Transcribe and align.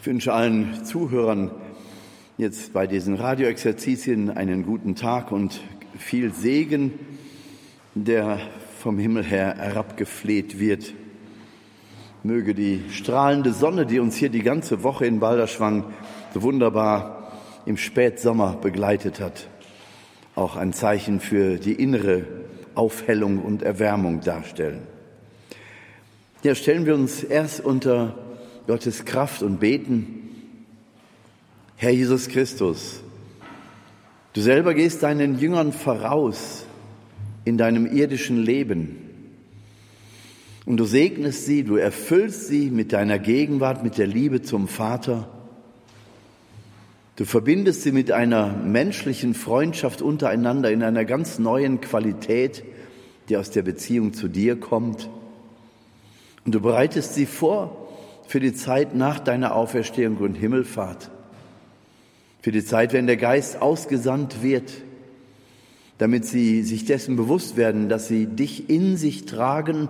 Ich 0.00 0.06
wünsche 0.06 0.32
allen 0.32 0.82
Zuhörern 0.86 1.50
jetzt 2.38 2.72
bei 2.72 2.86
diesen 2.86 3.16
Radioexerzitien 3.16 4.30
einen 4.30 4.64
guten 4.64 4.94
Tag 4.94 5.30
und 5.30 5.60
viel 5.98 6.32
Segen, 6.32 6.94
der 7.94 8.38
vom 8.78 8.98
Himmel 8.98 9.22
her 9.22 9.56
herabgefleht 9.58 10.58
wird. 10.58 10.94
Möge 12.22 12.54
die 12.54 12.80
strahlende 12.90 13.52
Sonne, 13.52 13.84
die 13.84 14.00
uns 14.00 14.16
hier 14.16 14.30
die 14.30 14.42
ganze 14.42 14.82
Woche 14.82 15.04
in 15.04 15.20
Balderschwang 15.20 15.84
so 16.32 16.40
wunderbar 16.40 17.30
im 17.66 17.76
Spätsommer 17.76 18.56
begleitet 18.56 19.20
hat, 19.20 19.48
auch 20.34 20.56
ein 20.56 20.72
Zeichen 20.72 21.20
für 21.20 21.58
die 21.58 21.74
innere 21.74 22.24
Aufhellung 22.74 23.38
und 23.38 23.62
Erwärmung 23.62 24.22
darstellen. 24.22 24.80
Ja, 26.42 26.54
stellen 26.54 26.86
wir 26.86 26.94
uns 26.94 27.22
erst 27.22 27.60
unter 27.62 28.14
Gottes 28.70 29.04
Kraft 29.04 29.42
und 29.42 29.58
beten. 29.58 30.30
Herr 31.74 31.90
Jesus 31.90 32.28
Christus, 32.28 33.02
du 34.32 34.40
selber 34.40 34.74
gehst 34.74 35.02
deinen 35.02 35.40
Jüngern 35.40 35.72
voraus 35.72 36.66
in 37.44 37.58
deinem 37.58 37.84
irdischen 37.84 38.40
Leben. 38.40 38.94
Und 40.66 40.76
du 40.76 40.84
segnest 40.84 41.46
sie, 41.46 41.64
du 41.64 41.74
erfüllst 41.74 42.46
sie 42.46 42.70
mit 42.70 42.92
deiner 42.92 43.18
Gegenwart, 43.18 43.82
mit 43.82 43.98
der 43.98 44.06
Liebe 44.06 44.40
zum 44.40 44.68
Vater. 44.68 45.28
Du 47.16 47.24
verbindest 47.24 47.82
sie 47.82 47.90
mit 47.90 48.12
einer 48.12 48.52
menschlichen 48.52 49.34
Freundschaft 49.34 50.00
untereinander 50.00 50.70
in 50.70 50.84
einer 50.84 51.04
ganz 51.04 51.40
neuen 51.40 51.80
Qualität, 51.80 52.62
die 53.28 53.36
aus 53.36 53.50
der 53.50 53.62
Beziehung 53.62 54.12
zu 54.14 54.28
dir 54.28 54.60
kommt. 54.60 55.10
Und 56.44 56.54
du 56.54 56.60
bereitest 56.60 57.14
sie 57.14 57.26
vor 57.26 57.79
für 58.30 58.38
die 58.38 58.54
Zeit 58.54 58.94
nach 58.94 59.18
deiner 59.18 59.56
Auferstehung 59.56 60.18
und 60.18 60.36
Himmelfahrt, 60.36 61.10
für 62.42 62.52
die 62.52 62.64
Zeit, 62.64 62.92
wenn 62.92 63.08
der 63.08 63.16
Geist 63.16 63.60
ausgesandt 63.60 64.40
wird, 64.40 64.70
damit 65.98 66.24
sie 66.26 66.62
sich 66.62 66.84
dessen 66.84 67.16
bewusst 67.16 67.56
werden, 67.56 67.88
dass 67.88 68.06
sie 68.06 68.26
dich 68.26 68.70
in 68.70 68.96
sich 68.96 69.24
tragen 69.26 69.88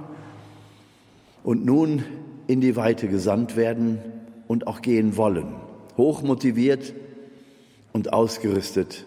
und 1.45 1.67
nun 1.67 2.03
in 2.47 2.63
die 2.63 2.77
Weite 2.77 3.09
gesandt 3.09 3.57
werden 3.57 3.99
und 4.49 4.67
auch 4.67 4.81
gehen 4.81 5.19
wollen, 5.19 5.57
hochmotiviert 5.99 6.95
und 7.93 8.15
ausgerüstet 8.15 9.05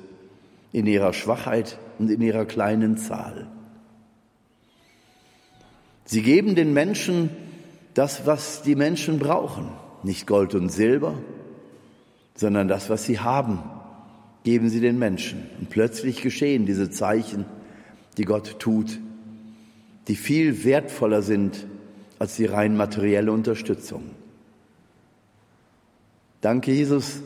in 0.71 0.85
ihrer 0.85 1.11
Schwachheit 1.11 1.79
und 1.97 2.11
in 2.11 2.21
ihrer 2.21 2.45
kleinen 2.45 2.97
Zahl. 2.97 3.47
Sie 6.05 6.21
geben 6.21 6.53
den 6.53 6.71
Menschen 6.71 7.31
das, 7.93 8.25
was 8.25 8.61
die 8.61 8.75
Menschen 8.75 9.19
brauchen. 9.19 9.69
Nicht 10.03 10.27
Gold 10.27 10.55
und 10.55 10.69
Silber, 10.69 11.15
sondern 12.35 12.67
das, 12.67 12.89
was 12.89 13.05
sie 13.05 13.19
haben, 13.19 13.59
geben 14.43 14.69
sie 14.69 14.79
den 14.79 14.99
Menschen. 14.99 15.49
Und 15.59 15.69
plötzlich 15.69 16.21
geschehen 16.21 16.65
diese 16.65 16.89
Zeichen, 16.89 17.45
die 18.17 18.25
Gott 18.25 18.59
tut, 18.59 18.99
die 20.07 20.15
viel 20.15 20.65
wertvoller 20.65 21.21
sind 21.21 21.65
als 22.19 22.35
die 22.35 22.45
rein 22.45 22.75
materielle 22.75 23.31
Unterstützung. 23.31 24.03
Danke, 26.41 26.71
Jesus, 26.71 27.21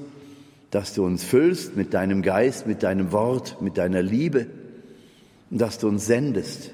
dass 0.70 0.94
du 0.94 1.04
uns 1.04 1.24
füllst 1.24 1.76
mit 1.76 1.94
deinem 1.94 2.22
Geist, 2.22 2.68
mit 2.68 2.84
deinem 2.84 3.12
Wort, 3.12 3.62
mit 3.62 3.78
deiner 3.78 4.02
Liebe 4.02 4.48
und 5.50 5.60
dass 5.60 5.80
du 5.80 5.88
uns 5.88 6.06
sendest 6.06 6.72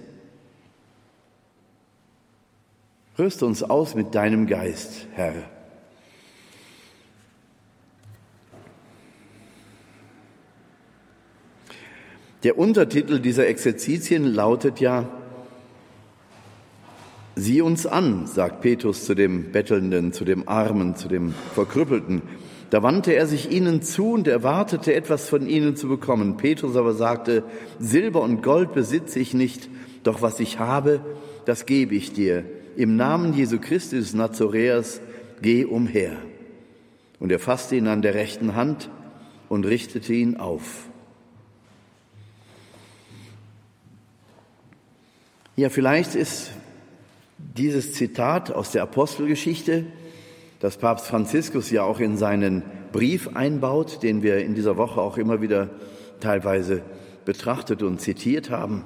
Rüste 3.18 3.46
uns 3.46 3.62
aus 3.62 3.94
mit 3.94 4.16
deinem 4.16 4.48
Geist, 4.48 5.08
Herr. 5.14 5.36
Der 12.42 12.58
Untertitel 12.58 13.20
dieser 13.20 13.48
Exerzitien 13.48 14.26
lautet 14.26 14.80
ja, 14.80 15.08
Sieh 17.36 17.62
uns 17.62 17.88
an, 17.88 18.28
sagt 18.28 18.62
Petrus 18.62 19.06
zu 19.06 19.16
dem 19.16 19.52
Bettelnden, 19.52 20.14
zu 20.14 20.24
dem 20.24 20.48
Armen, 20.48 20.96
zu 20.96 21.08
dem 21.08 21.34
Verkrüppelten. 21.54 22.22
Da 22.70 22.84
wandte 22.84 23.14
er 23.14 23.26
sich 23.26 23.52
ihnen 23.52 23.82
zu 23.82 24.12
und 24.12 24.28
erwartete 24.28 24.94
etwas 24.94 25.30
von 25.30 25.48
ihnen 25.48 25.76
zu 25.76 25.88
bekommen. 25.88 26.38
Petrus 26.38 26.76
aber 26.76 26.94
sagte, 26.94 27.44
Silber 27.80 28.22
und 28.22 28.44
Gold 28.44 28.74
besitze 28.74 29.20
ich 29.20 29.34
nicht, 29.34 29.70
doch 30.04 30.22
was 30.22 30.40
ich 30.40 30.60
habe, 30.60 31.02
das 31.46 31.66
gebe 31.66 31.96
ich 31.96 32.14
dir 32.14 32.46
im 32.76 32.96
Namen 32.96 33.34
Jesu 33.34 33.60
Christi 33.60 33.98
des 33.98 34.14
Nazoräers, 34.14 35.02
geh 35.42 35.66
umher. 35.66 36.18
Und 37.20 37.32
er 37.32 37.40
fasste 37.40 37.76
ihn 37.76 37.88
an 37.88 38.02
der 38.02 38.16
rechten 38.16 38.56
Hand 38.56 38.90
und 39.50 39.66
richtete 39.66 40.14
ihn 40.14 40.38
auf. 40.38 40.90
Ja, 45.56 45.70
vielleicht 45.70 46.16
ist 46.16 46.52
dieses 47.38 47.94
Zitat 47.94 48.52
aus 48.52 48.72
der 48.72 48.84
Apostelgeschichte, 48.84 49.86
das 50.60 50.78
Papst 50.78 51.06
Franziskus 51.08 51.70
ja 51.70 51.84
auch 51.84 52.00
in 52.00 52.18
seinen 52.18 52.64
Brief 52.92 53.36
einbaut, 53.36 54.02
den 54.02 54.24
wir 54.24 54.40
in 54.40 54.56
dieser 54.56 54.78
Woche 54.78 55.02
auch 55.02 55.18
immer 55.18 55.42
wieder 55.42 55.70
teilweise 56.20 56.82
betrachtet 57.26 57.84
und 57.84 58.02
zitiert 58.02 58.50
haben, 58.50 58.84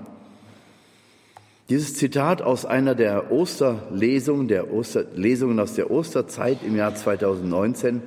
dieses 1.70 1.96
Zitat 1.96 2.42
aus 2.42 2.66
einer 2.66 2.96
der 2.96 3.32
Osterlesungen, 3.32 4.48
der 4.48 4.72
Osterlesungen 4.72 5.60
aus 5.60 5.74
der 5.74 5.92
Osterzeit 5.92 6.60
im 6.66 6.76
Jahr 6.76 6.96
2019. 6.96 8.02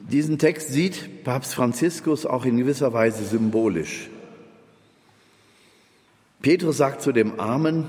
Diesen 0.00 0.38
Text 0.38 0.72
sieht 0.72 1.24
Papst 1.24 1.54
Franziskus 1.54 2.26
auch 2.26 2.44
in 2.44 2.56
gewisser 2.56 2.92
Weise 2.92 3.24
symbolisch. 3.24 4.10
Petrus 6.42 6.76
sagt 6.76 7.02
zu 7.02 7.12
dem 7.12 7.38
Armen, 7.38 7.88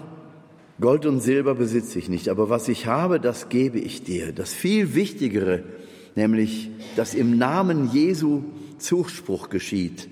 Gold 0.79 1.07
und 1.07 1.21
Silber 1.21 1.55
besitze 1.55 1.97
ich 1.97 2.09
nicht, 2.09 2.29
aber 2.29 2.49
was 2.49 2.67
ich 2.67 2.85
habe, 2.85 3.19
das 3.19 3.49
gebe 3.49 3.79
ich 3.79 4.03
dir. 4.03 4.31
Das 4.31 4.53
viel 4.53 4.93
Wichtigere, 4.93 5.63
nämlich, 6.15 6.69
dass 6.95 7.15
im 7.15 7.37
Namen 7.37 7.91
Jesu 7.91 8.43
Zuspruch 8.77 9.49
geschieht 9.49 10.07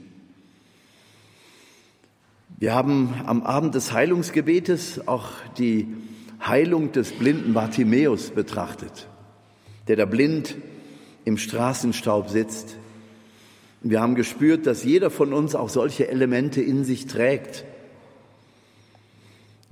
wir 2.58 2.74
haben 2.74 3.14
am 3.26 3.44
Abend 3.44 3.76
des 3.76 3.92
Heilungsgebetes 3.92 5.10
auch 5.10 5.30
die 5.58 5.88
Heilung 6.46 6.94
des 6.94 7.12
blinden 7.12 7.54
Bartimäus 7.54 8.30
betrachtet, 8.30 9.10
der 9.90 9.98
da 9.98 10.06
blind 10.06 10.56
im 11.26 11.38
Straßenstaub 11.38 12.30
sitzt. 12.30 12.78
Wir 13.82 14.00
haben 14.00 14.16
gespürt, 14.16 14.68
dass 14.68 14.86
jeder 14.86 15.10
von 15.10 15.34
uns 15.34 15.54
auch 15.54 15.68
solche 15.68 16.08
Elemente 16.08 16.62
in 16.62 16.86
sich 16.86 17.08
trägt. 17.08 17.66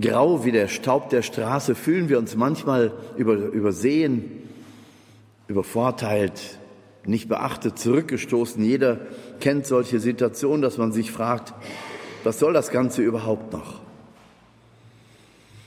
Grau 0.01 0.43
wie 0.43 0.51
der 0.51 0.67
Staub 0.67 1.09
der 1.09 1.21
Straße 1.21 1.75
fühlen 1.75 2.09
wir 2.09 2.19
uns 2.19 2.35
manchmal 2.35 2.91
über, 3.15 3.35
übersehen, 3.35 4.29
übervorteilt, 5.47 6.59
nicht 7.05 7.29
beachtet, 7.29 7.79
zurückgestoßen. 7.79 8.61
Jeder 8.61 8.99
kennt 9.39 9.67
solche 9.67 9.99
Situationen, 9.99 10.61
dass 10.61 10.77
man 10.77 10.91
sich 10.91 11.11
fragt, 11.11 11.53
was 12.23 12.39
soll 12.39 12.53
das 12.53 12.71
Ganze 12.71 13.01
überhaupt 13.01 13.53
noch? 13.53 13.81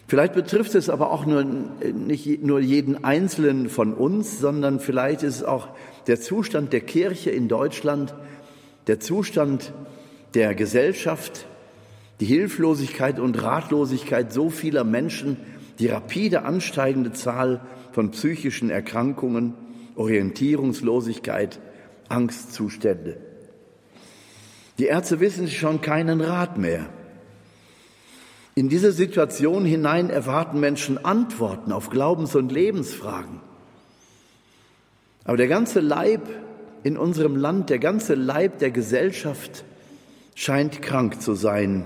Vielleicht 0.08 0.34
betrifft 0.34 0.74
es 0.76 0.88
aber 0.88 1.10
auch 1.10 1.26
nur, 1.26 1.44
nicht 1.44 2.42
nur 2.42 2.60
jeden 2.60 3.02
Einzelnen 3.02 3.68
von 3.68 3.92
uns, 3.92 4.38
sondern 4.38 4.78
vielleicht 4.78 5.24
ist 5.24 5.36
es 5.36 5.44
auch 5.44 5.68
der 6.06 6.20
Zustand 6.20 6.72
der 6.72 6.80
Kirche 6.80 7.30
in 7.30 7.48
Deutschland, 7.48 8.14
der 8.86 9.00
Zustand 9.00 9.72
der 10.34 10.54
Gesellschaft, 10.54 11.46
die 12.20 12.26
Hilflosigkeit 12.26 13.18
und 13.18 13.42
Ratlosigkeit 13.42 14.32
so 14.32 14.48
vieler 14.48 14.84
Menschen, 14.84 15.38
die 15.80 15.88
rapide 15.88 16.44
ansteigende 16.44 17.12
Zahl 17.12 17.60
von 17.90 18.12
psychischen 18.12 18.70
Erkrankungen, 18.70 19.54
Orientierungslosigkeit, 19.96 21.58
Angstzustände. 22.08 23.16
Die 24.78 24.86
Ärzte 24.86 25.20
wissen 25.20 25.48
schon 25.48 25.80
keinen 25.80 26.20
Rat 26.20 26.58
mehr. 26.58 26.86
In 28.54 28.68
diese 28.68 28.92
Situation 28.92 29.64
hinein 29.64 30.10
erwarten 30.10 30.60
Menschen 30.60 31.04
Antworten 31.04 31.72
auf 31.72 31.90
Glaubens- 31.90 32.34
und 32.34 32.52
Lebensfragen. 32.52 33.40
Aber 35.24 35.36
der 35.36 35.48
ganze 35.48 35.80
Leib 35.80 36.22
in 36.82 36.96
unserem 36.96 37.36
Land, 37.36 37.68
der 37.68 37.78
ganze 37.78 38.14
Leib 38.14 38.58
der 38.60 38.70
Gesellschaft 38.70 39.64
scheint 40.34 40.82
krank 40.82 41.20
zu 41.20 41.34
sein. 41.34 41.84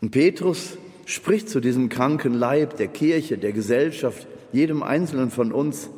Und 0.00 0.10
Petrus 0.10 0.76
spricht 1.06 1.48
zu 1.48 1.60
diesem 1.60 1.88
kranken 1.88 2.34
Leib 2.34 2.76
der 2.76 2.88
Kirche, 2.88 3.38
der 3.38 3.52
Gesellschaft, 3.52 4.26
jedem 4.52 4.82
Einzelnen 4.82 5.30
von 5.30 5.52
uns, 5.52 5.88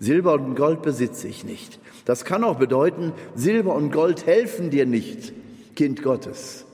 Silber 0.00 0.34
und 0.34 0.54
Gold 0.54 0.82
besitze 0.82 1.26
ich 1.26 1.44
nicht. 1.44 1.80
Das 2.08 2.24
kann 2.24 2.42
auch 2.42 2.56
bedeuten, 2.56 3.12
Silber 3.34 3.74
und 3.74 3.92
Gold 3.92 4.24
helfen 4.24 4.70
dir 4.70 4.86
nicht, 4.86 5.34
Kind 5.76 6.02
Gottes. 6.02 6.64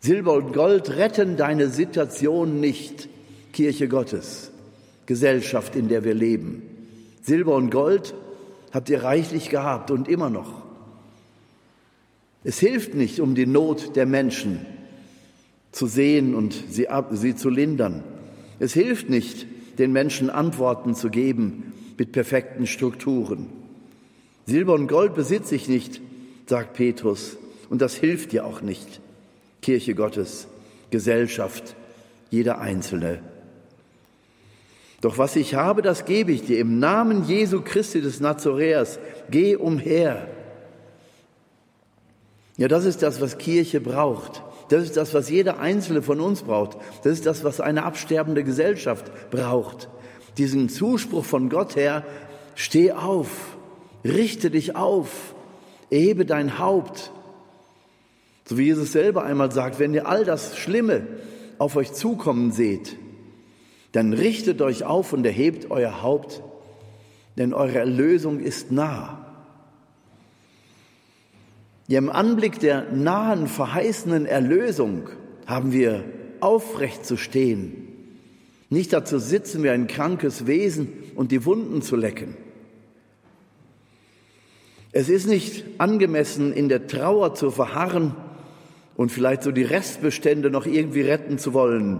Silber 0.00 0.34
und 0.34 0.52
Gold 0.52 0.90
retten 0.90 1.38
deine 1.38 1.70
Situation 1.70 2.60
nicht, 2.60 3.08
Kirche 3.54 3.88
Gottes, 3.88 4.50
Gesellschaft, 5.06 5.76
in 5.76 5.88
der 5.88 6.04
wir 6.04 6.12
leben. 6.12 6.60
Silber 7.22 7.54
und 7.54 7.70
Gold 7.70 8.12
habt 8.70 8.90
ihr 8.90 9.02
reichlich 9.02 9.48
gehabt 9.48 9.90
und 9.90 10.08
immer 10.08 10.28
noch. 10.28 10.60
Es 12.44 12.58
hilft 12.58 12.94
nicht, 12.94 13.20
um 13.20 13.34
die 13.34 13.46
Not 13.46 13.96
der 13.96 14.04
Menschen 14.04 14.66
zu 15.72 15.86
sehen 15.86 16.34
und 16.34 16.54
sie, 16.68 16.86
sie 17.12 17.34
zu 17.34 17.48
lindern. 17.48 18.04
Es 18.58 18.74
hilft 18.74 19.08
nicht, 19.08 19.46
den 19.78 19.92
Menschen 19.92 20.28
Antworten 20.28 20.94
zu 20.94 21.08
geben 21.08 21.72
mit 21.96 22.12
perfekten 22.12 22.66
Strukturen. 22.66 23.63
Silber 24.46 24.74
und 24.74 24.88
Gold 24.88 25.14
besitze 25.14 25.54
ich 25.54 25.68
nicht, 25.68 26.00
sagt 26.46 26.74
Petrus, 26.74 27.36
und 27.70 27.80
das 27.80 27.94
hilft 27.94 28.32
dir 28.32 28.44
auch 28.44 28.60
nicht. 28.60 29.00
Kirche 29.62 29.94
Gottes, 29.94 30.46
Gesellschaft, 30.90 31.74
jeder 32.30 32.58
Einzelne. 32.58 33.20
Doch 35.00 35.18
was 35.18 35.36
ich 35.36 35.54
habe, 35.54 35.82
das 35.82 36.04
gebe 36.04 36.32
ich 36.32 36.44
dir. 36.44 36.58
Im 36.58 36.78
Namen 36.78 37.24
Jesu 37.26 37.62
Christi 37.62 38.00
des 38.00 38.20
Nazoräers, 38.20 38.98
geh 39.30 39.56
umher. 39.56 40.28
Ja, 42.56 42.68
das 42.68 42.84
ist 42.84 43.02
das, 43.02 43.20
was 43.20 43.38
Kirche 43.38 43.80
braucht. 43.80 44.42
Das 44.68 44.82
ist 44.82 44.96
das, 44.96 45.12
was 45.12 45.28
jeder 45.28 45.58
Einzelne 45.58 46.02
von 46.02 46.20
uns 46.20 46.42
braucht. 46.42 46.78
Das 47.02 47.12
ist 47.12 47.26
das, 47.26 47.44
was 47.44 47.60
eine 47.60 47.84
absterbende 47.84 48.44
Gesellschaft 48.44 49.10
braucht. 49.30 49.88
Diesen 50.38 50.68
Zuspruch 50.68 51.24
von 51.24 51.48
Gott 51.48 51.76
her, 51.76 52.04
steh 52.54 52.92
auf, 52.92 53.53
richte 54.04 54.50
dich 54.50 54.76
auf, 54.76 55.34
erhebe 55.90 56.24
dein 56.24 56.58
Haupt. 56.58 57.10
So 58.44 58.58
wie 58.58 58.64
Jesus 58.64 58.92
selber 58.92 59.24
einmal 59.24 59.50
sagt, 59.50 59.78
wenn 59.78 59.94
ihr 59.94 60.06
all 60.06 60.24
das 60.24 60.56
Schlimme 60.58 61.06
auf 61.58 61.76
euch 61.76 61.92
zukommen 61.92 62.52
seht, 62.52 62.96
dann 63.92 64.12
richtet 64.12 64.60
euch 64.60 64.84
auf 64.84 65.12
und 65.12 65.24
erhebt 65.24 65.70
euer 65.70 66.02
Haupt, 66.02 66.42
denn 67.38 67.54
eure 67.54 67.78
Erlösung 67.78 68.40
ist 68.40 68.70
nah. 68.70 69.20
Ja, 71.86 71.98
im 71.98 72.10
Anblick 72.10 72.58
der 72.60 72.92
nahen, 72.92 73.46
verheißenen 73.46 74.26
Erlösung 74.26 75.08
haben 75.46 75.72
wir 75.72 76.04
aufrecht 76.40 77.06
zu 77.06 77.16
stehen, 77.16 77.88
nicht 78.68 78.92
dazu 78.92 79.18
sitzen 79.18 79.62
wie 79.62 79.70
ein 79.70 79.86
krankes 79.86 80.46
Wesen 80.46 80.92
und 81.14 81.30
die 81.30 81.44
Wunden 81.44 81.82
zu 81.82 81.96
lecken. 81.96 82.36
Es 84.96 85.08
ist 85.08 85.26
nicht 85.26 85.64
angemessen, 85.78 86.52
in 86.52 86.68
der 86.68 86.86
Trauer 86.86 87.34
zu 87.34 87.50
verharren 87.50 88.14
und 88.96 89.10
vielleicht 89.10 89.42
so 89.42 89.50
die 89.50 89.64
Restbestände 89.64 90.50
noch 90.50 90.66
irgendwie 90.66 91.00
retten 91.00 91.36
zu 91.36 91.52
wollen, 91.52 91.98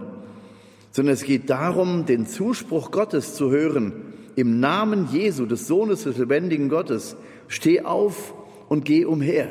sondern 0.92 1.14
es 1.14 1.24
geht 1.24 1.50
darum, 1.50 2.06
den 2.06 2.24
Zuspruch 2.24 2.92
Gottes 2.92 3.34
zu 3.34 3.50
hören. 3.50 3.94
Im 4.36 4.60
Namen 4.60 5.08
Jesu, 5.10 5.44
des 5.44 5.66
Sohnes 5.66 6.04
des 6.04 6.18
lebendigen 6.18 6.68
Gottes, 6.68 7.16
steh 7.48 7.80
auf 7.80 8.32
und 8.68 8.84
geh 8.84 9.04
umher. 9.04 9.48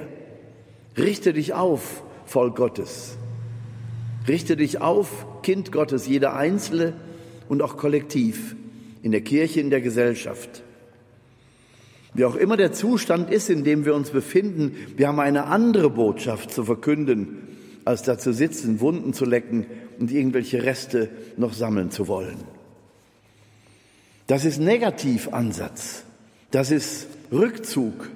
Richte 0.97 1.33
dich 1.33 1.53
auf, 1.53 2.01
Volk 2.25 2.55
Gottes. 2.55 3.17
Richte 4.25 4.55
dich 4.55 4.79
auf, 4.79 5.25
Kind 5.41 5.73
Gottes, 5.73 6.07
jeder 6.07 6.33
Einzelne 6.37 6.93
und 7.49 7.61
auch 7.61 7.75
kollektiv, 7.75 8.55
in 9.01 9.11
der 9.11 9.19
Kirche, 9.19 9.59
in 9.59 9.69
der 9.69 9.81
Gesellschaft. 9.81 10.63
Wie 12.13 12.25
auch 12.25 12.35
immer 12.35 12.57
der 12.57 12.71
Zustand 12.73 13.31
ist, 13.31 13.49
in 13.49 13.63
dem 13.63 13.85
wir 13.85 13.95
uns 13.95 14.11
befinden, 14.11 14.75
wir 14.95 15.07
haben 15.07 15.19
eine 15.19 15.45
andere 15.45 15.89
Botschaft 15.89 16.51
zu 16.51 16.63
verkünden, 16.63 17.47
als 17.85 18.03
da 18.03 18.17
zu 18.17 18.33
sitzen, 18.33 18.79
Wunden 18.79 19.13
zu 19.13 19.25
lecken 19.25 19.65
und 19.99 20.11
irgendwelche 20.11 20.63
Reste 20.63 21.09
noch 21.37 21.53
sammeln 21.53 21.91
zu 21.91 22.07
wollen. 22.07 22.37
Das 24.27 24.45
ist 24.45 24.59
Negativansatz. 24.59 26.03
Das 26.51 26.71
ist 26.71 27.07
Rückzug. 27.31 28.09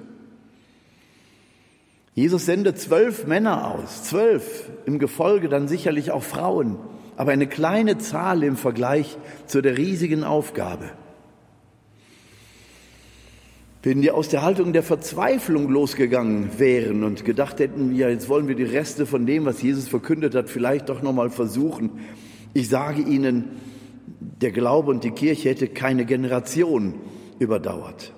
Jesus 2.14 2.46
sendet 2.46 2.78
zwölf 2.78 3.26
Männer 3.26 3.72
aus, 3.72 4.04
zwölf 4.04 4.68
im 4.86 4.98
Gefolge 4.98 5.48
dann 5.48 5.68
sicherlich 5.68 6.10
auch 6.10 6.22
Frauen, 6.22 6.76
aber 7.16 7.32
eine 7.32 7.46
kleine 7.46 7.98
Zahl 7.98 8.42
im 8.42 8.56
Vergleich 8.56 9.16
zu 9.46 9.60
der 9.60 9.76
riesigen 9.76 10.24
Aufgabe. 10.24 10.90
Wenn 13.88 14.02
die 14.02 14.10
aus 14.10 14.28
der 14.28 14.42
Haltung 14.42 14.74
der 14.74 14.82
Verzweiflung 14.82 15.70
losgegangen 15.70 16.50
wären 16.58 17.04
und 17.04 17.24
gedacht 17.24 17.58
hätten, 17.58 17.94
ja, 17.94 18.10
jetzt 18.10 18.28
wollen 18.28 18.46
wir 18.46 18.54
die 18.54 18.64
Reste 18.64 19.06
von 19.06 19.24
dem, 19.24 19.46
was 19.46 19.62
Jesus 19.62 19.88
verkündet 19.88 20.34
hat, 20.34 20.50
vielleicht 20.50 20.90
doch 20.90 21.00
nochmal 21.00 21.30
versuchen. 21.30 21.92
Ich 22.52 22.68
sage 22.68 23.00
Ihnen, 23.00 23.44
der 24.42 24.50
Glaube 24.50 24.90
und 24.90 25.04
die 25.04 25.12
Kirche 25.12 25.48
hätte 25.48 25.68
keine 25.68 26.04
Generation 26.04 26.96
überdauert. 27.38 28.12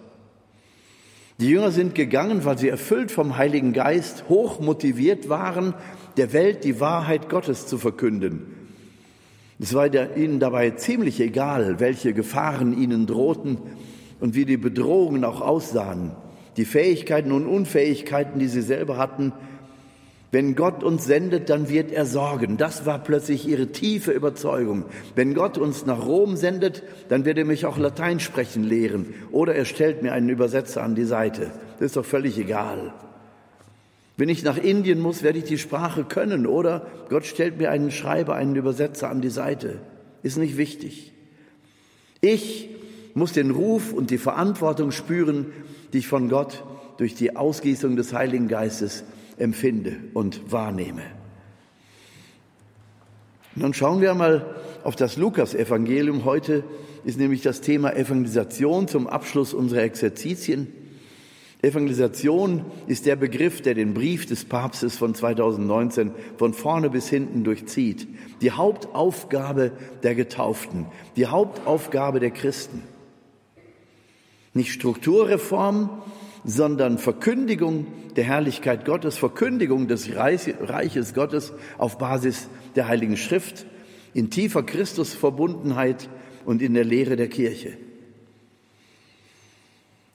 Die 1.39 1.51
Jünger 1.51 1.71
sind 1.71 1.95
gegangen, 1.95 2.45
weil 2.45 2.59
sie 2.59 2.69
erfüllt 2.69 3.13
vom 3.13 3.37
Heiligen 3.37 3.73
Geist 3.73 4.29
hoch 4.29 4.59
motiviert 4.59 5.29
waren, 5.29 5.75
der 6.17 6.33
Welt 6.33 6.65
die 6.65 6.81
Wahrheit 6.81 7.29
Gottes 7.29 7.69
zu 7.69 7.79
verkünden. 7.79 8.57
Es 9.61 9.73
war 9.73 9.87
ihnen 10.17 10.41
dabei 10.41 10.71
ziemlich 10.71 11.21
egal, 11.21 11.79
welche 11.79 12.13
Gefahren 12.13 12.77
ihnen 12.77 13.07
drohten 13.07 13.59
und 14.21 14.35
wie 14.35 14.45
die 14.45 14.57
Bedrohungen 14.57 15.25
auch 15.25 15.41
aussahen. 15.41 16.13
Die 16.57 16.65
Fähigkeiten 16.65 17.33
und 17.33 17.47
Unfähigkeiten, 17.47 18.39
die 18.39 18.49
sie 18.49 18.63
selber 18.63 18.97
hatten, 18.97 19.33
wenn 20.33 20.55
Gott 20.55 20.85
uns 20.85 21.07
sendet, 21.07 21.51
dann 21.51 21.69
wird 21.69 21.91
er 21.91 22.07
sorgen. 22.07 22.57
Das 22.57 22.87
war 22.87 23.01
plötzlich 23.01 23.49
ihre 23.49 23.69
tiefe 23.69 24.13
Überzeugung. 24.13 24.85
Wenn 25.17 25.35
Gott 25.35 25.59
uns 25.59 25.87
nach 25.87 26.07
Rom 26.07 26.37
sendet, 26.37 26.85
dann 27.09 27.25
wird 27.25 27.39
er 27.39 27.45
mich 27.45 27.67
auch 27.67 27.79
Latein 27.79 28.21
sprechen 28.21 28.63
lehren. 28.63 29.13
Oder 29.33 29.57
er 29.57 29.65
stellt 29.65 30.03
mir 30.03 30.13
einen 30.13 30.29
Übersetzer 30.29 30.85
an 30.85 30.95
die 30.95 31.05
Seite. 31.05 31.51
Das 31.79 31.87
ist 31.87 31.97
doch 31.97 32.05
völlig 32.05 32.39
egal. 32.39 32.93
Wenn 34.17 34.29
ich 34.29 34.45
nach 34.45 34.57
Indien 34.57 35.01
muss, 35.01 35.25
werde 35.25 35.39
ich 35.39 35.45
die 35.45 35.59
Sprache 35.59 36.05
können. 36.05 36.47
Oder 36.47 36.87
Gott 37.09 37.27
stellt 37.27 37.59
mir 37.59 37.71
einen 37.73 37.91
Schreiber, 37.91 38.37
einen 38.37 38.55
Übersetzer 38.55 39.11
an 39.11 39.23
die 39.23 39.31
Seite. 39.31 39.79
Ist 40.23 40.37
nicht 40.37 40.57
wichtig. 40.57 41.13
Ich 42.21 42.69
muss 43.15 43.33
den 43.33 43.51
Ruf 43.51 43.93
und 43.93 44.11
die 44.11 44.19
Verantwortung 44.19 44.93
spüren, 44.93 45.47
die 45.93 45.99
ich 45.99 46.09
von 46.09 46.29
Gott 46.29 46.65
durch 46.99 47.15
die 47.15 47.37
Ausgießung 47.37 47.97
des 47.97 48.13
Heiligen 48.13 48.49
Geistes 48.49 49.05
empfinde 49.39 49.97
und 50.15 50.53
wahrnehme. 50.53 51.03
Nun 53.57 53.75
schauen 53.75 54.01
wir 54.01 54.15
mal 54.15 54.55
auf 54.85 54.97
das 54.97 55.17
Lukas-Evangelium. 55.17 56.25
Heute 56.25 56.63
ist 57.05 57.19
nämlich 57.19 57.43
das 57.43 57.61
Thema 57.61 57.95
Evangelisation 57.97 58.87
zum 58.87 59.07
Abschluss 59.07 59.55
unserer 59.55 59.83
Exerzitien. 59.83 60.69
Evangelisation 61.63 62.65
ist 62.87 63.05
der 63.05 63.17
Begriff, 63.17 63.61
der 63.61 63.75
den 63.75 63.93
Brief 63.93 64.25
des 64.25 64.47
Papstes 64.47 64.97
von 64.97 65.15
2019 65.15 66.13
von 66.39 66.55
vorne 66.55 66.89
bis 66.89 67.09
hinten 67.11 67.45
durchzieht. 67.45 68.09
Die 68.41 68.53
Hauptaufgabe 68.53 69.73
der 70.03 70.15
Getauften, 70.15 70.87
die 71.17 71.27
Hauptaufgabe 71.27 72.21
der 72.21 72.31
Christen. 72.31 72.83
Nicht 74.53 74.73
Strukturreform, 74.73 76.03
sondern 76.45 76.99
Verkündigung 76.99 77.87
der 78.17 78.25
Herrlichkeit 78.25 78.85
Gottes, 78.85 79.17
Verkündigung 79.17 79.89
des 79.89 80.15
Reiches 80.17 81.15
Gottes 81.15 81.53
auf 81.79 81.99
Basis 81.99 82.49
der 82.75 82.89
Heiligen 82.89 83.17
Schrift, 83.17 83.67
in 84.15 84.31
tiefer 84.31 84.63
Christusverbundenheit 84.63 86.09
und 86.45 86.63
in 86.63 86.75
der 86.75 86.85
Lehre 86.85 87.17
der 87.17 87.29
Kirche. 87.29 87.77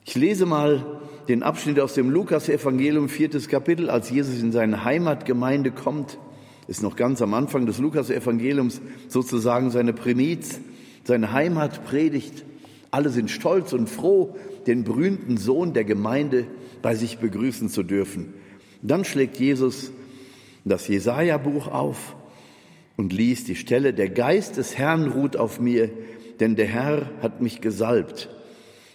Ich 0.06 0.16
lese 0.16 0.46
mal 0.46 1.02
den 1.28 1.42
Abschnitt 1.42 1.80
aus 1.80 1.94
dem 1.94 2.10
Lukas-Evangelium, 2.10 3.10
viertes 3.10 3.48
Kapitel, 3.48 3.90
als 3.90 4.10
Jesus 4.10 4.42
in 4.42 4.52
seine 4.52 4.84
Heimatgemeinde 4.84 5.72
kommt, 5.72 6.20
ist 6.68 6.84
noch 6.84 6.96
ganz 6.96 7.22
am 7.22 7.34
Anfang 7.34 7.66
des 7.66 7.80
Lukas-Evangeliums 7.80 8.82
sozusagen 9.08 9.72
seine 9.72 9.94
Primiz, 9.94 10.60
seine 11.04 11.32
Heimatpredigt. 11.32 12.44
Alle 12.96 13.10
sind 13.10 13.30
stolz 13.30 13.74
und 13.74 13.90
froh, 13.90 14.38
den 14.68 14.86
berühmten 14.86 15.36
Sohn 15.36 15.74
der 15.74 15.84
Gemeinde 15.84 16.48
bei 16.82 16.96
sich 16.96 17.18
begrüßen 17.18 17.68
zu 17.68 17.84
dürfen. 17.84 18.34
Dann 18.82 19.04
schlägt 19.04 19.38
Jesus 19.38 19.92
das 20.64 20.88
Jesaja-Buch 20.88 21.68
auf 21.68 22.16
und 22.96 23.12
liest 23.12 23.50
die 23.50 23.58
Stelle: 23.58 23.94
Der 23.94 24.08
Geist 24.08 24.56
des 24.56 24.78
Herrn 24.78 25.10
ruht 25.10 25.36
auf 25.36 25.60
mir, 25.60 25.90
denn 26.40 26.56
der 26.56 26.68
Herr 26.68 27.10
hat 27.22 27.42
mich 27.42 27.60
gesalbt. 27.60 28.30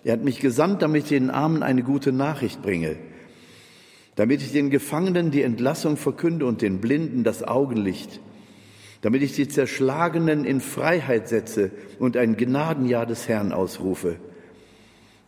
Er 0.02 0.14
hat 0.14 0.24
mich 0.24 0.40
gesandt, 0.40 0.80
damit 0.80 1.02
ich 1.02 1.08
den 1.10 1.28
Armen 1.28 1.62
eine 1.62 1.82
gute 1.82 2.10
Nachricht 2.10 2.62
bringe, 2.62 2.96
damit 4.14 4.40
ich 4.40 4.50
den 4.50 4.70
Gefangenen 4.70 5.30
die 5.30 5.42
Entlassung 5.42 5.98
verkünde 5.98 6.46
und 6.46 6.62
den 6.62 6.80
Blinden 6.80 7.22
das 7.22 7.42
Augenlicht, 7.42 8.18
damit 9.02 9.22
ich 9.22 9.34
die 9.34 9.48
Zerschlagenen 9.48 10.44
in 10.44 10.60
Freiheit 10.60 11.28
setze 11.28 11.70
und 11.98 12.16
ein 12.16 12.36
Gnadenjahr 12.36 13.06
des 13.06 13.28
Herrn 13.28 13.52
ausrufe. 13.52 14.16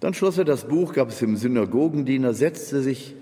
Dann 0.01 0.15
schloss 0.15 0.39
er 0.39 0.45
das 0.45 0.69
Buch, 0.69 0.93
gab 0.93 1.09
es 1.09 1.19
dem 1.19 1.37
Synagogendiener, 1.37 2.35
setzte 2.35 2.83
sich 2.83 3.15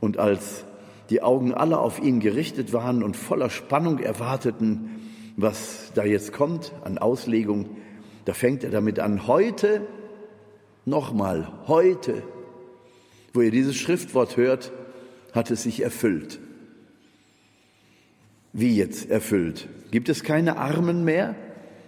und 0.00 0.18
als 0.18 0.64
die 1.10 1.22
Augen 1.22 1.54
aller 1.54 1.80
auf 1.80 1.98
ihn 1.98 2.20
gerichtet 2.20 2.72
waren 2.72 3.02
und 3.02 3.16
voller 3.16 3.50
Spannung 3.50 3.98
erwarteten, 3.98 4.90
was 5.36 5.92
da 5.94 6.04
jetzt 6.04 6.32
kommt 6.32 6.72
an 6.84 6.98
Auslegung, 6.98 7.76
da 8.26 8.34
fängt 8.34 8.64
er 8.64 8.70
damit 8.70 8.98
an, 8.98 9.26
heute 9.26 9.86
Nochmal, 10.88 11.52
heute, 11.66 12.22
wo 13.34 13.42
ihr 13.42 13.50
dieses 13.50 13.76
Schriftwort 13.76 14.38
hört, 14.38 14.72
hat 15.34 15.50
es 15.50 15.64
sich 15.64 15.82
erfüllt. 15.82 16.40
Wie 18.52 18.76
jetzt 18.76 19.10
erfüllt? 19.10 19.68
Gibt 19.90 20.08
es 20.08 20.22
keine 20.22 20.56
Armen 20.56 21.04
mehr? 21.04 21.34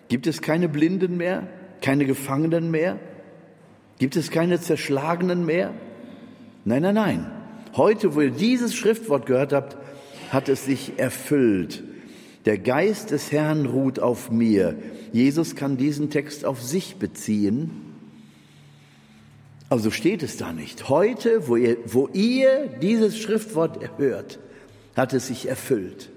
Gibt 0.09 0.27
es 0.27 0.43
keine 0.43 0.69
Blinden 0.69 1.17
mehr? 1.17 1.47
Keine 1.81 2.05
Gefangenen 2.05 2.71
mehr? 2.71 2.99
Gibt 3.99 4.17
es 4.17 4.31
keine 4.31 4.61
Zerschlagenen 4.61 5.45
mehr? 5.45 5.75
Nein, 6.65 6.83
nein, 6.83 6.95
nein. 6.95 7.31
Heute, 7.77 8.15
wo 8.15 8.21
ihr 8.21 8.31
dieses 8.31 8.75
Schriftwort 8.75 9.27
gehört 9.27 9.53
habt, 9.53 9.77
hat 10.31 10.49
es 10.49 10.65
sich 10.65 10.99
erfüllt. 10.99 11.83
Der 12.47 12.59
Geist 12.59 13.11
des 13.11 13.33
Herrn 13.33 13.67
ruht 13.67 13.99
auf 13.99 14.31
mir. 14.31 14.77
Jesus 15.13 15.57
kann 15.57 15.77
diesen 15.77 16.11
Text 16.11 16.45
auf 16.45 16.63
sich 16.63 16.97
beziehen. 16.97 17.71
Also 19.69 19.91
steht 19.91 20.23
es 20.23 20.37
da 20.37 20.53
nicht. 20.53 20.89
Heute, 20.89 21.47
wo 21.47 21.57
ihr, 21.57 21.77
wo 21.87 22.09
ihr 22.13 22.69
dieses 22.81 23.19
Schriftwort 23.19 23.79
hört, 23.99 24.41
hat 24.97 25.13
es 25.13 25.29
sich 25.29 25.49
erfüllt. 25.49 26.11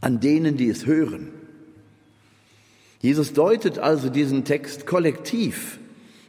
An 0.00 0.20
denen, 0.20 0.56
die 0.56 0.68
es 0.68 0.86
hören. 0.86 1.28
Jesus 3.00 3.32
deutet 3.32 3.78
also 3.78 4.08
diesen 4.08 4.44
Text 4.44 4.86
kollektiv. 4.86 5.78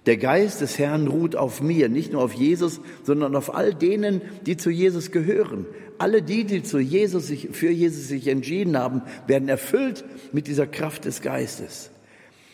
Der 0.06 0.18
Geist 0.18 0.62
des 0.62 0.80
Herrn 0.80 1.08
ruht 1.08 1.36
auf 1.36 1.62
mir, 1.62 1.90
nicht 1.90 2.14
nur 2.14 2.24
auf 2.24 2.34
Jesus, 2.34 2.80
sondern 3.04 3.36
auf 3.36 3.54
all 3.54 3.74
denen, 3.74 4.22
die 4.46 4.56
zu 4.56 4.70
Jesus 4.70 5.12
gehören. 5.12 5.66
Alle 5.98 6.22
die, 6.22 6.46
die 6.46 6.64
zu 6.64 6.80
Jesus 6.80 7.28
sich, 7.28 7.50
für 7.52 7.70
Jesus 7.70 8.08
sich 8.08 8.28
entschieden 8.28 8.78
haben, 8.78 9.02
werden 9.26 9.50
erfüllt 9.50 10.06
mit 10.32 10.48
dieser 10.48 10.68
Kraft 10.68 11.06
des 11.06 11.22
Geistes. 11.22 11.90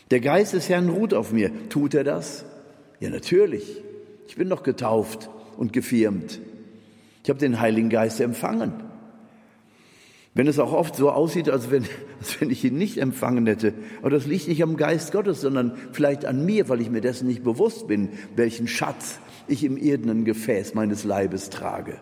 Der 0.10 0.20
Geist 0.20 0.54
des 0.54 0.70
Herrn 0.70 0.90
ruht 0.90 1.14
auf 1.14 1.32
mir. 1.32 1.52
Tut 1.70 1.94
er 1.94 2.04
das? 2.04 2.46
Ja, 3.00 3.10
natürlich. 3.10 3.82
Ich 4.28 4.36
bin 4.36 4.50
doch 4.50 4.64
getauft 4.64 5.30
und 5.58 5.74
gefirmt. 5.74 6.40
Ich 7.24 7.30
habe 7.30 7.40
den 7.40 7.60
Heiligen 7.60 7.90
Geist 7.90 8.20
empfangen. 8.20 8.74
Wenn 10.36 10.48
es 10.48 10.58
auch 10.58 10.74
oft 10.74 10.96
so 10.96 11.12
aussieht, 11.12 11.50
als 11.50 11.70
wenn, 11.70 11.84
als 12.20 12.40
wenn 12.42 12.50
ich 12.50 12.64
ihn 12.64 12.78
nicht 12.78 12.98
empfangen 12.98 13.46
hätte. 13.46 13.74
Aber 14.02 14.10
das 14.10 14.26
liegt 14.26 14.48
nicht 14.48 14.64
am 14.64 14.78
Geist 14.78 15.12
Gottes, 15.12 15.42
sondern 15.42 15.74
vielleicht 15.92 16.26
an 16.26 16.46
mir, 16.46 16.70
weil 16.70 16.82
ich 16.82 16.90
mir 16.90 17.02
dessen 17.02 17.28
nicht 17.28 17.44
bewusst 17.44 17.88
bin, 17.88 18.10
welchen 18.36 18.68
Schatz 18.68 19.20
ich 19.48 19.64
im 19.64 19.78
irdenen 19.78 20.26
Gefäß 20.26 20.74
meines 20.74 21.04
Leibes 21.04 21.50
trage. 21.50 21.98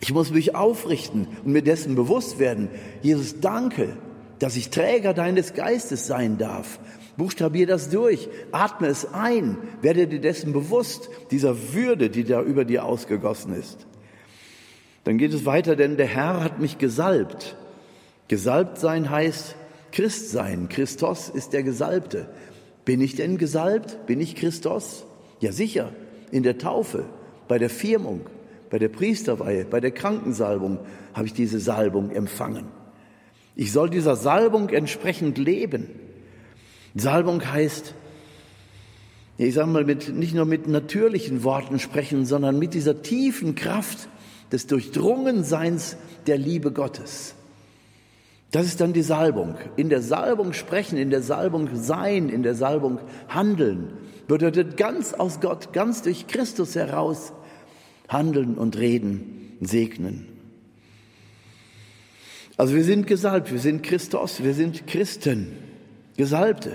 Ich 0.00 0.12
muss 0.12 0.30
mich 0.30 0.54
aufrichten 0.54 1.26
und 1.44 1.52
mir 1.52 1.62
dessen 1.62 1.94
bewusst 1.94 2.38
werden. 2.38 2.68
Jesus, 3.02 3.40
danke, 3.40 3.96
dass 4.38 4.56
ich 4.56 4.70
Träger 4.70 5.12
deines 5.12 5.54
Geistes 5.54 6.06
sein 6.06 6.38
darf. 6.38 6.78
Buchstabier 7.16 7.66
das 7.66 7.90
durch, 7.90 8.28
atme 8.52 8.86
es 8.86 9.12
ein, 9.12 9.58
werde 9.82 10.06
dir 10.06 10.20
dessen 10.20 10.52
bewusst, 10.52 11.10
dieser 11.32 11.74
Würde, 11.74 12.10
die 12.10 12.22
da 12.22 12.40
über 12.40 12.64
dir 12.64 12.84
ausgegossen 12.84 13.54
ist. 13.54 13.87
Dann 15.04 15.18
geht 15.18 15.32
es 15.32 15.46
weiter, 15.46 15.76
denn 15.76 15.96
der 15.96 16.06
Herr 16.06 16.42
hat 16.42 16.60
mich 16.60 16.78
gesalbt. 16.78 17.56
Gesalbt 18.28 18.78
sein 18.78 19.10
heißt 19.10 19.56
Christ 19.92 20.30
sein. 20.30 20.68
Christos 20.68 21.28
ist 21.28 21.52
der 21.52 21.62
Gesalbte. 21.62 22.28
Bin 22.84 23.00
ich 23.00 23.16
denn 23.16 23.38
gesalbt? 23.38 24.06
Bin 24.06 24.20
ich 24.20 24.34
Christos? 24.34 25.04
Ja 25.40 25.52
sicher, 25.52 25.92
in 26.30 26.42
der 26.42 26.58
Taufe, 26.58 27.04
bei 27.46 27.58
der 27.58 27.70
Firmung, 27.70 28.22
bei 28.70 28.78
der 28.78 28.88
Priesterweihe, 28.88 29.64
bei 29.64 29.80
der 29.80 29.90
Krankensalbung 29.90 30.78
habe 31.14 31.26
ich 31.26 31.32
diese 31.32 31.60
Salbung 31.60 32.10
empfangen. 32.10 32.66
Ich 33.56 33.72
soll 33.72 33.90
dieser 33.90 34.16
Salbung 34.16 34.68
entsprechend 34.68 35.38
leben. 35.38 35.88
Salbung 36.94 37.44
heißt, 37.50 37.94
ich 39.36 39.54
sage 39.54 39.68
mal, 39.68 39.84
mit, 39.84 40.14
nicht 40.14 40.34
nur 40.34 40.44
mit 40.44 40.66
natürlichen 40.66 41.44
Worten 41.44 41.78
sprechen, 41.78 42.26
sondern 42.26 42.58
mit 42.58 42.74
dieser 42.74 43.02
tiefen 43.02 43.54
Kraft 43.54 44.08
des 44.52 44.66
Durchdrungenseins 44.66 45.96
der 46.26 46.38
Liebe 46.38 46.72
Gottes. 46.72 47.34
Das 48.50 48.64
ist 48.64 48.80
dann 48.80 48.92
die 48.92 49.02
Salbung. 49.02 49.56
In 49.76 49.90
der 49.90 50.00
Salbung 50.00 50.54
sprechen, 50.54 50.96
in 50.96 51.10
der 51.10 51.22
Salbung 51.22 51.68
sein, 51.74 52.30
in 52.30 52.42
der 52.42 52.54
Salbung 52.54 52.98
handeln, 53.28 53.92
bedeutet 54.26 54.76
ganz 54.76 55.12
aus 55.12 55.40
Gott, 55.40 55.72
ganz 55.72 56.02
durch 56.02 56.26
Christus 56.26 56.74
heraus 56.74 57.32
handeln 58.08 58.56
und 58.56 58.78
reden, 58.78 59.56
segnen. 59.60 60.26
Also 62.56 62.74
wir 62.74 62.84
sind 62.84 63.06
gesalbt, 63.06 63.52
wir 63.52 63.60
sind 63.60 63.82
Christus, 63.82 64.42
wir 64.42 64.54
sind 64.54 64.86
Christen, 64.86 65.52
Gesalbte. 66.16 66.72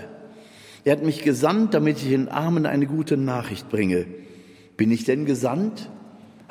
Er 0.85 0.93
hat 0.93 1.03
mich 1.03 1.23
gesandt, 1.23 1.73
damit 1.73 1.97
ich 1.97 2.09
den 2.09 2.29
Armen 2.29 2.65
eine 2.65 2.85
gute 2.85 3.17
Nachricht 3.17 3.69
bringe. 3.69 4.05
Bin 4.77 4.91
ich 4.91 5.05
denn 5.05 5.25
gesandt? 5.25 5.89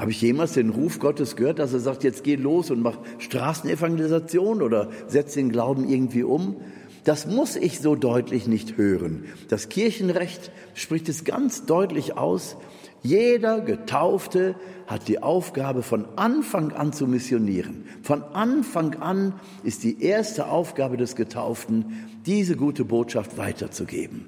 Habe 0.03 0.11
ich 0.11 0.21
jemals 0.21 0.55
den 0.55 0.71
Ruf 0.71 0.99
Gottes 0.99 1.37
gehört, 1.37 1.61
dass 1.61 1.73
er 1.73 1.79
sagt, 1.79 2.03
jetzt 2.03 2.25
geh 2.25 2.35
los 2.35 2.73
und 2.73 2.83
mach 2.83 2.99
Straßenevangelisation 3.19 4.61
oder 4.61 4.91
setz 5.07 5.35
den 5.35 5.49
Glauben 5.49 5.89
irgendwie 5.89 6.25
um? 6.25 6.57
Das 7.05 7.29
muss 7.29 7.55
ich 7.55 7.79
so 7.79 7.95
deutlich 7.95 8.49
nicht 8.49 8.77
hören. 8.77 9.27
Das 9.47 9.69
Kirchenrecht 9.69 10.51
spricht 10.75 11.09
es 11.09 11.23
ganz 11.23 11.67
deutlich 11.67 12.17
aus. 12.17 12.57
Jeder 13.05 13.61
Getaufte 13.61 14.57
hat 14.89 15.07
die 15.07 15.23
Aufgabe, 15.23 15.85
von 15.85 16.05
Anfang 16.17 16.73
an 16.73 16.93
zu 16.93 17.07
missionieren. 17.07 17.85
Von 18.03 18.25
Anfang 18.25 18.97
an 18.97 19.35
ist 19.63 19.85
die 19.85 20.03
erste 20.03 20.49
Aufgabe 20.49 20.97
des 20.97 21.15
Getauften, 21.15 22.09
diese 22.27 22.57
gute 22.57 22.85
Botschaft 22.85 23.39
weiterzugeben. 23.39 24.27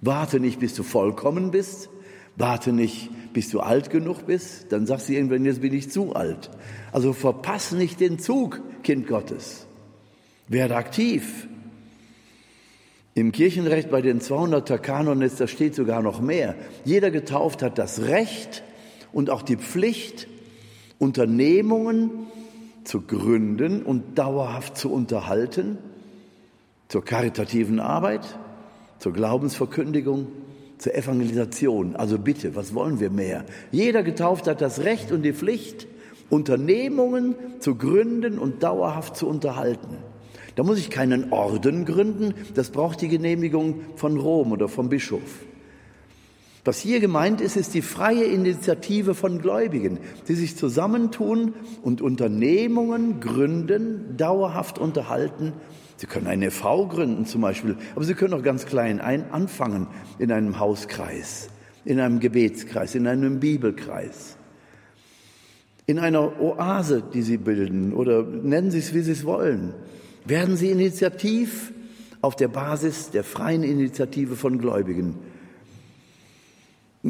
Warte 0.00 0.40
nicht, 0.40 0.58
bis 0.58 0.72
du 0.72 0.82
vollkommen 0.82 1.50
bist. 1.50 1.90
Warte 2.36 2.72
nicht, 2.72 3.10
bis 3.32 3.50
du 3.50 3.60
alt 3.60 3.90
genug 3.90 4.26
bist. 4.26 4.72
Dann 4.72 4.86
sagst 4.86 5.08
du 5.08 5.14
irgendwann, 5.14 5.44
jetzt 5.44 5.62
bin 5.62 5.74
ich 5.74 5.90
zu 5.90 6.14
alt. 6.14 6.50
Also 6.92 7.12
verpass 7.12 7.72
nicht 7.72 8.00
den 8.00 8.18
Zug, 8.18 8.60
Kind 8.82 9.06
Gottes. 9.06 9.66
Werde 10.48 10.76
aktiv. 10.76 11.48
Im 13.14 13.32
Kirchenrecht 13.32 13.90
bei 13.90 14.02
den 14.02 14.20
200er 14.20 14.76
Kanones, 14.76 15.36
da 15.36 15.46
steht 15.46 15.74
sogar 15.74 16.02
noch 16.02 16.20
mehr. 16.20 16.54
Jeder 16.84 17.10
getauft 17.10 17.62
hat 17.62 17.78
das 17.78 18.02
Recht 18.02 18.62
und 19.12 19.30
auch 19.30 19.40
die 19.40 19.56
Pflicht, 19.56 20.28
Unternehmungen 20.98 22.10
zu 22.84 23.00
gründen 23.00 23.82
und 23.82 24.18
dauerhaft 24.18 24.76
zu 24.76 24.92
unterhalten, 24.92 25.78
zur 26.88 27.04
karitativen 27.04 27.80
Arbeit, 27.80 28.38
zur 28.98 29.12
Glaubensverkündigung, 29.12 30.28
zur 30.78 30.94
Evangelisation. 30.94 31.96
Also 31.96 32.18
bitte, 32.18 32.54
was 32.54 32.74
wollen 32.74 33.00
wir 33.00 33.10
mehr? 33.10 33.44
Jeder 33.70 34.02
getauft 34.02 34.46
hat 34.46 34.60
das 34.60 34.80
Recht 34.80 35.12
und 35.12 35.22
die 35.22 35.32
Pflicht, 35.32 35.86
Unternehmungen 36.28 37.34
zu 37.60 37.76
gründen 37.76 38.38
und 38.38 38.62
dauerhaft 38.62 39.16
zu 39.16 39.28
unterhalten. 39.28 39.96
Da 40.56 40.62
muss 40.62 40.78
ich 40.78 40.90
keinen 40.90 41.32
Orden 41.32 41.84
gründen, 41.84 42.34
das 42.54 42.70
braucht 42.70 43.00
die 43.02 43.08
Genehmigung 43.08 43.80
von 43.96 44.16
Rom 44.16 44.52
oder 44.52 44.68
vom 44.68 44.88
Bischof. 44.88 45.20
Was 46.64 46.80
hier 46.80 46.98
gemeint 46.98 47.40
ist, 47.40 47.56
ist 47.56 47.74
die 47.74 47.82
freie 47.82 48.24
Initiative 48.24 49.14
von 49.14 49.40
Gläubigen, 49.40 49.98
die 50.26 50.34
sich 50.34 50.56
zusammentun 50.56 51.54
und 51.82 52.02
Unternehmungen 52.02 53.20
gründen, 53.20 54.16
dauerhaft 54.16 54.80
unterhalten. 54.80 55.52
Sie 55.96 56.06
können 56.06 56.26
eine 56.26 56.50
V 56.50 56.88
gründen 56.88 57.26
zum 57.26 57.40
Beispiel, 57.40 57.76
aber 57.94 58.04
Sie 58.04 58.14
können 58.14 58.34
auch 58.34 58.42
ganz 58.42 58.66
klein 58.66 59.00
ein 59.00 59.30
anfangen 59.30 59.86
in 60.18 60.30
einem 60.30 60.58
Hauskreis, 60.58 61.48
in 61.84 62.00
einem 62.00 62.20
Gebetskreis, 62.20 62.94
in 62.94 63.06
einem 63.06 63.40
Bibelkreis, 63.40 64.36
in 65.86 65.98
einer 65.98 66.40
Oase, 66.40 67.02
die 67.14 67.22
Sie 67.22 67.38
bilden 67.38 67.92
oder 67.94 68.22
nennen 68.22 68.70
Sie 68.70 68.78
es, 68.78 68.92
wie 68.92 69.00
Sie 69.00 69.12
es 69.12 69.24
wollen. 69.24 69.72
Werden 70.26 70.56
Sie 70.56 70.70
initiativ 70.70 71.72
auf 72.20 72.36
der 72.36 72.48
Basis 72.48 73.10
der 73.10 73.24
freien 73.24 73.62
Initiative 73.62 74.36
von 74.36 74.58
Gläubigen. 74.58 75.14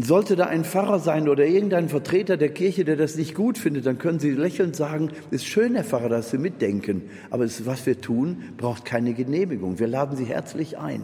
Sollte 0.02 0.36
da 0.36 0.44
ein 0.44 0.64
Pfarrer 0.64 0.98
sein 0.98 1.26
oder 1.26 1.46
irgendein 1.46 1.88
Vertreter 1.88 2.36
der 2.36 2.50
Kirche, 2.50 2.84
der 2.84 2.96
das 2.96 3.16
nicht 3.16 3.34
gut 3.34 3.56
findet, 3.56 3.86
dann 3.86 3.96
können 3.96 4.18
Sie 4.18 4.30
lächelnd 4.30 4.76
sagen, 4.76 5.10
ist 5.30 5.46
schön, 5.46 5.74
Herr 5.74 5.84
Pfarrer, 5.84 6.10
dass 6.10 6.30
Sie 6.30 6.38
mitdenken, 6.38 7.02
aber 7.30 7.44
es, 7.44 7.64
was 7.64 7.86
wir 7.86 8.00
tun, 8.00 8.42
braucht 8.58 8.84
keine 8.84 9.14
Genehmigung. 9.14 9.78
Wir 9.78 9.86
laden 9.86 10.16
Sie 10.16 10.24
herzlich 10.24 10.76
ein. 10.76 11.00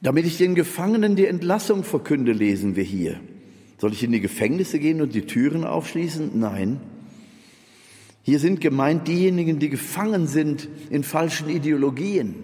Damit 0.00 0.24
ich 0.24 0.38
den 0.38 0.54
Gefangenen 0.54 1.14
die 1.14 1.26
Entlassung 1.26 1.84
verkünde, 1.84 2.32
lesen 2.32 2.74
wir 2.74 2.84
hier. 2.84 3.20
Soll 3.78 3.92
ich 3.92 4.02
in 4.02 4.12
die 4.12 4.20
Gefängnisse 4.20 4.78
gehen 4.78 5.02
und 5.02 5.14
die 5.14 5.26
Türen 5.26 5.64
aufschließen? 5.64 6.30
Nein. 6.38 6.80
Hier 8.22 8.38
sind 8.38 8.60
gemeint 8.62 9.08
diejenigen, 9.08 9.58
die 9.58 9.68
gefangen 9.68 10.26
sind 10.26 10.68
in 10.88 11.04
falschen 11.04 11.50
Ideologien, 11.50 12.34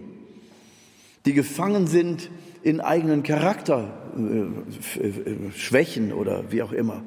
die 1.26 1.34
gefangen 1.34 1.86
sind 1.86 2.30
in 2.62 2.80
eigenen 2.80 3.22
Charakterschwächen 3.22 6.12
oder 6.12 6.50
wie 6.50 6.62
auch 6.62 6.72
immer, 6.72 7.02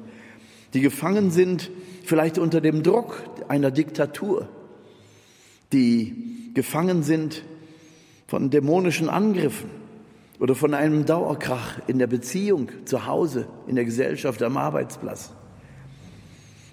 die 0.74 0.80
gefangen 0.80 1.30
sind 1.30 1.70
vielleicht 2.04 2.38
unter 2.38 2.60
dem 2.60 2.82
Druck 2.82 3.22
einer 3.48 3.70
Diktatur, 3.70 4.48
die 5.72 6.50
gefangen 6.54 7.02
sind 7.02 7.44
von 8.26 8.50
dämonischen 8.50 9.08
Angriffen 9.08 9.70
oder 10.40 10.54
von 10.54 10.74
einem 10.74 11.06
Dauerkrach 11.06 11.80
in 11.86 11.98
der 11.98 12.06
Beziehung, 12.06 12.70
zu 12.84 13.06
Hause, 13.06 13.46
in 13.66 13.76
der 13.76 13.84
Gesellschaft, 13.84 14.42
am 14.42 14.56
Arbeitsplatz. 14.56 15.30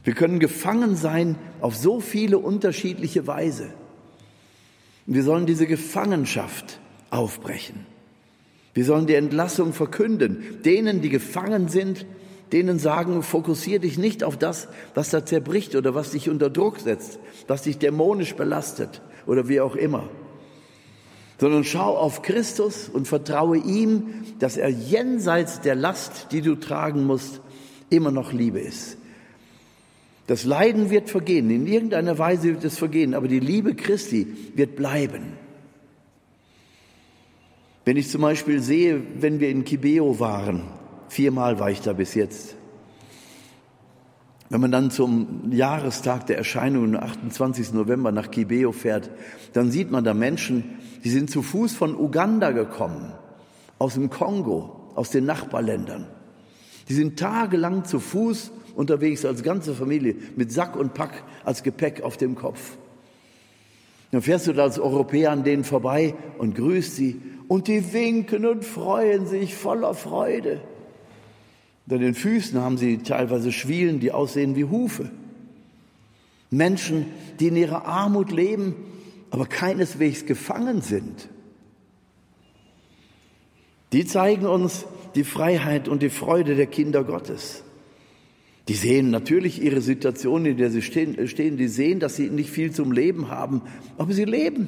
Wir 0.03 0.13
können 0.13 0.39
gefangen 0.39 0.96
sein 0.96 1.36
auf 1.62 1.75
so 1.75 2.00
viele 2.00 2.39
unterschiedliche 2.39 3.27
Weise. 3.27 3.69
Wir 5.05 5.24
sollen 5.24 5.46
diese 5.46 5.67
Gefangenschaft 5.67 6.79
aufbrechen. 7.10 7.86
Wir 8.74 8.86
sollen 8.86 9.08
die 9.08 9.16
Entlassung 9.16 9.74
verkünden. 9.74 10.62
Denen, 10.63 11.01
die 11.01 11.10
gefangen 11.10 11.68
sind, 11.68 12.06
denen 12.51 12.80
sagen, 12.80 13.24
fokussiere 13.24 13.82
dich 13.82 13.98
nicht 13.98 14.24
auf 14.24 14.38
das, 14.38 14.68
was 14.96 15.10
da 15.10 15.25
zerbricht 15.25 15.75
oder 15.75 15.96
was 15.96 16.12
dich 16.12 16.30
unter 16.30 16.50
Druck 16.50 16.80
setzt, 16.80 17.20
was 17.48 17.63
dich 17.63 17.78
dämonisch 17.78 18.36
belastet 18.36 19.01
oder 19.25 19.48
wie 19.48 19.62
auch 19.62 19.75
immer, 19.75 20.10
sondern 21.39 21.63
schau 21.63 21.96
auf 21.96 22.22
Christus 22.22 22.89
und 22.89 23.08
vertraue 23.08 23.58
ihm, 23.58 24.25
dass 24.39 24.58
er 24.58 24.70
jenseits 24.70 25.62
der 25.62 25.75
Last, 25.75 26.28
die 26.32 26.42
du 26.42 26.56
tragen 26.56 27.06
musst, 27.06 27.42
immer 27.89 28.12
noch 28.12 28.34
Liebe 28.34 28.60
ist. 28.60 28.98
Das 30.28 30.44
Leiden 30.46 30.92
wird 30.92 31.10
vergehen, 31.10 31.50
in 31.50 31.66
irgendeiner 31.66 32.20
Weise 32.20 32.50
wird 32.50 32.63
es 32.63 32.78
vergehen, 32.78 33.13
aber 33.16 33.28
die 33.28 33.39
Liebe 33.39 33.74
Christi 33.74 34.28
wird 34.56 34.75
bleiben. 34.75 35.38
Wenn 37.89 37.98
ich 37.98 38.12
zum 38.12 38.22
Beispiel 38.22 38.62
sehe, 38.62 39.01
wenn 39.19 39.39
wir 39.39 39.50
in 39.50 39.65
Kibeo 39.65 40.19
waren, 40.19 40.62
viermal 41.08 41.58
war 41.58 41.72
ich 41.72 41.81
da 41.81 41.93
bis 41.93 42.13
jetzt, 42.13 42.55
wenn 44.51 44.62
man 44.62 44.72
dann 44.72 44.91
zum 44.91 45.51
Jahrestag 45.51 46.27
der 46.27 46.38
Erscheinung, 46.38 46.96
am 46.96 47.03
28. 47.03 47.74
November 47.74 48.12
nach 48.12 48.29
Kibeo 48.29 48.74
fährt, 48.74 49.10
dann 49.53 49.72
sieht 49.72 49.89
man 49.89 50.03
da 50.03 50.13
Menschen, 50.13 50.65
die 51.03 51.10
sind 51.10 51.31
zu 51.31 51.41
Fuß 51.41 51.74
von 51.74 51.96
Uganda 51.96 52.51
gekommen, 52.51 53.12
aus 53.79 53.96
dem 53.96 54.12
Kongo, 54.12 54.91
aus 54.93 55.10
den 55.10 55.25
Nachbarländern. 55.25 56.05
Die 56.89 56.93
sind 56.93 57.17
tagelang 57.17 57.86
zu 57.86 58.00
Fuß 58.00 58.51
unterwegs 58.75 59.25
als 59.25 59.41
ganze 59.41 59.74
Familie 59.74 60.15
mit 60.36 60.51
Sack 60.51 60.75
und 60.75 60.93
Pack 60.93 61.24
als 61.43 61.63
Gepäck 61.63 62.03
auf 62.03 62.17
dem 62.17 62.36
Kopf. 62.36 62.77
Dann 64.12 64.22
fährst 64.22 64.46
du 64.46 64.53
da 64.53 64.62
als 64.63 64.77
Europäer 64.77 65.31
an 65.31 65.43
denen 65.43 65.63
vorbei 65.63 66.13
und 66.38 66.53
grüßt 66.53 66.96
sie 66.96 67.19
und 67.50 67.68
die 67.68 67.94
winken 67.94 68.46
und 68.46 68.63
freuen 68.63 69.25
sich 69.25 69.56
voller 69.56 69.96
Freude. 69.96 70.62
An 71.89 72.00
den 72.00 72.13
Füßen 72.13 72.62
haben 72.62 72.77
sie 72.77 73.00
teilweise 73.00 73.51
Schwielen, 73.51 74.00
die 74.00 74.12
aussehen 74.12 74.56
wie 74.56 74.65
Hufe. 74.65 75.10
Menschen, 76.51 77.08
die 77.39 77.48
in 77.48 77.56
ihrer 77.56 77.86
Armut 77.86 78.32
leben, 78.32 78.75
aber 79.32 79.48
keineswegs 79.48 80.27
gefangen 80.27 80.82
sind. 80.82 81.27
Die 83.94 84.06
zeigen 84.06 84.46
uns 84.46 84.86
die 85.15 85.24
Freiheit 85.24 85.88
und 85.88 86.03
die 86.03 86.12
Freude 86.12 86.56
der 86.56 86.68
Kinder 86.68 87.03
Gottes. 87.03 87.63
Die 88.68 88.75
sehen 88.75 89.10
natürlich 89.10 89.60
ihre 89.60 89.82
Situation, 89.82 90.46
in 90.46 90.58
der 90.58 90.70
sie 90.70 90.84
stehen, 90.84 91.18
die 91.58 91.68
sehen, 91.68 92.00
dass 92.00 92.15
sie 92.15 92.29
nicht 92.29 92.51
viel 92.51 92.72
zum 92.72 92.91
Leben 92.91 93.29
haben, 93.29 93.63
aber 93.98 94.13
sie 94.13 94.25
leben. 94.25 94.68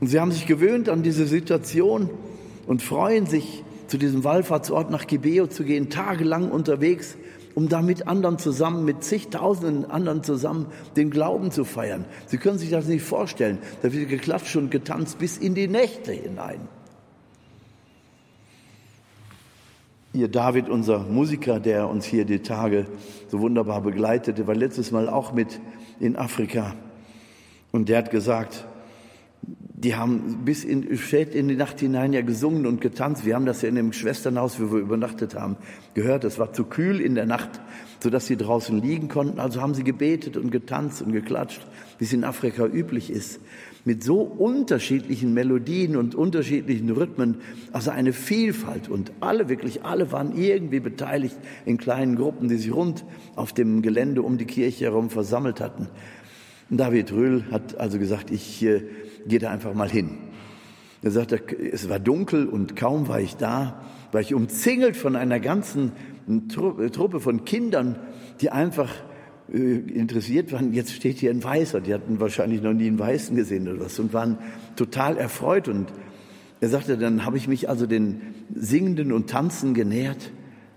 Und 0.00 0.06
sie 0.06 0.18
haben 0.18 0.32
sich 0.32 0.46
gewöhnt 0.46 0.88
an 0.88 1.02
diese 1.02 1.26
Situation 1.26 2.10
und 2.66 2.82
freuen 2.82 3.26
sich, 3.26 3.64
zu 3.86 3.98
diesem 3.98 4.22
Wallfahrtsort 4.22 4.90
nach 4.90 5.08
Gibeo 5.08 5.48
zu 5.48 5.64
gehen, 5.64 5.90
tagelang 5.90 6.52
unterwegs, 6.52 7.16
um 7.56 7.68
da 7.68 7.82
mit 7.82 8.06
anderen 8.06 8.38
zusammen, 8.38 8.84
mit 8.84 9.02
zigtausenden 9.02 9.90
anderen 9.90 10.22
zusammen 10.22 10.66
den 10.96 11.10
Glauben 11.10 11.50
zu 11.50 11.64
feiern. 11.64 12.04
Sie 12.26 12.38
können 12.38 12.58
sich 12.58 12.70
das 12.70 12.86
nicht 12.86 13.02
vorstellen. 13.02 13.58
Da 13.82 13.92
wird 13.92 14.08
geklatscht 14.08 14.54
und 14.54 14.70
getanzt 14.70 15.18
bis 15.18 15.36
in 15.36 15.56
die 15.56 15.66
Nächte 15.66 16.12
hinein. 16.12 16.60
Ihr 20.12 20.28
David, 20.28 20.68
unser 20.68 21.00
Musiker, 21.00 21.58
der 21.58 21.88
uns 21.88 22.04
hier 22.04 22.24
die 22.24 22.40
Tage 22.40 22.86
so 23.28 23.40
wunderbar 23.40 23.80
begleitete, 23.80 24.46
war 24.46 24.54
letztes 24.54 24.92
Mal 24.92 25.08
auch 25.08 25.32
mit 25.32 25.60
in 25.98 26.14
Afrika. 26.14 26.74
Und 27.72 27.88
der 27.88 27.98
hat 27.98 28.10
gesagt, 28.12 28.66
die 29.82 29.96
haben 29.96 30.44
bis 30.44 30.62
in, 30.62 30.96
spät 30.98 31.34
in 31.34 31.48
die 31.48 31.56
Nacht 31.56 31.80
hinein 31.80 32.12
ja 32.12 32.20
gesungen 32.20 32.66
und 32.66 32.80
getanzt. 32.80 33.24
Wir 33.24 33.34
haben 33.34 33.46
das 33.46 33.62
ja 33.62 33.68
in 33.68 33.76
dem 33.76 33.92
Schwesternhaus, 33.92 34.60
wo 34.60 34.72
wir 34.72 34.78
übernachtet 34.78 35.34
haben, 35.34 35.56
gehört. 35.94 36.24
Es 36.24 36.38
war 36.38 36.52
zu 36.52 36.64
kühl 36.64 37.00
in 37.00 37.14
der 37.14 37.24
Nacht, 37.24 37.60
sodass 38.02 38.26
sie 38.26 38.36
draußen 38.36 38.80
liegen 38.82 39.08
konnten. 39.08 39.40
Also 39.40 39.62
haben 39.62 39.74
sie 39.74 39.84
gebetet 39.84 40.36
und 40.36 40.50
getanzt 40.50 41.00
und 41.00 41.12
geklatscht, 41.12 41.66
wie 41.98 42.04
es 42.04 42.12
in 42.12 42.24
Afrika 42.24 42.66
üblich 42.66 43.10
ist 43.10 43.40
mit 43.84 44.04
so 44.04 44.20
unterschiedlichen 44.20 45.32
Melodien 45.32 45.96
und 45.96 46.14
unterschiedlichen 46.14 46.90
Rhythmen, 46.90 47.36
also 47.72 47.90
eine 47.90 48.12
Vielfalt. 48.12 48.88
Und 48.88 49.12
alle, 49.20 49.48
wirklich 49.48 49.84
alle 49.84 50.12
waren 50.12 50.36
irgendwie 50.36 50.80
beteiligt 50.80 51.36
in 51.64 51.78
kleinen 51.78 52.16
Gruppen, 52.16 52.48
die 52.48 52.56
sich 52.56 52.74
rund 52.74 53.04
auf 53.36 53.52
dem 53.52 53.82
Gelände 53.82 54.22
um 54.22 54.38
die 54.38 54.44
Kirche 54.44 54.86
herum 54.86 55.10
versammelt 55.10 55.60
hatten. 55.60 55.88
David 56.68 57.12
Röhl 57.12 57.44
hat 57.50 57.78
also 57.78 57.98
gesagt, 57.98 58.30
ich 58.30 58.64
gehe 59.26 59.38
da 59.38 59.50
einfach 59.50 59.74
mal 59.74 59.88
hin. 59.88 60.18
Er 61.02 61.10
sagte, 61.10 61.40
es 61.72 61.88
war 61.88 61.98
dunkel 61.98 62.46
und 62.46 62.76
kaum 62.76 63.08
war 63.08 63.20
ich 63.20 63.36
da, 63.36 63.82
war 64.12 64.20
ich 64.20 64.34
umzingelt 64.34 64.96
von 64.96 65.16
einer 65.16 65.40
ganzen 65.40 65.92
Truppe 66.48 67.20
von 67.20 67.44
Kindern, 67.44 67.98
die 68.40 68.50
einfach 68.50 68.90
äh, 69.52 69.78
interessiert 69.78 70.52
waren, 70.52 70.72
jetzt 70.72 70.92
steht 70.92 71.18
hier 71.18 71.30
ein 71.30 71.42
Weißer. 71.42 71.80
Die 71.80 71.94
hatten 71.94 72.20
wahrscheinlich 72.20 72.62
noch 72.62 72.72
nie 72.72 72.86
einen 72.86 72.98
Weißen 72.98 73.34
gesehen 73.34 73.66
oder 73.68 73.80
was 73.80 73.98
und 73.98 74.12
waren 74.12 74.38
total 74.76 75.16
erfreut. 75.16 75.68
Und 75.68 75.88
er 76.60 76.68
sagte, 76.68 76.98
dann 76.98 77.24
habe 77.24 77.36
ich 77.36 77.48
mich 77.48 77.68
also 77.68 77.86
den 77.86 78.20
Singenden 78.54 79.12
und 79.12 79.30
Tanzen 79.30 79.74
genähert. 79.74 80.32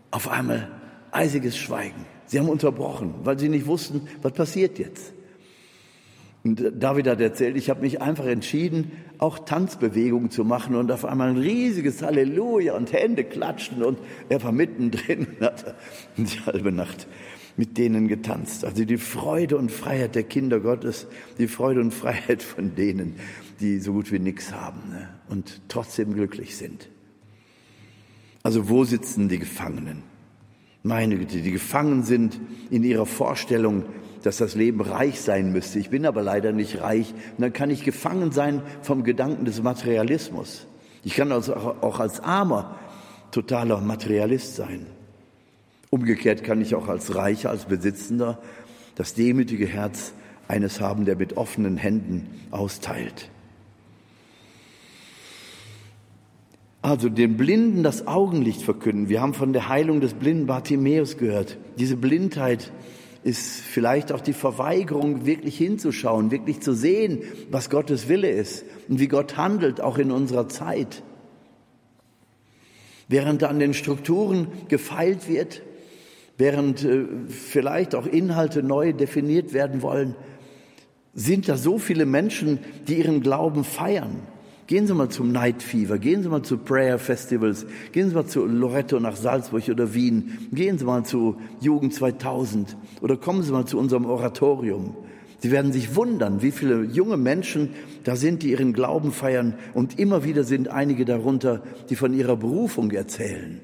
Auf 0.09 0.29
einmal 0.29 0.69
eisiges 1.11 1.57
Schweigen. 1.57 2.05
Sie 2.25 2.39
haben 2.39 2.49
unterbrochen, 2.49 3.13
weil 3.23 3.37
sie 3.37 3.49
nicht 3.49 3.67
wussten, 3.67 4.01
was 4.21 4.33
passiert 4.33 4.79
jetzt. 4.79 5.13
Und 6.43 6.61
David 6.77 7.07
hat 7.07 7.21
erzählt, 7.21 7.55
ich 7.55 7.69
habe 7.69 7.81
mich 7.81 8.01
einfach 8.01 8.25
entschieden, 8.25 8.91
auch 9.17 9.39
Tanzbewegungen 9.39 10.29
zu 10.29 10.43
machen 10.43 10.75
und 10.75 10.91
auf 10.91 11.05
einmal 11.05 11.29
ein 11.29 11.37
riesiges 11.37 12.01
Halleluja 12.01 12.75
und 12.75 12.91
Hände 12.91 13.23
klatschten 13.23 13.81
und 13.81 13.97
er 14.27 14.43
war 14.43 14.51
mittendrin 14.51 15.27
und 15.39 15.41
hat 15.41 15.75
die 16.17 16.39
halbe 16.45 16.71
Nacht 16.71 17.07
mit 17.55 17.77
denen 17.77 18.07
getanzt. 18.07 18.65
Also 18.65 18.83
die 18.83 18.97
Freude 18.97 19.57
und 19.57 19.71
Freiheit 19.71 20.15
der 20.15 20.23
Kinder 20.23 20.59
Gottes, 20.59 21.07
die 21.37 21.47
Freude 21.47 21.79
und 21.79 21.93
Freiheit 21.93 22.43
von 22.43 22.75
denen, 22.75 23.15
die 23.59 23.79
so 23.79 23.93
gut 23.93 24.11
wie 24.11 24.19
nichts 24.19 24.51
haben 24.51 24.89
ne? 24.89 25.09
und 25.29 25.61
trotzdem 25.69 26.13
glücklich 26.13 26.57
sind. 26.57 26.89
Also 28.41 28.69
wo 28.69 28.83
sitzen 28.83 29.29
die 29.29 29.39
Gefangenen? 29.39 30.03
Meine 30.81 31.17
Güte, 31.17 31.41
die 31.41 31.51
gefangen 31.51 32.03
sind 32.03 32.41
in 32.69 32.83
ihrer 32.83 33.05
Vorstellung, 33.05 33.85
dass 34.23 34.37
das 34.37 34.55
Leben 34.55 34.81
reich 34.81 35.21
sein 35.21 35.51
müsste. 35.51 35.77
Ich 35.77 35.89
bin 35.89 36.05
aber 36.05 36.23
leider 36.23 36.51
nicht 36.53 36.81
reich. 36.81 37.13
Und 37.37 37.41
dann 37.41 37.53
kann 37.53 37.69
ich 37.69 37.83
gefangen 37.83 38.31
sein 38.31 38.61
vom 38.81 39.03
Gedanken 39.03 39.45
des 39.45 39.61
Materialismus. 39.61 40.65
Ich 41.03 41.15
kann 41.15 41.31
also 41.31 41.55
auch 41.55 41.99
als 41.99 42.21
armer 42.21 42.75
totaler 43.31 43.81
Materialist 43.81 44.55
sein. 44.55 44.85
Umgekehrt 45.89 46.43
kann 46.43 46.61
ich 46.61 46.73
auch 46.73 46.87
als 46.87 47.13
Reicher, 47.13 47.49
als 47.49 47.65
Besitzender 47.65 48.39
das 48.95 49.13
demütige 49.13 49.67
Herz 49.67 50.13
eines 50.47 50.79
haben, 50.79 51.05
der 51.05 51.17
mit 51.17 51.35
offenen 51.35 51.77
Händen 51.77 52.27
austeilt. 52.51 53.29
Also 56.81 57.09
den 57.09 57.37
Blinden 57.37 57.83
das 57.83 58.07
Augenlicht 58.07 58.61
verkünden. 58.61 59.09
Wir 59.09 59.21
haben 59.21 59.33
von 59.33 59.53
der 59.53 59.69
Heilung 59.69 60.01
des 60.01 60.13
blinden 60.13 60.47
Bartimäus 60.47 61.17
gehört. 61.17 61.57
Diese 61.77 61.95
Blindheit 61.95 62.71
ist 63.23 63.61
vielleicht 63.61 64.11
auch 64.11 64.21
die 64.21 64.33
Verweigerung, 64.33 65.25
wirklich 65.25 65.57
hinzuschauen, 65.57 66.31
wirklich 66.31 66.61
zu 66.61 66.73
sehen, 66.73 67.21
was 67.49 67.69
Gottes 67.69 68.09
Wille 68.09 68.29
ist 68.29 68.65
und 68.89 68.99
wie 68.99 69.07
Gott 69.07 69.37
handelt, 69.37 69.79
auch 69.79 69.97
in 69.97 70.11
unserer 70.11 70.49
Zeit. 70.49 71.03
Während 73.07 73.43
an 73.43 73.59
den 73.59 73.73
Strukturen 73.73 74.47
gefeilt 74.67 75.29
wird, 75.29 75.61
während 76.37 76.83
äh, 76.83 77.05
vielleicht 77.29 77.95
auch 77.95 78.05
Inhalte 78.05 78.63
neu 78.63 78.91
definiert 78.91 79.53
werden 79.53 79.81
wollen, 79.81 80.15
sind 81.13 81.47
da 81.47 81.57
so 81.57 81.77
viele 81.77 82.05
Menschen, 82.05 82.59
die 82.87 82.95
ihren 82.95 83.21
Glauben 83.21 83.63
feiern. 83.63 84.21
Gehen 84.73 84.87
Sie 84.87 84.95
mal 84.95 85.09
zum 85.09 85.31
Night 85.31 85.61
Fever, 85.61 85.99
gehen 85.99 86.23
Sie 86.23 86.29
mal 86.29 86.41
zu 86.41 86.57
Prayer 86.57 86.97
Festivals, 86.97 87.67
gehen 87.91 88.09
Sie 88.09 88.15
mal 88.15 88.25
zu 88.25 88.43
Loretto 88.47 88.99
nach 88.99 89.15
Salzburg 89.15 89.69
oder 89.69 89.93
Wien, 89.93 90.47
gehen 90.51 90.79
Sie 90.79 90.85
mal 90.85 91.05
zu 91.05 91.39
Jugend 91.61 91.93
2000 91.93 92.75
oder 92.99 93.15
kommen 93.15 93.43
Sie 93.43 93.51
mal 93.51 93.67
zu 93.67 93.77
unserem 93.77 94.05
Oratorium. 94.05 94.95
Sie 95.37 95.51
werden 95.51 95.71
sich 95.71 95.95
wundern, 95.95 96.41
wie 96.41 96.49
viele 96.49 96.85
junge 96.85 97.17
Menschen 97.17 97.69
da 98.03 98.15
sind, 98.15 98.41
die 98.41 98.49
ihren 98.49 98.73
Glauben 98.73 99.11
feiern 99.11 99.53
und 99.75 99.99
immer 99.99 100.23
wieder 100.23 100.43
sind 100.43 100.69
einige 100.69 101.05
darunter, 101.05 101.61
die 101.91 101.95
von 101.95 102.11
ihrer 102.11 102.35
Berufung 102.35 102.89
erzählen. 102.89 103.61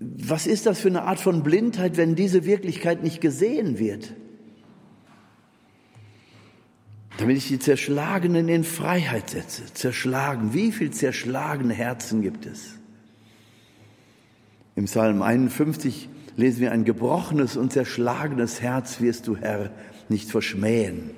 was 0.00 0.48
ist 0.48 0.66
das 0.66 0.80
für 0.80 0.88
eine 0.88 1.02
Art 1.02 1.20
von 1.20 1.44
Blindheit, 1.44 1.96
wenn 1.96 2.16
diese 2.16 2.44
Wirklichkeit 2.44 3.04
nicht 3.04 3.20
gesehen 3.20 3.78
wird? 3.78 4.14
Damit 7.18 7.38
ich 7.38 7.48
die 7.48 7.58
Zerschlagenen 7.58 8.48
in 8.48 8.64
Freiheit 8.64 9.30
setze. 9.30 9.62
Zerschlagen. 9.72 10.52
Wie 10.52 10.72
viel 10.72 10.90
zerschlagene 10.90 11.72
Herzen 11.72 12.22
gibt 12.22 12.46
es? 12.46 12.74
Im 14.74 14.84
Psalm 14.84 15.22
51 15.22 16.10
lesen 16.36 16.60
wir, 16.60 16.72
ein 16.72 16.84
gebrochenes 16.84 17.56
und 17.56 17.72
zerschlagenes 17.72 18.60
Herz 18.60 19.00
wirst 19.00 19.26
du, 19.26 19.36
Herr, 19.36 19.70
nicht 20.10 20.30
verschmähen. 20.30 21.10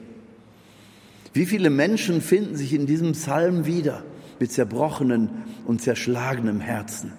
Wie 1.33 1.45
viele 1.45 1.71
Menschen 1.71 2.21
finden 2.21 2.57
sich 2.57 2.73
in 2.73 2.87
diesem 2.87 3.13
Psalm 3.13 3.67
wieder 3.67 4.05
mit 4.39 4.53
zerbrochenen 4.53 5.31
und 5.67 5.83
zerschlagenem 5.83 6.61
Herzen? 6.61 7.13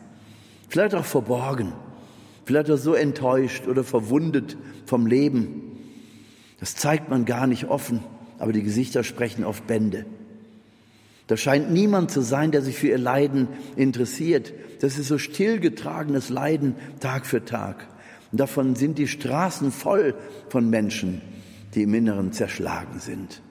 Vielleicht 0.70 0.96
auch 0.96 1.06
verborgen, 1.06 1.74
vielleicht 2.46 2.72
auch 2.72 2.78
so 2.78 2.94
enttäuscht 2.94 3.68
oder 3.68 3.84
verwundet 3.84 4.58
vom 4.86 5.06
Leben. 5.06 5.62
Das 6.62 6.76
zeigt 6.76 7.10
man 7.10 7.26
gar 7.26 7.48
nicht 7.48 7.65
offen, 7.65 8.04
aber 8.39 8.54
die 8.54 8.63
Gesichter 8.63 9.04
sprechen 9.04 9.43
oft 9.43 9.67
Bände. 9.67 10.06
Da 11.28 11.38
scheint 11.38 11.71
niemand 11.71 12.10
zu 12.10 12.21
sein, 12.21 12.52
der 12.52 12.63
sich 12.63 12.78
für 12.78 12.88
ihr 12.88 12.97
Leiden 12.97 13.47
interessiert. 13.75 14.52
Das 14.82 14.97
ist 14.97 15.10
so 15.10 15.19
stillgetragenes 15.19 16.30
Leiden 16.30 16.73
Tag 16.99 17.28
für 17.28 17.45
Tag. 17.45 17.88
Und 18.32 18.39
davon 18.39 18.75
sind 18.75 18.97
die 18.97 19.08
Straßen 19.08 19.71
voll 19.71 20.15
von 20.49 20.69
Menschen, 20.69 21.21
die 21.75 21.84
im 21.84 21.93
Inneren 21.93 22.32
zerschlagen 22.32 22.99
sind. 22.99 23.41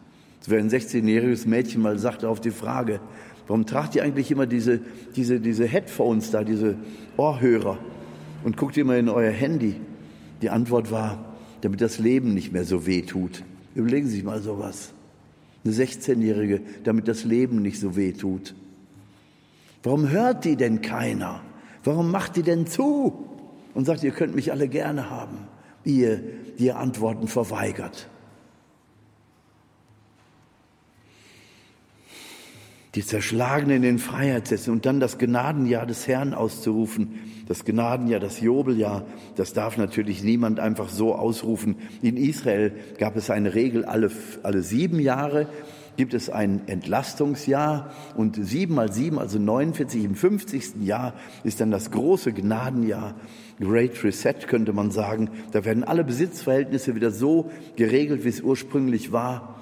Wie 0.46 0.56
ein 0.56 0.70
16-jähriges 0.70 1.46
Mädchen 1.46 1.82
mal 1.82 1.98
sagte 1.98 2.28
auf 2.28 2.40
die 2.40 2.50
Frage, 2.50 3.00
warum 3.46 3.66
tragt 3.66 3.94
ihr 3.94 4.02
eigentlich 4.02 4.30
immer 4.30 4.46
diese, 4.46 4.80
diese, 5.14 5.40
diese 5.40 5.66
Headphones 5.66 6.30
da, 6.30 6.42
diese 6.42 6.76
Ohrhörer 7.18 7.78
und 8.44 8.56
guckt 8.56 8.78
immer 8.78 8.96
in 8.96 9.10
euer 9.10 9.30
Handy? 9.30 9.76
Die 10.40 10.48
Antwort 10.48 10.90
war, 10.90 11.36
damit 11.60 11.82
das 11.82 11.98
Leben 11.98 12.32
nicht 12.32 12.52
mehr 12.52 12.64
so 12.64 12.86
weh 12.86 13.02
tut. 13.02 13.44
Überlegen 13.78 14.08
Sie 14.08 14.16
sich 14.16 14.24
mal 14.24 14.42
sowas. 14.42 14.90
Eine 15.64 15.72
16-Jährige, 15.72 16.62
damit 16.82 17.06
das 17.06 17.22
Leben 17.22 17.62
nicht 17.62 17.78
so 17.78 17.94
weh 17.94 18.12
tut. 18.12 18.56
Warum 19.84 20.10
hört 20.10 20.44
die 20.44 20.56
denn 20.56 20.82
keiner? 20.82 21.42
Warum 21.84 22.10
macht 22.10 22.34
die 22.34 22.42
denn 22.42 22.66
zu? 22.66 23.24
Und 23.74 23.84
sagt, 23.84 24.02
ihr 24.02 24.10
könnt 24.10 24.34
mich 24.34 24.50
alle 24.50 24.66
gerne 24.66 25.10
haben, 25.10 25.46
ihr, 25.84 26.20
die 26.58 26.64
ihr 26.64 26.76
Antworten 26.76 27.28
verweigert. 27.28 28.08
Die 32.94 33.04
Zerschlagenen 33.04 33.82
in 33.84 33.98
Freiheit 33.98 34.48
setzen 34.48 34.70
und 34.70 34.86
dann 34.86 35.00
das 35.00 35.18
Gnadenjahr 35.18 35.86
des 35.86 36.08
Herrn 36.08 36.32
auszurufen. 36.34 37.20
Das 37.46 37.64
Gnadenjahr, 37.64 38.20
das 38.20 38.40
Jobeljahr, 38.40 39.04
das 39.36 39.52
darf 39.52 39.76
natürlich 39.76 40.22
niemand 40.22 40.58
einfach 40.60 40.88
so 40.88 41.14
ausrufen. 41.14 41.76
In 42.02 42.16
Israel 42.16 42.72
gab 42.98 43.16
es 43.16 43.30
eine 43.30 43.54
Regel, 43.54 43.84
alle, 43.84 44.10
alle 44.42 44.62
sieben 44.62 45.00
Jahre 45.00 45.48
gibt 45.98 46.14
es 46.14 46.30
ein 46.30 46.60
Entlastungsjahr 46.68 47.90
und 48.16 48.36
sieben 48.36 48.76
mal 48.76 48.92
sieben, 48.92 49.18
also 49.18 49.38
49 49.40 50.04
im 50.04 50.14
50. 50.14 50.76
Jahr 50.82 51.12
ist 51.42 51.60
dann 51.60 51.72
das 51.72 51.90
große 51.90 52.32
Gnadenjahr. 52.32 53.16
Great 53.60 54.02
Reset 54.04 54.46
könnte 54.46 54.72
man 54.72 54.92
sagen. 54.92 55.28
Da 55.50 55.64
werden 55.64 55.82
alle 55.82 56.04
Besitzverhältnisse 56.04 56.94
wieder 56.94 57.10
so 57.10 57.50
geregelt, 57.74 58.24
wie 58.24 58.28
es 58.28 58.40
ursprünglich 58.40 59.10
war. 59.10 59.57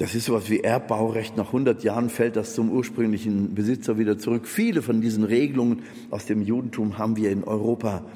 Das 0.00 0.14
ist 0.14 0.24
sowas 0.24 0.48
wie 0.48 0.60
Erbbaurecht. 0.60 1.36
Nach 1.36 1.48
100 1.48 1.84
Jahren 1.84 2.08
fällt 2.08 2.34
das 2.34 2.54
zum 2.54 2.70
ursprünglichen 2.70 3.54
Besitzer 3.54 3.98
wieder 3.98 4.16
zurück. 4.16 4.48
Viele 4.48 4.80
von 4.80 5.02
diesen 5.02 5.24
Regelungen 5.24 5.82
aus 6.10 6.24
dem 6.24 6.40
Judentum 6.40 6.96
haben 6.96 7.16
wir 7.16 7.30
in 7.30 7.44
Europa 7.44 8.06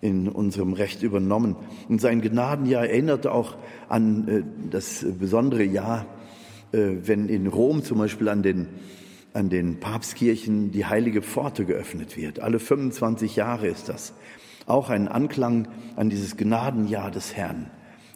in 0.00 0.26
unserem 0.28 0.72
Recht 0.72 1.04
übernommen. 1.04 1.54
Und 1.88 2.00
sein 2.00 2.22
Gnadenjahr 2.22 2.88
erinnerte 2.88 3.30
auch 3.30 3.54
an 3.88 4.26
äh, 4.26 4.42
das 4.68 5.06
besondere 5.16 5.62
Jahr, 5.62 6.06
äh, 6.72 6.88
wenn 7.04 7.28
in 7.28 7.46
Rom 7.46 7.84
zum 7.84 7.98
Beispiel 7.98 8.28
an 8.28 8.42
den, 8.42 8.66
an 9.32 9.48
den 9.48 9.78
Papstkirchen 9.78 10.72
die 10.72 10.86
heilige 10.86 11.22
Pforte 11.22 11.64
geöffnet 11.66 12.16
wird. 12.16 12.40
Alle 12.40 12.58
25 12.58 13.36
Jahre 13.36 13.68
ist 13.68 13.88
das. 13.88 14.12
Auch 14.66 14.90
ein 14.90 15.06
Anklang 15.06 15.68
an 15.94 16.10
dieses 16.10 16.36
Gnadenjahr 16.36 17.12
des 17.12 17.36
Herrn. 17.36 17.70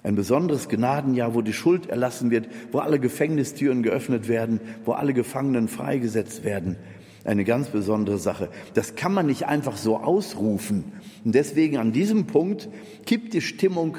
Ein 0.06 0.14
besonderes 0.14 0.68
Gnadenjahr, 0.68 1.34
wo 1.34 1.42
die 1.42 1.52
Schuld 1.52 1.88
erlassen 1.88 2.30
wird, 2.30 2.46
wo 2.70 2.78
alle 2.78 3.00
Gefängnistüren 3.00 3.82
geöffnet 3.82 4.28
werden, 4.28 4.60
wo 4.84 4.92
alle 4.92 5.12
Gefangenen 5.12 5.66
freigesetzt 5.66 6.44
werden. 6.44 6.76
Eine 7.24 7.42
ganz 7.42 7.70
besondere 7.70 8.18
Sache. 8.18 8.48
Das 8.74 8.94
kann 8.94 9.12
man 9.12 9.26
nicht 9.26 9.48
einfach 9.48 9.76
so 9.76 9.96
ausrufen. 9.96 10.92
Und 11.24 11.34
deswegen 11.34 11.78
an 11.78 11.90
diesem 11.90 12.28
Punkt 12.28 12.68
kippt 13.04 13.34
die 13.34 13.40
Stimmung 13.40 13.98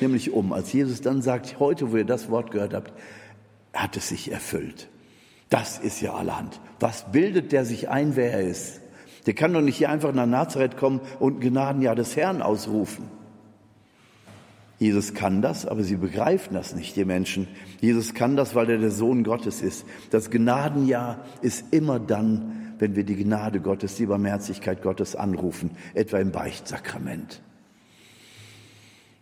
nämlich 0.00 0.30
um. 0.30 0.52
Als 0.52 0.72
Jesus 0.72 1.00
dann 1.00 1.20
sagt, 1.20 1.58
heute, 1.58 1.90
wo 1.90 1.96
ihr 1.96 2.04
das 2.04 2.30
Wort 2.30 2.52
gehört 2.52 2.72
habt, 2.72 2.92
hat 3.72 3.96
es 3.96 4.10
sich 4.10 4.30
erfüllt. 4.30 4.88
Das 5.48 5.80
ist 5.80 6.00
ja 6.00 6.14
allerhand. 6.14 6.60
Was 6.78 7.10
bildet 7.10 7.50
der 7.50 7.64
sich 7.64 7.88
ein, 7.88 8.14
wer 8.14 8.34
er 8.34 8.42
ist? 8.42 8.82
Der 9.26 9.34
kann 9.34 9.52
doch 9.52 9.62
nicht 9.62 9.78
hier 9.78 9.90
einfach 9.90 10.14
nach 10.14 10.26
Nazareth 10.26 10.76
kommen 10.76 11.00
und 11.18 11.40
Gnadenjahr 11.40 11.96
des 11.96 12.14
Herrn 12.14 12.40
ausrufen. 12.40 13.19
Jesus 14.80 15.12
kann 15.12 15.42
das, 15.42 15.66
aber 15.66 15.84
sie 15.84 15.96
begreifen 15.96 16.54
das 16.54 16.74
nicht, 16.74 16.96
die 16.96 17.04
Menschen. 17.04 17.48
Jesus 17.82 18.14
kann 18.14 18.34
das, 18.34 18.54
weil 18.54 18.70
er 18.70 18.78
der 18.78 18.90
Sohn 18.90 19.24
Gottes 19.24 19.60
ist. 19.60 19.84
Das 20.08 20.30
Gnadenjahr 20.30 21.22
ist 21.42 21.66
immer 21.70 22.00
dann, 22.00 22.74
wenn 22.78 22.96
wir 22.96 23.04
die 23.04 23.16
Gnade 23.16 23.60
Gottes, 23.60 23.96
die 23.96 24.06
Barmherzigkeit 24.06 24.80
Gottes 24.80 25.14
anrufen, 25.14 25.72
etwa 25.92 26.18
im 26.18 26.32
Beichtsakrament. 26.32 27.42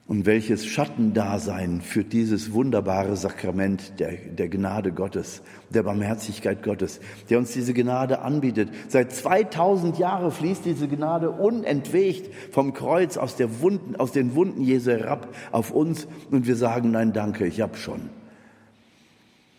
Und 0.08 0.24
welches 0.24 0.64
Schattendasein 0.64 1.82
führt 1.82 2.14
dieses 2.14 2.54
wunderbare 2.54 3.14
Sakrament 3.14 4.00
der, 4.00 4.12
der 4.12 4.48
Gnade 4.48 4.90
Gottes, 4.90 5.42
der 5.68 5.82
Barmherzigkeit 5.82 6.62
Gottes, 6.62 7.00
der 7.28 7.36
uns 7.36 7.52
diese 7.52 7.74
Gnade 7.74 8.20
anbietet. 8.20 8.70
Seit 8.88 9.12
2000 9.12 9.98
Jahren 9.98 10.32
fließt 10.32 10.64
diese 10.64 10.88
Gnade 10.88 11.30
unentwegt 11.30 12.34
vom 12.54 12.72
Kreuz 12.72 13.18
aus, 13.18 13.36
der 13.36 13.60
Wunden, 13.60 13.96
aus 13.96 14.12
den 14.12 14.34
Wunden 14.34 14.62
Jesu 14.62 14.92
herab 14.92 15.28
auf 15.52 15.72
uns 15.72 16.08
und 16.30 16.46
wir 16.46 16.56
sagen, 16.56 16.90
nein, 16.90 17.12
danke, 17.12 17.46
ich 17.46 17.60
hab 17.60 17.76
schon. 17.76 18.08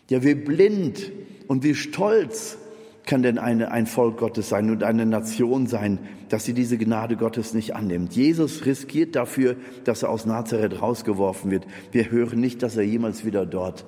Ja, 0.08 0.24
wie 0.24 0.34
blind 0.34 1.12
und 1.46 1.62
wie 1.62 1.76
stolz 1.76 2.58
kann 3.10 3.24
denn 3.24 3.38
eine, 3.38 3.72
ein 3.72 3.86
Volk 3.88 4.18
Gottes 4.18 4.50
sein 4.50 4.70
und 4.70 4.84
eine 4.84 5.04
Nation 5.04 5.66
sein, 5.66 5.98
dass 6.28 6.44
sie 6.44 6.54
diese 6.54 6.78
Gnade 6.78 7.16
Gottes 7.16 7.54
nicht 7.54 7.74
annimmt. 7.74 8.14
Jesus 8.14 8.64
riskiert 8.66 9.16
dafür, 9.16 9.56
dass 9.82 10.04
er 10.04 10.10
aus 10.10 10.26
Nazareth 10.26 10.80
rausgeworfen 10.80 11.50
wird. 11.50 11.66
Wir 11.90 12.12
hören 12.12 12.38
nicht, 12.38 12.62
dass 12.62 12.76
er 12.76 12.84
jemals 12.84 13.24
wieder 13.24 13.46
dort 13.46 13.84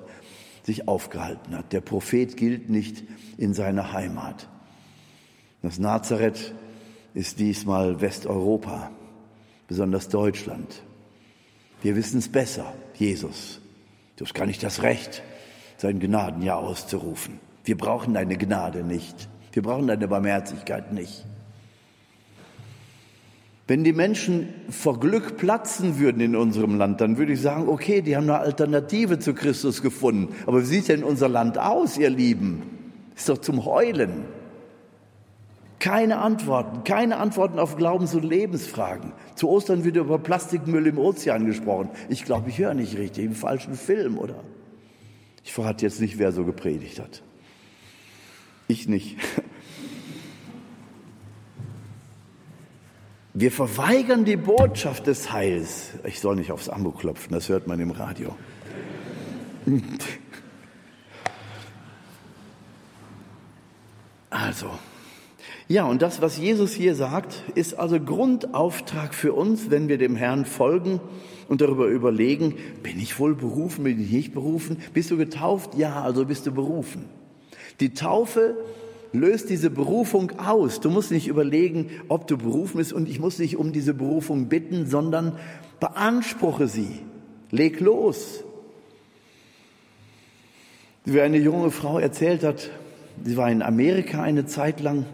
sich 0.63 0.89
aufgehalten 0.89 1.57
hat. 1.57 1.71
Der 1.71 1.79
Prophet 1.79 2.35
gilt 2.35 2.69
nicht 2.69 3.05
in 3.37 3.53
seiner 3.53 3.93
Heimat. 3.93 4.49
Das 5.61 5.79
Nazareth 5.79 6.53
ist 7.13 7.39
diesmal 7.39 8.01
Westeuropa, 8.01 8.91
besonders 9.69 10.09
Deutschland. 10.09 10.83
Wir 11.81 11.95
wissen 11.95 12.19
es 12.19 12.27
besser, 12.27 12.73
Jesus. 12.95 13.61
Du 14.17 14.25
hast 14.25 14.33
gar 14.33 14.47
nicht 14.47 14.63
das 14.63 14.83
Recht, 14.83 15.23
sein 15.77 16.01
Gnadenjahr 16.01 16.57
auszurufen. 16.57 17.39
Wir 17.63 17.77
brauchen 17.77 18.13
deine 18.13 18.37
Gnade 18.37 18.83
nicht. 18.83 19.29
Wir 19.51 19.61
brauchen 19.61 19.87
deine 19.87 20.07
Barmherzigkeit 20.07 20.91
nicht. 20.91 21.25
Wenn 23.65 23.85
die 23.85 23.93
Menschen 23.93 24.49
vor 24.69 24.99
Glück 24.99 25.37
platzen 25.37 25.97
würden 25.97 26.19
in 26.19 26.35
unserem 26.35 26.77
Land, 26.77 26.99
dann 26.99 27.17
würde 27.17 27.33
ich 27.33 27.41
sagen, 27.41 27.69
okay, 27.69 28.01
die 28.01 28.17
haben 28.17 28.23
eine 28.29 28.39
Alternative 28.39 29.19
zu 29.19 29.33
Christus 29.33 29.81
gefunden. 29.81 30.35
Aber 30.45 30.61
wie 30.61 30.65
sieht 30.65 30.89
denn 30.89 31.03
unser 31.03 31.29
Land 31.29 31.57
aus, 31.57 31.97
ihr 31.97 32.09
Lieben? 32.09 32.63
Ist 33.15 33.29
doch 33.29 33.37
zum 33.37 33.63
Heulen. 33.63 34.25
Keine 35.79 36.17
Antworten, 36.19 36.83
keine 36.83 37.17
Antworten 37.17 37.59
auf 37.59 37.77
Glaubens- 37.77 38.15
und 38.15 38.23
Lebensfragen. 38.23 39.13
Zu 39.35 39.49
Ostern 39.49 39.83
wird 39.83 39.95
über 39.95 40.17
Plastikmüll 40.17 40.87
im 40.87 40.97
Ozean 40.97 41.45
gesprochen. 41.45 41.89
Ich 42.09 42.25
glaube, 42.25 42.49
ich 42.49 42.57
höre 42.57 42.73
nicht 42.73 42.97
richtig, 42.97 43.25
im 43.25 43.35
falschen 43.35 43.75
Film, 43.75 44.17
oder? 44.17 44.43
Ich 45.43 45.53
verrate 45.53 45.85
jetzt 45.85 45.99
nicht, 45.99 46.19
wer 46.19 46.31
so 46.31 46.45
gepredigt 46.45 46.99
hat. 46.99 47.21
Ich 48.67 48.87
nicht. 48.87 49.17
Wir 53.33 53.51
verweigern 53.51 54.25
die 54.25 54.37
Botschaft 54.37 55.07
des 55.07 55.31
Heils. 55.31 55.89
Ich 56.03 56.19
soll 56.19 56.35
nicht 56.35 56.51
aufs 56.51 56.69
Ambo 56.69 56.91
klopfen, 56.91 57.33
das 57.33 57.49
hört 57.49 57.67
man 57.67 57.79
im 57.79 57.91
Radio. 57.91 58.35
Also, 64.29 64.69
ja, 65.67 65.85
und 65.85 66.01
das, 66.01 66.21
was 66.21 66.37
Jesus 66.37 66.73
hier 66.73 66.95
sagt, 66.95 67.43
ist 67.55 67.75
also 67.75 67.99
Grundauftrag 67.99 69.13
für 69.13 69.33
uns, 69.33 69.71
wenn 69.71 69.87
wir 69.87 69.97
dem 69.97 70.15
Herrn 70.15 70.45
folgen 70.45 70.99
und 71.47 71.61
darüber 71.61 71.87
überlegen, 71.87 72.55
bin 72.83 72.99
ich 72.99 73.19
wohl 73.19 73.35
berufen, 73.35 73.83
bin 73.83 73.99
ich 73.99 74.11
nicht 74.11 74.33
berufen? 74.33 74.77
Bist 74.93 75.09
du 75.09 75.17
getauft? 75.17 75.75
Ja, 75.75 76.01
also 76.01 76.25
bist 76.25 76.45
du 76.45 76.51
berufen. 76.51 77.09
Die 77.79 77.93
Taufe 77.93 78.55
löst 79.13 79.49
diese 79.49 79.69
Berufung 79.69 80.39
aus. 80.39 80.79
Du 80.79 80.89
musst 80.89 81.11
nicht 81.11 81.27
überlegen, 81.27 81.89
ob 82.09 82.27
du 82.27 82.37
berufen 82.37 82.77
bist 82.77 82.93
und 82.93 83.07
ich 83.07 83.19
muss 83.19 83.37
dich 83.37 83.57
um 83.57 83.71
diese 83.71 83.93
Berufung 83.93 84.49
bitten, 84.49 84.87
sondern 84.87 85.37
beanspruche 85.79 86.67
sie. 86.67 86.99
Leg 87.51 87.79
los. 87.79 88.43
Wie 91.05 91.21
eine 91.21 91.37
junge 91.37 91.69
Frau 91.69 91.99
erzählt 91.99 92.43
hat, 92.43 92.71
sie 93.23 93.37
war 93.37 93.51
in 93.51 93.61
Amerika 93.61 94.23
eine 94.23 94.45
Zeit 94.45 94.79
lang 94.79 95.05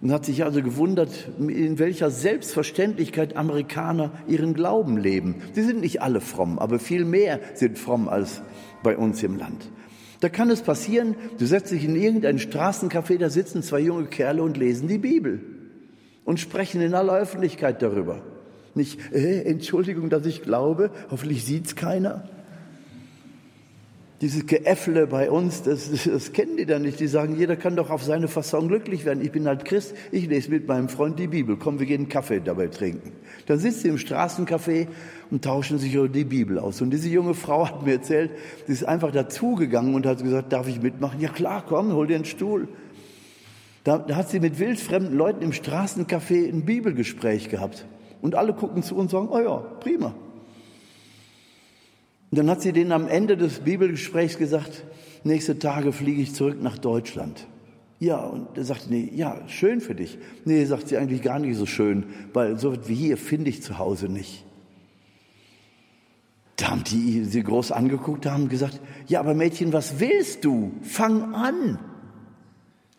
und 0.00 0.12
hat 0.12 0.24
sich 0.24 0.44
also 0.44 0.62
gewundert, 0.62 1.28
in 1.38 1.78
welcher 1.78 2.10
Selbstverständlichkeit 2.10 3.36
Amerikaner 3.36 4.12
ihren 4.26 4.54
Glauben 4.54 4.96
leben. 4.96 5.36
Sie 5.54 5.62
sind 5.62 5.80
nicht 5.80 6.02
alle 6.02 6.20
fromm, 6.20 6.58
aber 6.58 6.78
viel 6.78 7.04
mehr 7.04 7.40
sind 7.54 7.78
fromm 7.78 8.08
als 8.08 8.42
bei 8.82 8.96
uns 8.96 9.22
im 9.22 9.36
Land. 9.36 9.68
Da 10.20 10.28
kann 10.28 10.50
es 10.50 10.62
passieren, 10.62 11.14
du 11.38 11.46
setzt 11.46 11.70
dich 11.70 11.84
in 11.84 11.94
irgendein 11.94 12.38
Straßencafé, 12.38 13.18
da 13.18 13.30
sitzen 13.30 13.62
zwei 13.62 13.80
junge 13.80 14.06
Kerle 14.06 14.42
und 14.42 14.56
lesen 14.56 14.88
die 14.88 14.98
Bibel 14.98 15.40
und 16.24 16.40
sprechen 16.40 16.80
in 16.80 16.94
aller 16.94 17.16
Öffentlichkeit 17.16 17.82
darüber. 17.82 18.22
Nicht, 18.74 19.00
äh, 19.12 19.42
Entschuldigung, 19.42 20.10
dass 20.10 20.26
ich 20.26 20.42
glaube, 20.42 20.90
hoffentlich 21.10 21.44
sieht's 21.44 21.76
keiner. 21.76 22.28
Dieses 24.20 24.46
Geäffle 24.46 25.06
bei 25.06 25.30
uns, 25.30 25.62
das, 25.62 25.90
das 26.04 26.32
kennen 26.32 26.56
die 26.56 26.66
dann 26.66 26.82
nicht. 26.82 26.98
Die 26.98 27.06
sagen, 27.06 27.36
jeder 27.36 27.54
kann 27.54 27.76
doch 27.76 27.88
auf 27.88 28.02
seine 28.02 28.26
Fasson 28.26 28.66
glücklich 28.66 29.04
werden. 29.04 29.22
Ich 29.24 29.30
bin 29.30 29.46
halt 29.46 29.64
Christ, 29.64 29.94
ich 30.10 30.26
lese 30.26 30.50
mit 30.50 30.66
meinem 30.66 30.88
Freund 30.88 31.20
die 31.20 31.28
Bibel. 31.28 31.56
Komm, 31.56 31.78
wir 31.78 31.86
gehen 31.86 32.00
einen 32.00 32.08
Kaffee 32.08 32.40
dabei 32.40 32.66
trinken. 32.66 33.12
Dann 33.46 33.60
sitzt 33.60 33.82
sie 33.82 33.88
im 33.88 33.96
Straßencafé 33.96 34.88
und 35.30 35.44
tauschen 35.44 35.78
sich 35.78 35.94
über 35.94 36.08
die 36.08 36.24
Bibel 36.24 36.58
aus. 36.58 36.80
Und 36.80 36.90
diese 36.90 37.08
junge 37.08 37.34
Frau 37.34 37.68
hat 37.68 37.86
mir 37.86 37.92
erzählt, 37.92 38.32
sie 38.66 38.72
ist 38.72 38.84
einfach 38.84 39.12
dazugegangen 39.12 39.94
und 39.94 40.04
hat 40.04 40.20
gesagt, 40.20 40.52
darf 40.52 40.66
ich 40.66 40.82
mitmachen? 40.82 41.20
Ja 41.20 41.28
klar, 41.28 41.64
komm, 41.68 41.92
hol 41.92 42.08
dir 42.08 42.16
einen 42.16 42.24
Stuhl. 42.24 42.66
Da, 43.84 43.98
da 43.98 44.16
hat 44.16 44.30
sie 44.30 44.40
mit 44.40 44.58
wildfremden 44.58 45.16
Leuten 45.16 45.42
im 45.42 45.52
Straßencafé 45.52 46.48
ein 46.48 46.64
Bibelgespräch 46.64 47.50
gehabt. 47.50 47.86
Und 48.20 48.34
alle 48.34 48.52
gucken 48.52 48.82
zu 48.82 48.96
und 48.96 49.10
sagen, 49.10 49.28
oh 49.30 49.38
ja, 49.38 49.58
prima. 49.78 50.12
Und 52.30 52.38
dann 52.38 52.50
hat 52.50 52.62
sie 52.62 52.72
denen 52.72 52.92
am 52.92 53.08
Ende 53.08 53.36
des 53.36 53.60
Bibelgesprächs 53.60 54.38
gesagt, 54.38 54.84
nächste 55.24 55.58
Tage 55.58 55.92
fliege 55.92 56.20
ich 56.20 56.34
zurück 56.34 56.62
nach 56.62 56.78
Deutschland. 56.78 57.46
Ja, 58.00 58.18
und 58.18 58.56
er 58.56 58.64
sagte, 58.64 58.90
nee, 58.90 59.10
ja, 59.14 59.40
schön 59.48 59.80
für 59.80 59.94
dich. 59.94 60.18
Nee, 60.44 60.64
sagt 60.64 60.88
sie 60.88 60.98
eigentlich 60.98 61.22
gar 61.22 61.38
nicht 61.38 61.56
so 61.56 61.66
schön, 61.66 62.04
weil 62.32 62.58
so 62.58 62.76
wie 62.86 62.94
hier 62.94 63.16
finde 63.16 63.50
ich 63.50 63.62
zu 63.62 63.78
Hause 63.78 64.08
nicht. 64.08 64.44
Da 66.56 66.70
haben 66.70 66.84
die 66.84 67.24
sie 67.24 67.42
groß 67.42 67.72
angeguckt, 67.72 68.26
haben 68.26 68.48
gesagt, 68.48 68.80
ja, 69.06 69.20
aber 69.20 69.34
Mädchen, 69.34 69.72
was 69.72 70.00
willst 70.00 70.44
du? 70.44 70.72
Fang 70.82 71.34
an. 71.34 71.78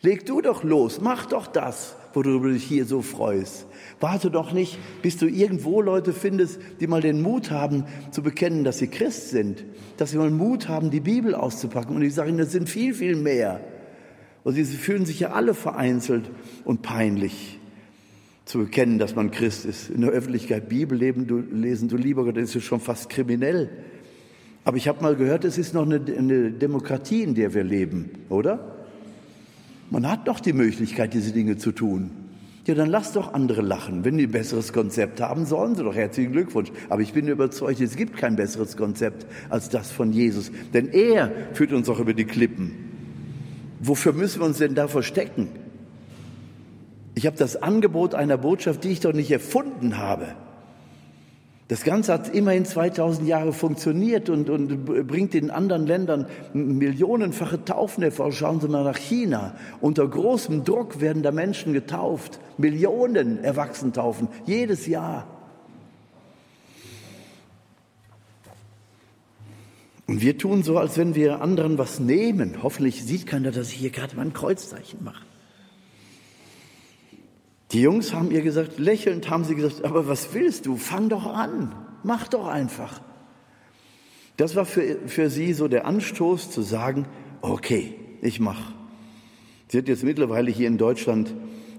Leg 0.02 0.24
du 0.24 0.40
doch 0.40 0.64
los, 0.64 1.00
mach 1.00 1.26
doch 1.26 1.46
das, 1.46 1.94
worüber 2.12 2.48
du 2.48 2.54
dich 2.54 2.64
hier 2.64 2.84
so 2.84 3.02
freust. 3.02 3.66
Warte 4.00 4.30
doch 4.30 4.52
nicht, 4.52 4.78
bis 5.02 5.16
du 5.16 5.26
irgendwo 5.26 5.82
Leute 5.82 6.12
findest, 6.12 6.60
die 6.80 6.86
mal 6.86 7.00
den 7.00 7.22
Mut 7.22 7.50
haben 7.50 7.84
zu 8.10 8.22
bekennen, 8.22 8.64
dass 8.64 8.78
sie 8.78 8.88
Christ 8.88 9.30
sind, 9.30 9.64
dass 9.96 10.10
sie 10.10 10.18
mal 10.18 10.30
Mut 10.30 10.68
haben, 10.68 10.90
die 10.90 11.00
Bibel 11.00 11.34
auszupacken. 11.34 11.96
Und 11.96 12.02
ich 12.02 12.14
sage 12.14 12.30
ihnen, 12.30 12.38
das 12.38 12.52
sind 12.52 12.68
viel, 12.68 12.94
viel 12.94 13.16
mehr. 13.16 13.60
Und 14.42 14.54
sie 14.54 14.64
fühlen 14.64 15.04
sich 15.04 15.20
ja 15.20 15.32
alle 15.32 15.54
vereinzelt 15.54 16.30
und 16.64 16.82
peinlich 16.82 17.58
zu 18.46 18.58
bekennen, 18.58 18.98
dass 18.98 19.14
man 19.14 19.30
Christ 19.30 19.64
ist. 19.64 19.90
In 19.90 20.00
der 20.00 20.10
Öffentlichkeit 20.10 20.68
Bibel 20.68 20.98
leben, 20.98 21.26
du, 21.26 21.38
lesen, 21.38 21.88
du 21.88 21.96
lieber 21.96 22.24
Gott, 22.24 22.36
das 22.36 22.54
ist 22.54 22.64
schon 22.64 22.80
fast 22.80 23.08
kriminell. 23.08 23.70
Aber 24.64 24.76
ich 24.76 24.88
habe 24.88 25.02
mal 25.02 25.16
gehört, 25.16 25.44
es 25.44 25.58
ist 25.58 25.72
noch 25.72 25.84
eine, 25.86 25.96
eine 25.96 26.50
Demokratie, 26.50 27.22
in 27.22 27.34
der 27.34 27.54
wir 27.54 27.64
leben, 27.64 28.10
oder? 28.28 28.79
Man 29.90 30.08
hat 30.08 30.28
doch 30.28 30.40
die 30.40 30.52
Möglichkeit, 30.52 31.14
diese 31.14 31.32
Dinge 31.32 31.56
zu 31.56 31.72
tun. 31.72 32.10
Ja, 32.66 32.74
dann 32.74 32.88
lass 32.88 33.12
doch 33.12 33.34
andere 33.34 33.62
lachen. 33.62 34.04
Wenn 34.04 34.16
die 34.16 34.26
ein 34.26 34.30
besseres 34.30 34.72
Konzept 34.72 35.20
haben, 35.20 35.46
sollen 35.46 35.74
sie 35.74 35.82
doch. 35.82 35.94
Herzlichen 35.94 36.32
Glückwunsch. 36.32 36.70
Aber 36.88 37.02
ich 37.02 37.12
bin 37.12 37.26
überzeugt, 37.26 37.80
es 37.80 37.96
gibt 37.96 38.16
kein 38.16 38.36
besseres 38.36 38.76
Konzept 38.76 39.26
als 39.48 39.70
das 39.70 39.90
von 39.90 40.12
Jesus. 40.12 40.52
Denn 40.72 40.88
er 40.88 41.32
führt 41.52 41.72
uns 41.72 41.88
auch 41.88 41.98
über 41.98 42.14
die 42.14 42.26
Klippen. 42.26 42.72
Wofür 43.80 44.12
müssen 44.12 44.40
wir 44.40 44.46
uns 44.46 44.58
denn 44.58 44.74
da 44.74 44.88
verstecken? 44.88 45.48
Ich 47.14 47.26
habe 47.26 47.36
das 47.36 47.60
Angebot 47.60 48.14
einer 48.14 48.38
Botschaft, 48.38 48.84
die 48.84 48.90
ich 48.90 49.00
doch 49.00 49.12
nicht 49.12 49.30
erfunden 49.30 49.98
habe. 49.98 50.36
Das 51.70 51.84
Ganze 51.84 52.12
hat 52.12 52.34
immerhin 52.34 52.64
2000 52.64 53.28
Jahre 53.28 53.52
funktioniert 53.52 54.28
und, 54.28 54.50
und 54.50 55.06
bringt 55.06 55.36
in 55.36 55.52
anderen 55.52 55.86
Ländern 55.86 56.26
millionenfache 56.52 57.64
Taufen 57.64 58.02
hervor. 58.02 58.32
Schauen 58.32 58.60
Sie 58.60 58.66
mal 58.66 58.82
nach 58.82 58.96
China. 58.96 59.54
Unter 59.80 60.08
großem 60.08 60.64
Druck 60.64 61.00
werden 61.00 61.22
da 61.22 61.30
Menschen 61.30 61.72
getauft. 61.72 62.40
Millionen 62.58 63.44
Erwachsentaufen 63.44 64.26
jedes 64.46 64.88
Jahr. 64.88 65.28
Und 70.08 70.22
wir 70.22 70.36
tun 70.38 70.64
so, 70.64 70.76
als 70.76 70.98
wenn 70.98 71.14
wir 71.14 71.40
anderen 71.40 71.78
was 71.78 72.00
nehmen. 72.00 72.64
Hoffentlich 72.64 73.04
sieht 73.04 73.28
keiner, 73.28 73.52
dass 73.52 73.68
ich 73.68 73.76
hier 73.76 73.90
gerade 73.90 74.16
mal 74.16 74.22
ein 74.22 74.32
Kreuzzeichen 74.32 75.04
mache. 75.04 75.29
Die 77.72 77.82
Jungs 77.82 78.12
haben 78.12 78.30
ihr 78.30 78.42
gesagt, 78.42 78.78
lächelnd 78.78 79.30
haben 79.30 79.44
sie 79.44 79.54
gesagt, 79.54 79.84
aber 79.84 80.08
was 80.08 80.34
willst 80.34 80.66
du? 80.66 80.76
Fang 80.76 81.08
doch 81.08 81.26
an, 81.26 81.72
mach 82.02 82.26
doch 82.28 82.48
einfach. 82.48 83.00
Das 84.36 84.56
war 84.56 84.64
für, 84.64 84.96
für 85.06 85.30
sie 85.30 85.52
so 85.52 85.68
der 85.68 85.86
Anstoß 85.86 86.50
zu 86.50 86.62
sagen, 86.62 87.06
okay, 87.42 87.94
ich 88.22 88.40
mach. 88.40 88.72
Sie 89.68 89.78
hat 89.78 89.86
jetzt 89.86 90.02
mittlerweile 90.02 90.50
hier 90.50 90.66
in 90.66 90.78
Deutschland 90.78 91.32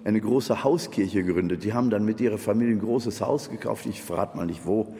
eine 0.04 0.22
große 0.22 0.64
Hauskirche 0.64 1.24
gegründet. 1.24 1.64
Die 1.64 1.74
haben 1.74 1.90
dann 1.90 2.06
mit 2.06 2.22
ihrer 2.22 2.38
Familie 2.38 2.76
ein 2.76 2.80
großes 2.80 3.22
Haus 3.22 3.50
gekauft. 3.50 3.86
Ich 3.86 4.02
verrate 4.02 4.38
mal 4.38 4.46
nicht 4.46 4.66
wo. 4.66 4.96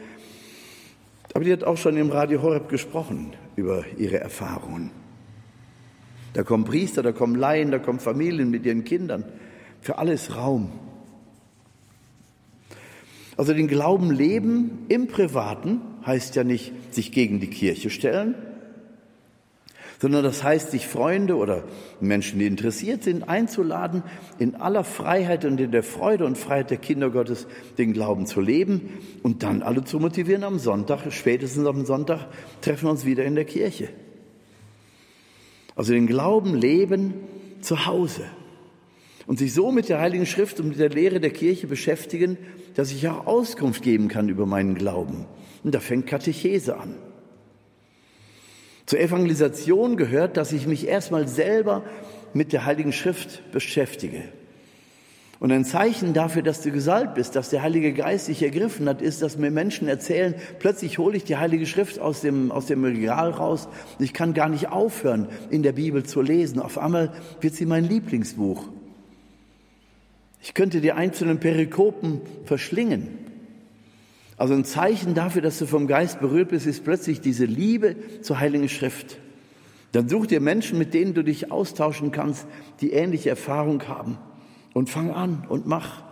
Aber 1.34 1.44
die 1.44 1.52
hat 1.52 1.64
auch 1.64 1.78
schon 1.78 1.96
im 1.96 2.10
Radio 2.10 2.42
Horeb 2.42 2.68
gesprochen 2.68 3.32
über 3.56 3.84
ihre 3.96 4.20
Erfahrungen. 4.20 4.90
Da 6.34 6.42
kommen 6.42 6.64
Priester, 6.64 7.02
da 7.02 7.12
kommen 7.12 7.34
Laien, 7.34 7.70
da 7.70 7.78
kommen 7.78 7.98
Familien 7.98 8.50
mit 8.50 8.66
ihren 8.66 8.84
Kindern. 8.84 9.24
Für 9.82 9.98
alles 9.98 10.36
Raum. 10.36 10.70
Also 13.36 13.52
den 13.52 13.66
Glauben 13.66 14.10
leben 14.10 14.86
im 14.88 15.08
Privaten 15.08 15.80
heißt 16.06 16.36
ja 16.36 16.44
nicht 16.44 16.72
sich 16.94 17.12
gegen 17.12 17.40
die 17.40 17.48
Kirche 17.48 17.90
stellen, 17.90 18.34
sondern 20.00 20.22
das 20.22 20.42
heißt, 20.42 20.70
sich 20.70 20.86
Freunde 20.86 21.36
oder 21.36 21.64
Menschen, 22.00 22.38
die 22.38 22.46
interessiert 22.46 23.04
sind, 23.04 23.28
einzuladen, 23.28 24.02
in 24.38 24.56
aller 24.56 24.84
Freiheit 24.84 25.44
und 25.44 25.60
in 25.60 25.72
der 25.72 25.82
Freude 25.82 26.24
und 26.26 26.36
Freiheit 26.36 26.70
der 26.70 26.78
Kinder 26.78 27.10
Gottes 27.10 27.46
den 27.78 27.92
Glauben 27.92 28.26
zu 28.26 28.40
leben 28.40 28.98
und 29.22 29.42
dann 29.42 29.62
alle 29.62 29.84
zu 29.84 29.98
motivieren 29.98 30.44
am 30.44 30.58
Sonntag, 30.58 31.10
spätestens 31.10 31.66
am 31.66 31.84
Sonntag 31.84 32.28
treffen 32.60 32.86
wir 32.86 32.90
uns 32.90 33.04
wieder 33.04 33.24
in 33.24 33.34
der 33.34 33.44
Kirche. 33.44 33.88
Also 35.74 35.92
den 35.92 36.06
Glauben 36.06 36.54
leben 36.54 37.14
zu 37.60 37.86
Hause 37.86 38.22
und 39.26 39.38
sich 39.38 39.54
so 39.54 39.70
mit 39.70 39.88
der 39.88 40.00
Heiligen 40.00 40.26
Schrift 40.26 40.60
und 40.60 40.68
mit 40.68 40.78
der 40.78 40.90
Lehre 40.90 41.20
der 41.20 41.30
Kirche 41.30 41.66
beschäftigen, 41.66 42.38
dass 42.74 42.90
ich 42.90 43.06
auch 43.08 43.26
Auskunft 43.26 43.82
geben 43.82 44.08
kann 44.08 44.28
über 44.28 44.46
meinen 44.46 44.74
Glauben. 44.74 45.26
Und 45.64 45.74
da 45.74 45.80
fängt 45.80 46.06
Katechese 46.06 46.76
an. 46.76 46.94
Zur 48.86 49.00
Evangelisation 49.00 49.96
gehört, 49.96 50.36
dass 50.36 50.52
ich 50.52 50.66
mich 50.66 50.86
erstmal 50.86 51.28
selber 51.28 51.84
mit 52.34 52.52
der 52.52 52.66
Heiligen 52.66 52.92
Schrift 52.92 53.50
beschäftige. 53.52 54.24
Und 55.42 55.50
ein 55.50 55.64
Zeichen 55.64 56.12
dafür, 56.12 56.42
dass 56.42 56.60
du 56.60 56.70
gesalbt 56.70 57.16
bist, 57.16 57.34
dass 57.34 57.50
der 57.50 57.62
Heilige 57.62 57.92
Geist 57.92 58.28
dich 58.28 58.44
ergriffen 58.44 58.88
hat, 58.88 59.02
ist, 59.02 59.22
dass 59.22 59.38
mir 59.38 59.50
Menschen 59.50 59.88
erzählen, 59.88 60.36
plötzlich 60.60 60.98
hole 60.98 61.16
ich 61.16 61.24
die 61.24 61.36
Heilige 61.36 61.66
Schrift 61.66 61.98
aus 61.98 62.20
dem, 62.20 62.52
aus 62.52 62.66
dem 62.66 62.84
Regal 62.84 63.30
raus. 63.30 63.66
Ich 63.98 64.12
kann 64.12 64.34
gar 64.34 64.48
nicht 64.48 64.68
aufhören, 64.68 65.28
in 65.50 65.64
der 65.64 65.72
Bibel 65.72 66.04
zu 66.04 66.22
lesen. 66.22 66.60
Auf 66.60 66.78
einmal 66.78 67.12
wird 67.40 67.54
sie 67.54 67.66
mein 67.66 67.88
Lieblingsbuch. 67.88 68.68
Ich 70.42 70.54
könnte 70.54 70.80
die 70.80 70.92
einzelnen 70.92 71.38
Perikopen 71.38 72.20
verschlingen. 72.44 73.08
Also 74.36 74.54
ein 74.54 74.64
Zeichen 74.64 75.14
dafür, 75.14 75.40
dass 75.40 75.58
du 75.60 75.66
vom 75.66 75.86
Geist 75.86 76.20
berührt 76.20 76.48
bist, 76.48 76.66
ist 76.66 76.82
plötzlich 76.82 77.20
diese 77.20 77.44
Liebe 77.44 77.94
zur 78.22 78.40
Heiligen 78.40 78.68
Schrift. 78.68 79.18
Dann 79.92 80.08
such 80.08 80.26
dir 80.26 80.40
Menschen, 80.40 80.78
mit 80.78 80.94
denen 80.94 81.14
du 81.14 81.22
dich 81.22 81.52
austauschen 81.52 82.10
kannst, 82.10 82.46
die 82.80 82.92
ähnliche 82.92 83.30
Erfahrung 83.30 83.86
haben. 83.86 84.18
Und 84.72 84.90
fang 84.90 85.12
an 85.12 85.46
und 85.48 85.66
mach. 85.66 86.02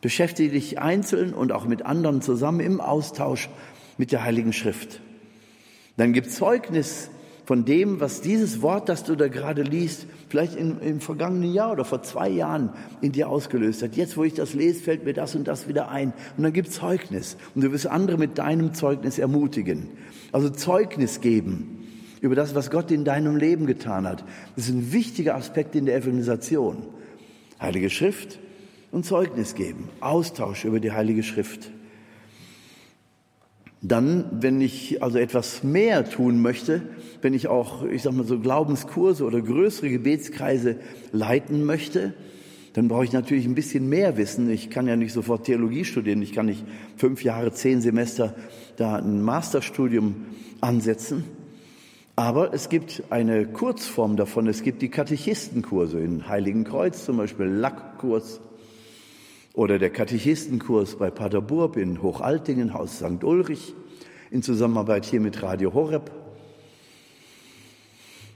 Beschäftige 0.00 0.52
dich 0.52 0.78
einzeln 0.78 1.34
und 1.34 1.52
auch 1.52 1.66
mit 1.66 1.84
anderen 1.84 2.22
zusammen 2.22 2.60
im 2.60 2.80
Austausch 2.80 3.50
mit 3.98 4.12
der 4.12 4.24
Heiligen 4.24 4.54
Schrift. 4.54 5.02
Dann 5.98 6.14
gib 6.14 6.30
Zeugnis 6.30 7.10
von 7.50 7.64
dem, 7.64 7.98
was 7.98 8.20
dieses 8.20 8.62
Wort, 8.62 8.88
das 8.88 9.02
du 9.02 9.16
da 9.16 9.26
gerade 9.26 9.62
liest, 9.62 10.06
vielleicht 10.28 10.54
im, 10.54 10.78
im 10.80 11.00
vergangenen 11.00 11.52
Jahr 11.52 11.72
oder 11.72 11.84
vor 11.84 12.00
zwei 12.00 12.28
Jahren 12.28 12.70
in 13.00 13.10
dir 13.10 13.28
ausgelöst 13.28 13.82
hat. 13.82 13.96
Jetzt, 13.96 14.16
wo 14.16 14.22
ich 14.22 14.34
das 14.34 14.54
lese, 14.54 14.80
fällt 14.80 15.04
mir 15.04 15.14
das 15.14 15.34
und 15.34 15.48
das 15.48 15.66
wieder 15.66 15.88
ein. 15.88 16.12
Und 16.36 16.44
dann 16.44 16.52
gibt 16.52 16.70
Zeugnis. 16.70 17.36
Und 17.56 17.64
du 17.64 17.72
wirst 17.72 17.88
andere 17.88 18.18
mit 18.18 18.38
deinem 18.38 18.72
Zeugnis 18.72 19.18
ermutigen. 19.18 19.88
Also 20.30 20.48
Zeugnis 20.48 21.20
geben 21.20 21.88
über 22.20 22.36
das, 22.36 22.54
was 22.54 22.70
Gott 22.70 22.92
in 22.92 23.04
deinem 23.04 23.34
Leben 23.34 23.66
getan 23.66 24.06
hat. 24.06 24.22
Das 24.54 24.66
ist 24.66 24.70
ein 24.72 24.92
wichtiger 24.92 25.34
Aspekt 25.34 25.74
in 25.74 25.86
der 25.86 25.96
Evangelisation. 25.96 26.76
Heilige 27.60 27.90
Schrift 27.90 28.38
und 28.92 29.04
Zeugnis 29.04 29.56
geben. 29.56 29.88
Austausch 29.98 30.64
über 30.64 30.78
die 30.78 30.92
Heilige 30.92 31.24
Schrift. 31.24 31.72
Dann, 33.82 34.26
wenn 34.30 34.60
ich 34.60 35.02
also 35.02 35.18
etwas 35.18 35.64
mehr 35.64 36.08
tun 36.08 36.42
möchte, 36.42 36.82
wenn 37.22 37.32
ich 37.32 37.48
auch, 37.48 37.84
ich 37.84 38.02
sag 38.02 38.12
mal 38.12 38.26
so 38.26 38.38
Glaubenskurse 38.38 39.24
oder 39.24 39.40
größere 39.40 39.88
Gebetskreise 39.88 40.76
leiten 41.12 41.64
möchte, 41.64 42.12
dann 42.74 42.88
brauche 42.88 43.04
ich 43.04 43.12
natürlich 43.12 43.46
ein 43.46 43.54
bisschen 43.54 43.88
mehr 43.88 44.16
Wissen. 44.16 44.50
Ich 44.50 44.70
kann 44.70 44.86
ja 44.86 44.96
nicht 44.96 45.12
sofort 45.12 45.44
Theologie 45.44 45.84
studieren. 45.84 46.22
Ich 46.22 46.32
kann 46.32 46.46
nicht 46.46 46.64
fünf 46.96 47.24
Jahre, 47.24 47.52
zehn 47.52 47.80
Semester 47.80 48.34
da 48.76 48.96
ein 48.96 49.22
Masterstudium 49.22 50.26
ansetzen. 50.60 51.24
Aber 52.16 52.52
es 52.52 52.68
gibt 52.68 53.02
eine 53.08 53.46
Kurzform 53.46 54.16
davon. 54.16 54.46
Es 54.46 54.62
gibt 54.62 54.82
die 54.82 54.90
Katechistenkurse 54.90 55.98
in 56.00 56.28
Heiligen 56.28 56.64
Kreuz, 56.64 57.04
zum 57.06 57.16
Beispiel 57.16 57.46
Lackkurs 57.46 58.40
oder 59.54 59.78
der 59.78 59.90
Katechistenkurs 59.90 60.96
bei 60.96 61.10
Paderburg 61.10 61.76
in 61.76 62.02
Hochaltingen, 62.02 62.74
Haus 62.74 62.98
St. 62.98 63.24
Ulrich, 63.24 63.74
in 64.30 64.42
Zusammenarbeit 64.42 65.04
hier 65.04 65.20
mit 65.20 65.42
Radio 65.42 65.74
Horeb, 65.74 66.10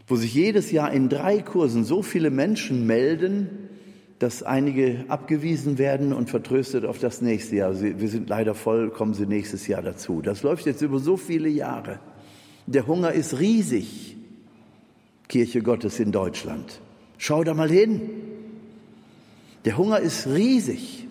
wo 0.07 0.17
sich 0.17 0.35
jedes 0.35 0.71
Jahr 0.73 0.93
in 0.93 1.09
drei 1.09 1.41
Kursen 1.41 1.85
so 1.85 2.03
viele 2.03 2.31
Menschen 2.31 2.87
melden, 2.87 3.71
dass 4.19 4.43
einige 4.43 5.05
abgewiesen 5.09 5.79
werden 5.79 6.13
und 6.13 6.31
vertröstet 6.31 6.85
auf 6.85 6.99
das 6.99 7.21
nächste 7.21 7.57
Jahr. 7.57 7.81
Wir 7.81 8.09
sind 8.09 8.29
leider 8.29 8.55
voll, 8.55 8.91
kommen 8.91 9.15
sie 9.15 9.27
nächstes 9.27 9.67
Jahr 9.67 9.83
dazu. 9.83 10.21
Das 10.23 10.43
läuft 10.43 10.67
jetzt 10.67 10.83
über 10.83 10.99
so 10.99 11.17
viele 11.17 11.49
Jahre. 11.49 12.01
Der 12.67 12.87
Hunger 12.87 13.13
ist 13.13 13.39
riesig, 13.39 14.17
Kirche 15.29 15.63
Gottes 15.63 16.01
in 16.01 16.13
Deutschland. 16.13 16.81
Schau 17.19 17.45
da 17.45 17.55
mal 17.55 17.71
hin. 17.71 18.01
Der 19.65 19.79
Hunger 19.79 20.01
ist 20.01 20.27
riesig. 20.27 21.07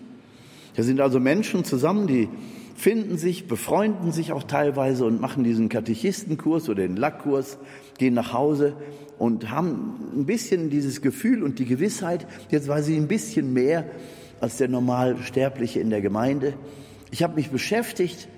Da 0.76 0.82
sind 0.82 1.00
also 1.00 1.20
Menschen 1.20 1.64
zusammen, 1.64 2.06
die 2.06 2.28
finden 2.76 3.16
sich, 3.16 3.46
befreunden 3.46 4.12
sich 4.12 4.32
auch 4.32 4.42
teilweise 4.42 5.04
und 5.04 5.20
machen 5.20 5.44
diesen 5.44 5.68
Katechistenkurs 5.68 6.68
oder 6.68 6.82
den 6.82 6.96
Lackkurs, 6.96 7.58
gehen 7.98 8.14
nach 8.14 8.32
Hause 8.32 8.74
und 9.18 9.50
haben 9.50 9.94
ein 10.16 10.26
bisschen 10.26 10.70
dieses 10.70 11.00
Gefühl 11.00 11.42
und 11.42 11.58
die 11.58 11.64
Gewissheit, 11.64 12.26
jetzt 12.50 12.68
weiß 12.68 12.88
ich 12.88 12.96
ein 12.96 13.08
bisschen 13.08 13.52
mehr 13.52 13.86
als 14.40 14.56
der 14.56 14.68
Normalsterbliche 14.68 15.80
in 15.80 15.90
der 15.90 16.00
Gemeinde. 16.00 16.54
Ich 17.10 17.22
habe 17.22 17.36
mich 17.36 17.50
beschäftigt 17.50 18.28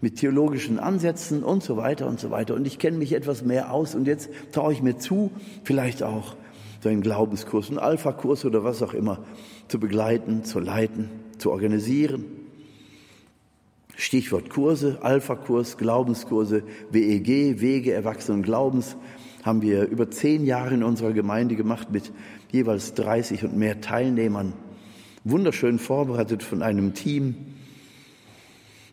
mit 0.00 0.16
theologischen 0.16 0.78
Ansätzen 0.78 1.44
und 1.44 1.62
so 1.62 1.76
weiter 1.76 2.06
und 2.08 2.18
so 2.18 2.30
weiter 2.30 2.54
und 2.54 2.66
ich 2.66 2.78
kenne 2.78 2.98
mich 2.98 3.12
etwas 3.12 3.44
mehr 3.44 3.72
aus 3.72 3.94
und 3.94 4.06
jetzt 4.06 4.28
traue 4.52 4.72
ich 4.72 4.82
mir 4.82 4.98
zu, 4.98 5.30
vielleicht 5.62 6.02
auch 6.02 6.36
so 6.82 6.88
einen 6.88 7.00
Glaubenskurs, 7.00 7.70
einen 7.70 7.78
Alpha-Kurs 7.78 8.44
oder 8.44 8.64
was 8.64 8.82
auch 8.82 8.92
immer 8.92 9.24
zu 9.68 9.80
begleiten, 9.80 10.44
zu 10.44 10.60
leiten, 10.60 11.10
zu 11.38 11.50
organisieren. 11.50 12.24
Stichwort 13.96 14.50
Kurse, 14.50 14.98
Alpha-Kurs, 15.02 15.76
Glaubenskurse, 15.76 16.62
WEG, 16.90 17.60
Wege 17.60 17.92
Erwachsenen 17.92 18.42
Glaubens, 18.42 18.96
haben 19.44 19.62
wir 19.62 19.86
über 19.88 20.10
zehn 20.10 20.44
Jahre 20.44 20.74
in 20.74 20.82
unserer 20.82 21.12
Gemeinde 21.12 21.54
gemacht 21.54 21.92
mit 21.92 22.12
jeweils 22.50 22.94
30 22.94 23.44
und 23.44 23.56
mehr 23.56 23.80
Teilnehmern. 23.80 24.54
Wunderschön 25.22 25.78
vorbereitet 25.78 26.42
von 26.42 26.62
einem 26.62 26.94
Team. 26.94 27.53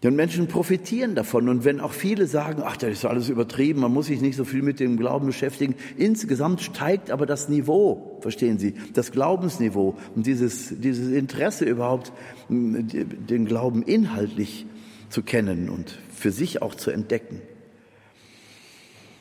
Und 0.04 0.16
Menschen 0.16 0.48
profitieren 0.48 1.14
davon. 1.14 1.48
Und 1.48 1.64
wenn 1.64 1.80
auch 1.80 1.92
viele 1.92 2.26
sagen, 2.26 2.64
ach, 2.66 2.76
das 2.76 2.90
ist 2.92 3.06
alles 3.06 3.30
übertrieben, 3.30 3.82
man 3.82 3.94
muss 3.94 4.08
sich 4.08 4.20
nicht 4.20 4.36
so 4.36 4.46
viel 4.46 4.64
mit 4.64 4.80
dem 4.80 4.98
Glauben 4.98 5.28
beschäftigen. 5.28 5.76
Insgesamt 5.96 6.62
steigt 6.62 7.12
aber 7.12 7.28
das 7.28 7.50
Niveau, 7.50 8.18
verstehen 8.20 8.58
Sie, 8.58 8.74
das 8.94 9.12
Glaubensniveau 9.12 9.96
und 10.16 10.26
dieses, 10.26 10.74
dieses 10.80 11.12
Interesse 11.12 11.66
überhaupt, 11.66 12.12
den 12.50 13.46
Glauben 13.46 13.84
inhaltlich 13.84 14.66
zu 15.10 15.22
kennen 15.22 15.70
und 15.70 16.00
für 16.12 16.32
sich 16.32 16.64
auch 16.64 16.74
zu 16.74 16.90
entdecken. 16.90 17.42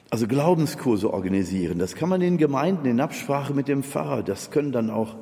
Also 0.09 0.27
Glaubenskurse 0.27 1.12
organisieren, 1.12 1.79
das 1.79 1.95
kann 1.95 2.09
man 2.09 2.21
in 2.21 2.37
Gemeinden 2.37 2.87
in 2.87 3.01
Absprache 3.01 3.55
mit 3.55 3.69
dem 3.69 3.83
Pfarrer, 3.85 4.23
das 4.23 4.51
können 4.51 4.73
dann 4.73 4.90
auch, 4.90 5.16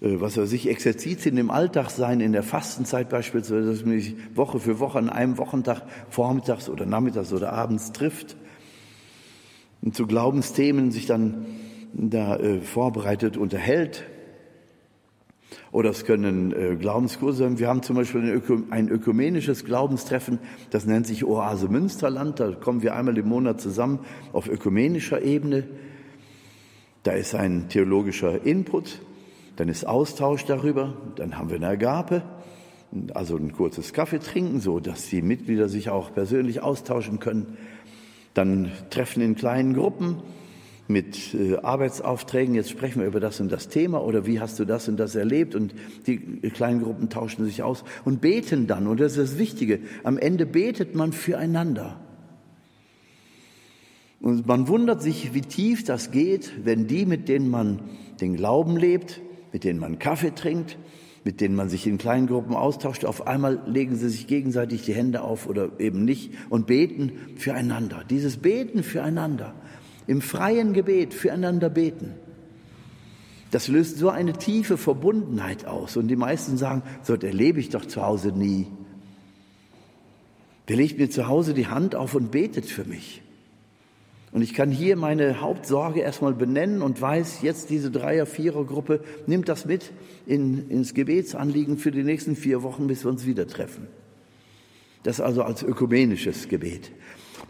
was 0.00 0.36
weiß 0.36 0.52
ich, 0.52 0.68
Exerzitien 0.68 1.38
im 1.38 1.50
Alltag 1.50 1.90
sein, 1.90 2.20
in 2.20 2.32
der 2.32 2.42
Fastenzeit 2.42 3.08
beispielsweise, 3.08 3.70
dass 3.70 3.84
man 3.84 3.98
sich 3.98 4.14
Woche 4.34 4.60
für 4.60 4.78
Woche 4.78 4.98
an 4.98 5.08
einem 5.08 5.38
Wochentag 5.38 5.82
vormittags 6.10 6.68
oder 6.68 6.84
nachmittags 6.84 7.32
oder 7.32 7.52
abends 7.52 7.92
trifft 7.92 8.36
und 9.82 9.94
zu 9.94 10.06
Glaubensthemen 10.06 10.90
sich 10.90 11.06
dann 11.06 11.46
da 11.92 12.36
äh, 12.36 12.60
vorbereitet 12.60 13.36
unterhält. 13.36 14.04
Oder 15.72 15.90
es 15.90 16.04
können 16.04 16.52
äh, 16.52 16.76
Glaubenskurse 16.76 17.44
sein. 17.44 17.58
Wir 17.58 17.68
haben 17.68 17.82
zum 17.82 17.96
Beispiel 17.96 18.22
ein, 18.22 18.30
Öko 18.30 18.62
ein, 18.70 18.88
ökumenisches 18.88 19.64
Glaubenstreffen, 19.64 20.38
das 20.70 20.86
nennt 20.86 21.06
sich 21.06 21.24
Oase 21.24 21.68
Münsterland. 21.68 22.40
Da 22.40 22.52
kommen 22.52 22.82
wir 22.82 22.94
einmal 22.94 23.16
im 23.16 23.28
Monat 23.28 23.60
zusammen 23.60 24.00
auf 24.32 24.48
ökumenischer 24.48 25.22
Ebene. 25.22 25.64
Da 27.02 27.12
ist 27.12 27.34
ein 27.34 27.68
theologischer 27.68 28.44
Input, 28.44 29.00
dann 29.56 29.68
ist 29.68 29.86
Austausch 29.86 30.44
darüber, 30.44 30.94
dann 31.16 31.38
haben 31.38 31.50
wir 31.50 31.56
eine 31.56 31.68
Agape, 31.68 32.22
also 33.14 33.36
ein 33.36 33.52
kurzes 33.52 33.92
Kaffee 33.92 34.18
trinken, 34.18 34.60
so 34.60 34.80
dass 34.80 35.08
die 35.08 35.22
Mitglieder 35.22 35.68
sich 35.68 35.90
auch 35.90 36.14
persönlich 36.14 36.62
austauschen 36.62 37.18
können. 37.18 37.56
Dann 38.34 38.70
Treffen 38.90 39.22
in 39.22 39.34
kleinen 39.34 39.74
Gruppen, 39.74 40.22
mit 40.88 41.34
äh, 41.34 41.56
Arbeitsaufträgen, 41.56 42.54
jetzt 42.54 42.70
sprechen 42.70 43.00
wir 43.00 43.08
über 43.08 43.20
das 43.20 43.40
und 43.40 43.50
das 43.50 43.68
Thema 43.68 44.04
oder 44.04 44.26
wie 44.26 44.40
hast 44.40 44.58
du 44.58 44.64
das 44.64 44.88
und 44.88 44.98
das 44.98 45.14
erlebt 45.14 45.54
und 45.54 45.74
die 46.06 46.18
kleinen 46.50 46.82
Gruppen 46.82 47.08
tauschen 47.08 47.44
sich 47.44 47.62
aus 47.62 47.84
und 48.04 48.20
beten 48.20 48.66
dann 48.66 48.86
und 48.86 49.00
das 49.00 49.16
ist 49.16 49.32
das 49.32 49.38
Wichtige, 49.38 49.80
am 50.04 50.18
Ende 50.18 50.46
betet 50.46 50.94
man 50.94 51.12
füreinander. 51.12 52.00
Und 54.20 54.46
man 54.46 54.66
wundert 54.68 55.02
sich, 55.02 55.34
wie 55.34 55.42
tief 55.42 55.84
das 55.84 56.10
geht, 56.10 56.52
wenn 56.64 56.86
die, 56.86 57.04
mit 57.04 57.28
denen 57.28 57.50
man 57.50 57.80
den 58.20 58.34
Glauben 58.34 58.76
lebt, 58.76 59.20
mit 59.56 59.64
denen 59.64 59.80
man 59.80 59.98
Kaffee 59.98 60.34
trinkt, 60.34 60.76
mit 61.24 61.40
denen 61.40 61.54
man 61.54 61.70
sich 61.70 61.86
in 61.86 61.96
kleinen 61.96 62.26
Gruppen 62.26 62.54
austauscht, 62.54 63.06
auf 63.06 63.26
einmal 63.26 63.58
legen 63.64 63.96
sie 63.96 64.10
sich 64.10 64.26
gegenseitig 64.26 64.82
die 64.82 64.92
Hände 64.92 65.22
auf 65.22 65.46
oder 65.46 65.70
eben 65.78 66.04
nicht 66.04 66.34
und 66.50 66.66
beten 66.66 67.12
füreinander. 67.38 68.04
Dieses 68.10 68.36
Beten 68.36 68.82
füreinander 68.82 69.54
im 70.06 70.20
freien 70.20 70.74
Gebet 70.74 71.14
füreinander 71.14 71.70
beten. 71.70 72.12
Das 73.50 73.66
löst 73.68 73.96
so 73.96 74.10
eine 74.10 74.34
tiefe 74.34 74.76
Verbundenheit 74.76 75.64
aus. 75.64 75.96
Und 75.96 76.08
die 76.08 76.16
meisten 76.16 76.58
sagen, 76.58 76.82
so 77.02 77.14
erlebe 77.14 77.58
ich 77.58 77.70
doch 77.70 77.86
zu 77.86 78.02
Hause 78.02 78.32
nie. 78.32 78.66
Wer 80.66 80.76
legt 80.76 80.98
mir 80.98 81.08
zu 81.08 81.28
Hause 81.28 81.54
die 81.54 81.68
Hand 81.68 81.94
auf 81.94 82.14
und 82.14 82.30
betet 82.30 82.66
für 82.66 82.84
mich? 82.84 83.22
Und 84.36 84.42
ich 84.42 84.52
kann 84.52 84.70
hier 84.70 84.96
meine 84.96 85.40
Hauptsorge 85.40 86.00
erstmal 86.00 86.34
benennen 86.34 86.82
und 86.82 87.00
weiß, 87.00 87.40
jetzt 87.40 87.70
diese 87.70 87.90
Dreier-, 87.90 88.26
Vierer-Gruppe 88.26 89.00
nimmt 89.26 89.48
das 89.48 89.64
mit 89.64 89.92
in, 90.26 90.68
ins 90.68 90.92
Gebetsanliegen 90.92 91.78
für 91.78 91.90
die 91.90 92.02
nächsten 92.02 92.36
vier 92.36 92.62
Wochen, 92.62 92.86
bis 92.86 93.02
wir 93.02 93.10
uns 93.10 93.24
wieder 93.24 93.46
treffen. 93.46 93.86
Das 95.04 95.22
also 95.22 95.42
als 95.42 95.62
ökumenisches 95.62 96.48
Gebet. 96.48 96.92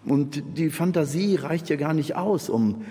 Und 0.05 0.45
die 0.57 0.71
Fantasie 0.71 1.35
reicht 1.35 1.69
ja 1.71 1.75
gar 1.75 1.93
nicht 1.93 2.15
aus, 2.15 2.49
um, 2.49 2.85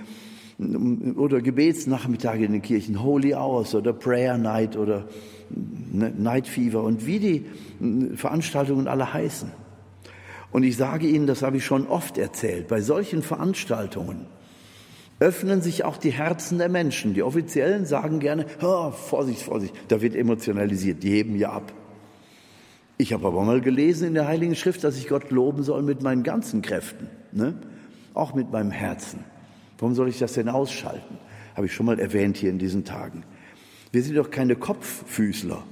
um 0.58 1.16
oder 1.16 1.42
Gebetsnachmittage 1.42 2.44
in 2.44 2.52
den 2.52 2.62
Kirchen, 2.62 3.02
Holy 3.02 3.34
Hours 3.34 3.76
oder 3.76 3.94
Prayer 3.94 4.38
Night 4.38 4.76
oder 4.76 5.08
Night 5.50 6.50
Fever 6.50 6.84
und 6.84 7.06
wie 7.06 7.20
die 7.20 7.46
Veranstaltungen 8.18 8.90
alle 8.90 9.14
heißen. 9.14 9.65
Und 10.56 10.64
ich 10.64 10.78
sage 10.78 11.06
Ihnen, 11.06 11.28
das 11.28 11.42
habe 11.42 11.58
ich 11.58 11.66
schon 11.66 11.86
oft 11.86 12.18
erzählt, 12.18 12.70
bei 12.70 12.80
solchen 12.80 13.22
Veranstaltungen 13.24 14.26
öffnen 15.20 15.62
sich 15.62 15.84
auch 15.84 15.98
die 15.98 16.12
Herzen 16.12 16.60
der 16.60 16.70
Menschen. 16.70 17.14
Die 17.14 17.24
Offiziellen 17.24 17.86
sagen 17.86 18.22
gerne, 18.22 18.46
oh, 18.62 18.92
Vorsicht, 18.92 19.42
Vorsicht, 19.42 19.74
da 19.90 20.02
wird 20.02 20.16
emotionalisiert, 20.16 21.04
die 21.04 21.10
heben 21.10 21.36
ja 21.36 21.52
ab. 21.52 21.74
Ich 22.98 23.12
habe 23.12 23.28
aber 23.28 23.44
mal 23.44 23.60
gelesen 23.60 24.08
in 24.08 24.14
der 24.14 24.30
Heiligen 24.30 24.56
Schrift, 24.56 24.86
dass 24.86 24.98
ich 24.98 25.10
Gott 25.10 25.30
loben 25.30 25.62
soll 25.62 25.82
mit 25.82 26.02
meinen 26.02 26.24
ganzen 26.24 26.62
Kräften, 26.62 27.10
ne? 27.34 27.56
auch 28.14 28.34
mit 28.34 28.50
meinem 28.50 28.72
Herzen. 28.72 29.26
Warum 29.78 29.94
soll 29.94 30.08
ich 30.08 30.20
das 30.20 30.36
denn 30.36 30.48
ausschalten? 30.48 31.18
Habe 31.58 31.66
ich 31.66 31.74
schon 31.74 31.86
mal 31.86 32.00
erwähnt 32.00 32.38
hier 32.38 32.50
in 32.50 32.60
diesen 32.60 32.86
Tagen. 32.86 33.26
Wir 33.92 34.02
sind 34.02 34.16
doch 34.16 34.32
keine 34.32 34.56
Kopffüßler. 34.56 35.66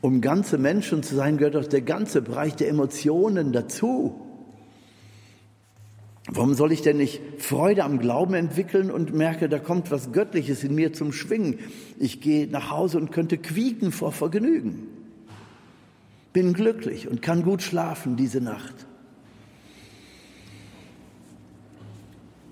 Um 0.00 0.20
ganze 0.20 0.58
Menschen 0.58 1.02
zu 1.02 1.14
sein, 1.14 1.36
gehört 1.36 1.54
doch 1.54 1.66
der 1.66 1.80
ganze 1.80 2.22
Bereich 2.22 2.54
der 2.54 2.68
Emotionen 2.68 3.52
dazu. 3.52 4.20
Warum 6.28 6.54
soll 6.54 6.72
ich 6.72 6.82
denn 6.82 6.96
nicht 6.96 7.20
Freude 7.38 7.84
am 7.84 7.98
Glauben 7.98 8.34
entwickeln 8.34 8.90
und 8.90 9.14
merke, 9.14 9.48
da 9.48 9.58
kommt 9.58 9.90
was 9.90 10.12
Göttliches 10.12 10.64
in 10.64 10.74
mir 10.74 10.92
zum 10.92 11.12
Schwingen? 11.12 11.58
Ich 11.98 12.20
gehe 12.20 12.46
nach 12.46 12.70
Hause 12.70 12.98
und 12.98 13.12
könnte 13.12 13.38
quieken 13.38 13.92
vor 13.92 14.12
Vergnügen 14.12 14.88
bin 16.36 16.52
glücklich 16.52 17.08
und 17.08 17.22
kann 17.22 17.42
gut 17.42 17.62
schlafen 17.62 18.16
diese 18.16 18.42
Nacht. 18.42 18.86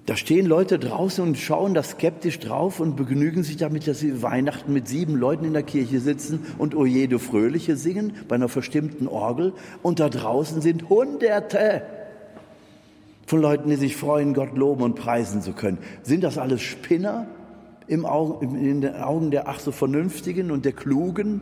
Da 0.07 0.17
stehen 0.17 0.45
Leute 0.45 0.79
draußen 0.79 1.25
und 1.25 1.39
schauen 1.39 1.73
da 1.73 1.83
skeptisch 1.83 2.39
drauf 2.39 2.79
und 2.79 2.95
begnügen 2.95 3.43
sich 3.43 3.57
damit, 3.57 3.87
dass 3.89 4.01
sie 4.01 4.23
Weihnachten 4.23 4.73
mit 4.73 4.87
sieben 4.87 5.17
Leuten 5.17 5.47
in 5.47 5.55
der 5.55 5.63
Kirche 5.63 5.99
sitzen 5.99 6.41
und 6.59 6.75
O 6.75 6.85
je, 6.85 7.07
du 7.07 7.19
Fröhliche 7.19 7.77
singen 7.77 8.13
bei 8.29 8.35
einer 8.35 8.51
verstimmten 8.51 9.09
Orgel. 9.09 9.55
Und 9.83 10.01
da 10.01 10.11
draußen 10.11 10.61
sind 10.61 10.91
Hunderte 10.91 11.83
von 13.27 13.41
Leuten, 13.41 13.71
die 13.71 13.77
sich 13.77 13.97
freuen, 13.97 14.35
Gott 14.35 14.55
loben 14.55 14.83
und 14.83 14.95
preisen 14.95 15.41
zu 15.41 15.55
können. 15.55 15.79
Sind 16.03 16.23
das 16.23 16.37
alles 16.37 16.61
Spinner 16.61 17.27
im 17.87 18.05
Augen, 18.05 18.57
in 18.57 18.83
den 18.83 18.97
Augen 18.97 19.31
der 19.31 19.49
ach 19.49 19.59
so 19.59 19.73
Vernünftigen 19.73 20.51
und 20.51 20.67
der 20.67 20.73
Klugen? 20.73 21.41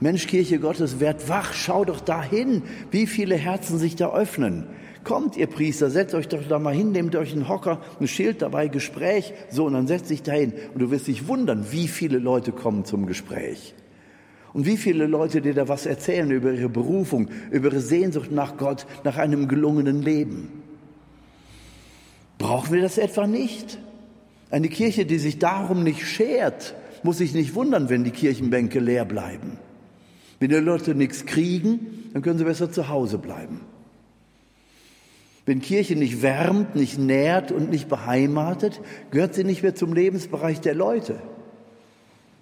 Mensch, 0.00 0.26
Kirche 0.26 0.58
Gottes, 0.58 0.98
werd 0.98 1.28
wach, 1.28 1.52
schau 1.52 1.84
doch 1.84 2.00
dahin, 2.00 2.62
wie 2.90 3.06
viele 3.06 3.36
Herzen 3.36 3.78
sich 3.78 3.96
da 3.96 4.12
öffnen. 4.14 4.66
Kommt, 5.04 5.36
ihr 5.36 5.48
Priester, 5.48 5.90
setzt 5.90 6.14
euch 6.14 6.28
doch 6.28 6.46
da 6.48 6.58
mal 6.58 6.74
hin, 6.74 6.92
nehmt 6.92 7.16
euch 7.16 7.32
einen 7.32 7.48
Hocker, 7.48 7.80
ein 8.00 8.06
Schild 8.06 8.40
dabei, 8.42 8.68
Gespräch, 8.68 9.32
so, 9.50 9.64
und 9.64 9.72
dann 9.72 9.86
setzt 9.86 10.10
dich 10.10 10.22
dahin. 10.22 10.52
Und 10.72 10.80
du 10.80 10.90
wirst 10.90 11.08
dich 11.08 11.26
wundern, 11.26 11.66
wie 11.70 11.88
viele 11.88 12.18
Leute 12.18 12.52
kommen 12.52 12.84
zum 12.84 13.06
Gespräch. 13.06 13.74
Und 14.52 14.66
wie 14.66 14.76
viele 14.76 15.06
Leute 15.06 15.40
dir 15.40 15.54
da 15.54 15.68
was 15.68 15.86
erzählen 15.86 16.30
über 16.30 16.52
ihre 16.52 16.68
Berufung, 16.68 17.30
über 17.50 17.68
ihre 17.68 17.80
Sehnsucht 17.80 18.30
nach 18.30 18.56
Gott, 18.56 18.86
nach 19.02 19.16
einem 19.16 19.48
gelungenen 19.48 20.02
Leben. 20.02 20.62
Brauchen 22.38 22.72
wir 22.72 22.82
das 22.82 22.98
etwa 22.98 23.26
nicht? 23.26 23.78
Eine 24.50 24.68
Kirche, 24.68 25.06
die 25.06 25.18
sich 25.18 25.38
darum 25.38 25.82
nicht 25.82 26.06
schert, 26.06 26.74
muss 27.02 27.18
sich 27.18 27.34
nicht 27.34 27.54
wundern, 27.54 27.88
wenn 27.88 28.04
die 28.04 28.10
Kirchenbänke 28.10 28.78
leer 28.78 29.04
bleiben. 29.04 29.58
Wenn 30.38 30.50
die 30.50 30.56
Leute 30.56 30.94
nichts 30.94 31.24
kriegen, 31.24 32.10
dann 32.12 32.22
können 32.22 32.38
sie 32.38 32.44
besser 32.44 32.70
zu 32.70 32.88
Hause 32.88 33.18
bleiben. 33.18 33.60
Wenn 35.44 35.60
Kirche 35.60 35.96
nicht 35.96 36.22
wärmt, 36.22 36.76
nicht 36.76 36.98
nährt 36.98 37.50
und 37.50 37.70
nicht 37.70 37.88
beheimatet, 37.88 38.80
gehört 39.10 39.34
sie 39.34 39.44
nicht 39.44 39.62
mehr 39.62 39.74
zum 39.74 39.92
Lebensbereich 39.92 40.60
der 40.60 40.74
Leute. 40.74 41.16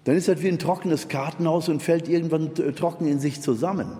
Dann 0.04 0.16
ist 0.16 0.28
das 0.28 0.42
wie 0.42 0.48
ein 0.48 0.58
trockenes 0.58 1.08
Kartenhaus 1.08 1.68
und 1.68 1.82
fällt 1.82 2.08
irgendwann 2.08 2.54
trocken 2.54 3.06
in 3.06 3.20
sich 3.20 3.40
zusammen. 3.40 3.98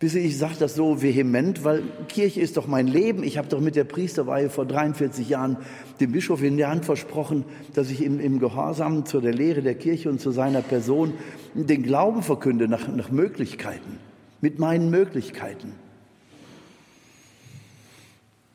Wisst 0.00 0.16
ihr, 0.16 0.22
ich 0.22 0.36
sage 0.36 0.54
das 0.58 0.74
so 0.74 1.00
vehement, 1.00 1.64
weil 1.64 1.82
Kirche 2.08 2.40
ist 2.40 2.56
doch 2.56 2.66
mein 2.66 2.86
Leben. 2.86 3.22
Ich 3.22 3.38
habe 3.38 3.48
doch 3.48 3.60
mit 3.60 3.76
der 3.76 3.84
Priesterweihe 3.84 4.50
vor 4.50 4.66
43 4.66 5.28
Jahren 5.28 5.56
dem 6.00 6.12
Bischof 6.12 6.42
in 6.42 6.56
der 6.56 6.68
Hand 6.68 6.84
versprochen, 6.84 7.44
dass 7.74 7.90
ich 7.90 8.02
im, 8.02 8.20
im 8.20 8.38
Gehorsam 8.38 9.06
zu 9.06 9.20
der 9.20 9.32
Lehre 9.32 9.62
der 9.62 9.76
Kirche 9.76 10.10
und 10.10 10.20
zu 10.20 10.30
seiner 10.30 10.60
Person 10.62 11.14
den 11.54 11.82
Glauben 11.82 12.22
verkünde 12.22 12.68
nach, 12.68 12.88
nach 12.88 13.10
Möglichkeiten, 13.10 13.98
mit 14.40 14.58
meinen 14.58 14.90
Möglichkeiten. 14.90 15.72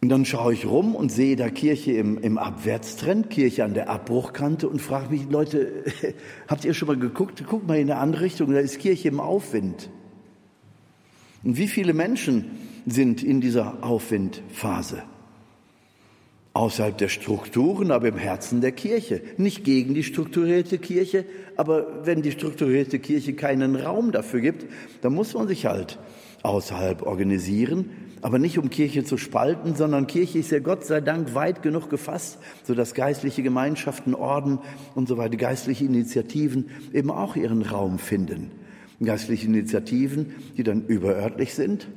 Und 0.01 0.07
dann 0.09 0.23
schaue 0.23 0.53
ich 0.53 0.65
rum 0.65 0.95
und 0.95 1.11
sehe 1.11 1.35
da 1.35 1.49
Kirche 1.49 1.91
im, 1.91 2.17
im 2.19 2.37
Abwärtstrend, 2.37 3.29
Kirche 3.29 3.65
an 3.65 3.73
der 3.73 3.89
Abbruchkante 3.89 4.69
und 4.69 4.81
frage 4.81 5.09
mich, 5.09 5.29
Leute, 5.29 5.83
habt 6.47 6.63
ihr 6.63 6.73
schon 6.73 6.87
mal 6.87 6.97
geguckt? 6.97 7.45
Guckt 7.45 7.67
mal 7.67 7.77
in 7.77 7.91
eine 7.91 7.99
andere 7.99 8.23
Richtung, 8.23 8.53
da 8.53 8.59
ist 8.59 8.79
Kirche 8.79 9.09
im 9.09 9.19
Aufwind. 9.19 9.89
Und 11.43 11.57
wie 11.57 11.67
viele 11.67 11.93
Menschen 11.93 12.45
sind 12.85 13.23
in 13.23 13.41
dieser 13.41 13.83
Aufwindphase? 13.83 15.03
Außerhalb 16.53 16.97
der 16.97 17.09
Strukturen, 17.09 17.91
aber 17.91 18.07
im 18.07 18.17
Herzen 18.17 18.61
der 18.61 18.71
Kirche. 18.71 19.21
Nicht 19.37 19.63
gegen 19.65 19.93
die 19.93 20.03
strukturierte 20.03 20.77
Kirche, 20.77 21.25
aber 21.57 22.05
wenn 22.05 22.21
die 22.21 22.31
strukturierte 22.31 22.99
Kirche 22.99 23.33
keinen 23.33 23.75
Raum 23.75 24.11
dafür 24.11 24.39
gibt, 24.39 24.65
dann 25.01 25.13
muss 25.13 25.33
man 25.33 25.47
sich 25.47 25.65
halt 25.65 25.99
außerhalb 26.41 27.03
organisieren 27.03 27.91
aber 28.21 28.39
nicht 28.39 28.57
um 28.57 28.69
Kirche 28.69 29.03
zu 29.03 29.17
spalten, 29.17 29.75
sondern 29.75 30.07
Kirche 30.07 30.39
ist 30.39 30.51
ja 30.51 30.59
Gott 30.59 30.85
sei 30.85 31.01
Dank 31.01 31.35
weit 31.35 31.61
genug 31.61 31.89
gefasst, 31.89 32.39
sodass 32.63 32.93
geistliche 32.93 33.43
Gemeinschaften, 33.43 34.13
Orden 34.13 34.59
und 34.95 35.07
so 35.07 35.17
weiter, 35.17 35.37
geistliche 35.37 35.85
Initiativen 35.85 36.69
eben 36.93 37.11
auch 37.11 37.35
ihren 37.35 37.61
Raum 37.61 37.99
finden. 37.99 38.51
Geistliche 39.01 39.47
Initiativen, 39.47 40.35
die 40.57 40.63
dann 40.63 40.85
überörtlich 40.85 41.53
sind, 41.53 41.87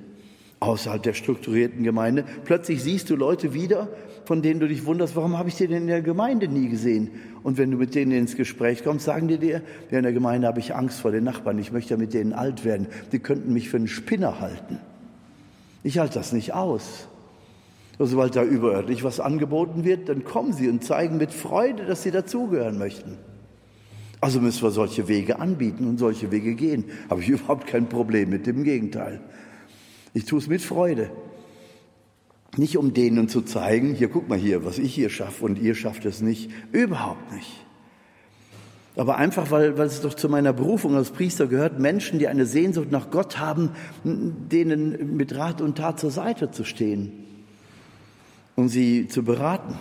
außerhalb 0.61 1.03
der 1.03 1.14
strukturierten 1.14 1.83
Gemeinde. 1.83 2.25
Plötzlich 2.45 2.83
siehst 2.83 3.11
du 3.11 3.16
Leute 3.16 3.55
wieder, 3.55 3.89
von 4.25 4.43
denen 4.43 4.61
du 4.61 4.68
dich 4.68 4.87
wunderst, 4.87 5.16
warum 5.16 5.37
habe 5.37 5.49
ich 5.49 5.57
die 5.57 5.66
denn 5.66 5.83
in 5.83 5.87
der 5.89 6.03
Gemeinde 6.03 6.47
nie 6.47 6.68
gesehen? 6.68 7.11
Und 7.43 7.59
wenn 7.59 7.73
du 7.73 7.77
mit 7.77 7.97
denen 7.97 8.12
ins 8.12 8.37
Gespräch 8.37 8.85
kommst, 8.85 9.07
sagen 9.07 9.27
die 9.27 9.39
dir, 9.39 9.62
ja, 9.91 9.99
in 9.99 10.05
der 10.05 10.12
Gemeinde 10.12 10.47
habe 10.47 10.61
ich 10.61 10.77
Angst 10.77 11.01
vor 11.01 11.11
den 11.11 11.25
Nachbarn, 11.25 11.59
ich 11.59 11.73
möchte 11.73 11.95
ja 11.95 11.97
mit 11.97 12.14
denen 12.14 12.33
alt 12.33 12.64
werden, 12.64 12.87
die 13.11 13.18
könnten 13.18 13.53
mich 13.53 13.68
für 13.68 13.79
einen 13.79 13.89
Spinner 13.89 14.41
halten. 14.41 14.79
Ich 15.83 15.99
halte 15.99 16.14
das 16.14 16.33
nicht 16.33 16.55
aus. 16.55 17.09
Sobald 17.99 18.35
da 18.37 18.43
überörtlich 18.43 19.05
was 19.05 19.20
angeboten 19.20 19.85
wird, 19.85 20.09
dann 20.09 20.24
kommen 20.24 20.53
sie 20.53 20.68
und 20.68 20.83
zeigen 20.83 21.18
mit 21.18 21.33
Freude, 21.33 21.85
dass 21.85 22.03
sie 22.03 22.11
dazugehören 22.11 22.78
möchten. 22.78 23.18
Also 24.20 24.41
müssen 24.41 24.62
wir 24.62 24.70
solche 24.70 25.09
Wege 25.09 25.41
anbieten 25.41 25.87
und 25.87 25.99
solche 25.99 26.30
Wege 26.30 26.55
gehen. 26.55 26.85
Habe 27.11 27.20
ich 27.20 27.28
überhaupt 27.28 27.66
kein 27.66 27.89
Problem 27.89 28.30
mit 28.30 28.47
dem 28.47 28.64
Gegenteil. 28.64 29.20
Ich 30.14 30.24
tue 30.24 30.39
es 30.39 30.47
mit 30.47 30.62
Freude. 30.62 31.11
Nicht 32.57 32.76
um 32.76 32.93
denen 32.93 33.28
zu 33.28 33.43
zeigen, 33.43 33.95
hier 33.95 34.09
guck 34.09 34.28
mal 34.28 34.39
hier, 34.39 34.64
was 34.64 34.78
ich 34.78 34.95
hier 34.95 35.09
schaffe 35.09 35.45
und 35.45 35.59
ihr 35.59 35.74
schafft 35.74 36.05
es 36.05 36.20
nicht. 36.20 36.51
Überhaupt 36.70 37.33
nicht. 37.33 37.51
Aber 38.95 39.16
einfach, 39.16 39.51
weil, 39.51 39.78
weil 39.78 39.86
es 39.86 40.03
doch 40.03 40.14
zu 40.14 40.28
meiner 40.28 40.53
Berufung 40.53 40.97
als 40.97 41.11
Priester 41.11 41.47
gehört, 41.47 41.78
Menschen, 41.78 42.18
die 42.18 42.28
eine 42.28 42.45
Sehnsucht 42.45 42.90
nach 42.90 43.11
Gott 43.11 43.38
haben, 43.38 43.70
denen 44.05 45.16
mit 45.16 45.34
Rat 45.34 45.62
und 45.62 45.78
Tat 45.78 45.99
zur 45.99 46.11
Seite 46.11 46.51
zu 46.51 46.64
stehen 46.64 47.12
und 48.55 48.68
sie 48.68 49.09
zu 49.09 49.22
beraten. 49.22 49.78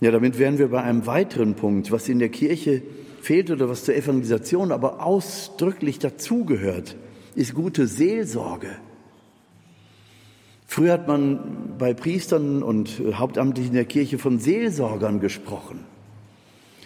Ja, 0.00 0.10
damit 0.10 0.38
wären 0.38 0.58
wir 0.58 0.68
bei 0.68 0.82
einem 0.82 1.06
weiteren 1.06 1.54
Punkt, 1.54 1.92
was 1.92 2.08
in 2.08 2.18
der 2.18 2.30
Kirche 2.30 2.82
fehlt 3.20 3.50
oder 3.50 3.68
was 3.68 3.84
zur 3.84 3.94
Evangelisation 3.94 4.72
aber 4.72 5.04
ausdrücklich 5.04 5.98
dazugehört, 5.98 6.96
ist 7.34 7.54
gute 7.54 7.86
Seelsorge. 7.86 8.76
Früher 10.66 10.92
hat 10.92 11.06
man 11.06 11.76
bei 11.78 11.94
Priestern 11.94 12.62
und 12.62 13.00
Hauptamtlichen 13.12 13.74
der 13.74 13.84
Kirche 13.84 14.18
von 14.18 14.38
Seelsorgern 14.38 15.20
gesprochen. 15.20 15.93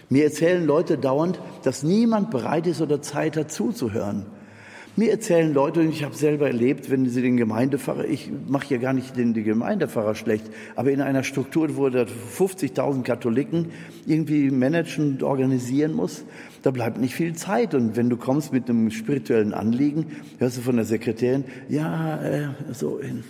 Mir 0.08 0.24
erzählen 0.24 0.64
Leute 0.64 0.96
dauernd, 0.96 1.38
dass 1.64 1.82
niemand 1.82 2.30
bereit 2.30 2.66
ist 2.66 2.80
oder 2.80 3.02
Zeit 3.02 3.36
hat 3.36 3.52
zuzuhören. 3.52 4.26
Mir 4.98 5.12
erzählen 5.12 5.54
Leute, 5.54 5.78
und 5.78 5.90
ich 5.90 6.02
habe 6.02 6.16
selber 6.16 6.48
erlebt, 6.48 6.90
wenn 6.90 7.08
sie 7.08 7.22
den 7.22 7.36
Gemeindepfarrer, 7.36 8.06
ich 8.06 8.32
mache 8.48 8.74
ja 8.74 8.80
gar 8.80 8.92
nicht 8.92 9.16
den, 9.16 9.32
den 9.32 9.44
Gemeindepfarrer 9.44 10.16
schlecht, 10.16 10.50
aber 10.74 10.90
in 10.90 11.00
einer 11.00 11.22
Struktur, 11.22 11.76
wo 11.76 11.88
der 11.88 12.08
50.000 12.08 13.04
Katholiken 13.04 13.66
irgendwie 14.06 14.50
managen 14.50 15.12
und 15.12 15.22
organisieren 15.22 15.92
muss, 15.92 16.24
da 16.64 16.72
bleibt 16.72 16.98
nicht 16.98 17.14
viel 17.14 17.36
Zeit. 17.36 17.76
Und 17.76 17.94
wenn 17.94 18.10
du 18.10 18.16
kommst 18.16 18.52
mit 18.52 18.68
einem 18.68 18.90
spirituellen 18.90 19.54
Anliegen, 19.54 20.06
hörst 20.38 20.56
du 20.56 20.62
von 20.62 20.74
der 20.74 20.84
Sekretärin, 20.84 21.44
ja, 21.68 22.20
äh, 22.20 22.48
so 22.72 22.98
in, 22.98 23.22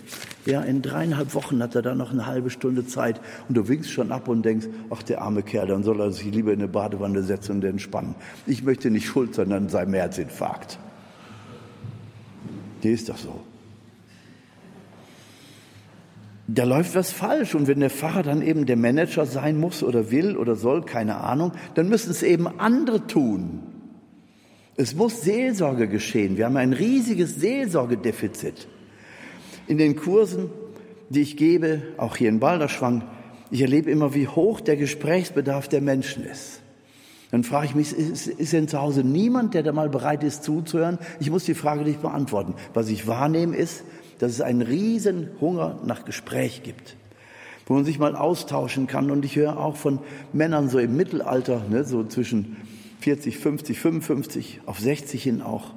ja, 0.47 0.61
in 0.61 0.81
dreieinhalb 0.81 1.35
Wochen 1.35 1.61
hat 1.61 1.75
er 1.75 1.83
da 1.83 1.93
noch 1.93 2.11
eine 2.11 2.25
halbe 2.25 2.49
Stunde 2.49 2.87
Zeit. 2.87 3.21
Und 3.47 3.55
du 3.55 3.67
winkst 3.67 3.91
schon 3.91 4.11
ab 4.11 4.27
und 4.27 4.43
denkst, 4.43 4.65
ach, 4.89 5.03
der 5.03 5.21
arme 5.21 5.43
Kerl, 5.43 5.67
dann 5.67 5.83
soll 5.83 6.01
er 6.01 6.11
sich 6.11 6.33
lieber 6.33 6.51
in 6.51 6.61
eine 6.61 6.67
Badewanne 6.67 7.21
setzen 7.21 7.57
und 7.57 7.63
entspannen. 7.63 8.15
Ich 8.47 8.63
möchte 8.63 8.89
nicht 8.89 9.05
schuld 9.05 9.35
sein 9.35 9.51
an 9.51 9.69
seinem 9.69 9.93
Herzinfarkt. 9.93 10.79
Die 12.83 12.91
ist 12.91 13.09
doch 13.09 13.17
so. 13.17 13.41
Da 16.47 16.63
läuft 16.63 16.95
was 16.95 17.11
falsch. 17.11 17.53
Und 17.53 17.67
wenn 17.67 17.79
der 17.79 17.89
Pfarrer 17.89 18.23
dann 18.23 18.41
eben 18.41 18.65
der 18.65 18.77
Manager 18.77 19.25
sein 19.25 19.59
muss 19.59 19.83
oder 19.83 20.11
will 20.11 20.35
oder 20.35 20.55
soll, 20.55 20.83
keine 20.83 21.17
Ahnung, 21.17 21.51
dann 21.75 21.89
müssen 21.89 22.09
es 22.09 22.23
eben 22.23 22.47
andere 22.59 23.05
tun. 23.05 23.59
Es 24.75 24.95
muss 24.95 25.21
Seelsorge 25.21 25.87
geschehen. 25.87 26.37
Wir 26.37 26.45
haben 26.45 26.57
ein 26.57 26.73
riesiges 26.73 27.35
Seelsorgedefizit. 27.35 28.67
In 29.67 29.77
den 29.77 29.95
Kursen, 29.95 30.49
die 31.09 31.21
ich 31.21 31.37
gebe, 31.37 31.81
auch 31.97 32.15
hier 32.15 32.29
in 32.29 32.39
Balderschwang, 32.39 33.03
ich 33.51 33.61
erlebe 33.61 33.91
immer, 33.91 34.15
wie 34.15 34.27
hoch 34.27 34.61
der 34.61 34.77
Gesprächsbedarf 34.77 35.67
der 35.67 35.81
Menschen 35.81 36.25
ist. 36.25 36.58
Dann 37.31 37.43
frage 37.43 37.67
ich 37.67 37.75
mich, 37.75 37.93
ist, 37.93 38.27
ist 38.27 38.53
denn 38.53 38.67
zu 38.67 38.81
Hause 38.81 39.03
niemand, 39.03 39.53
der 39.53 39.61
da 39.61 39.71
mal 39.71 39.89
bereit 39.89 40.23
ist 40.23 40.43
zuzuhören? 40.43 40.97
Ich 41.19 41.29
muss 41.29 41.43
die 41.43 41.53
Frage 41.53 41.83
nicht 41.83 42.01
beantworten. 42.01 42.55
Was 42.73 42.89
ich 42.89 43.07
wahrnehme 43.07 43.55
ist, 43.55 43.83
dass 44.17 44.31
es 44.31 44.41
einen 44.41 44.61
riesen 44.61 45.29
Hunger 45.39 45.79
nach 45.85 46.05
Gespräch 46.05 46.63
gibt, 46.63 46.95
wo 47.67 47.75
man 47.75 47.85
sich 47.85 47.99
mal 47.99 48.15
austauschen 48.15 48.87
kann. 48.87 49.11
Und 49.11 49.25
ich 49.25 49.35
höre 49.35 49.59
auch 49.59 49.75
von 49.75 49.99
Männern 50.33 50.69
so 50.69 50.79
im 50.79 50.95
Mittelalter, 50.95 51.63
ne, 51.69 51.83
so 51.83 52.03
zwischen 52.03 52.57
40, 53.01 53.37
50, 53.37 53.79
55, 53.79 54.61
auf 54.65 54.79
60 54.79 55.21
hin 55.21 55.41
auch, 55.41 55.73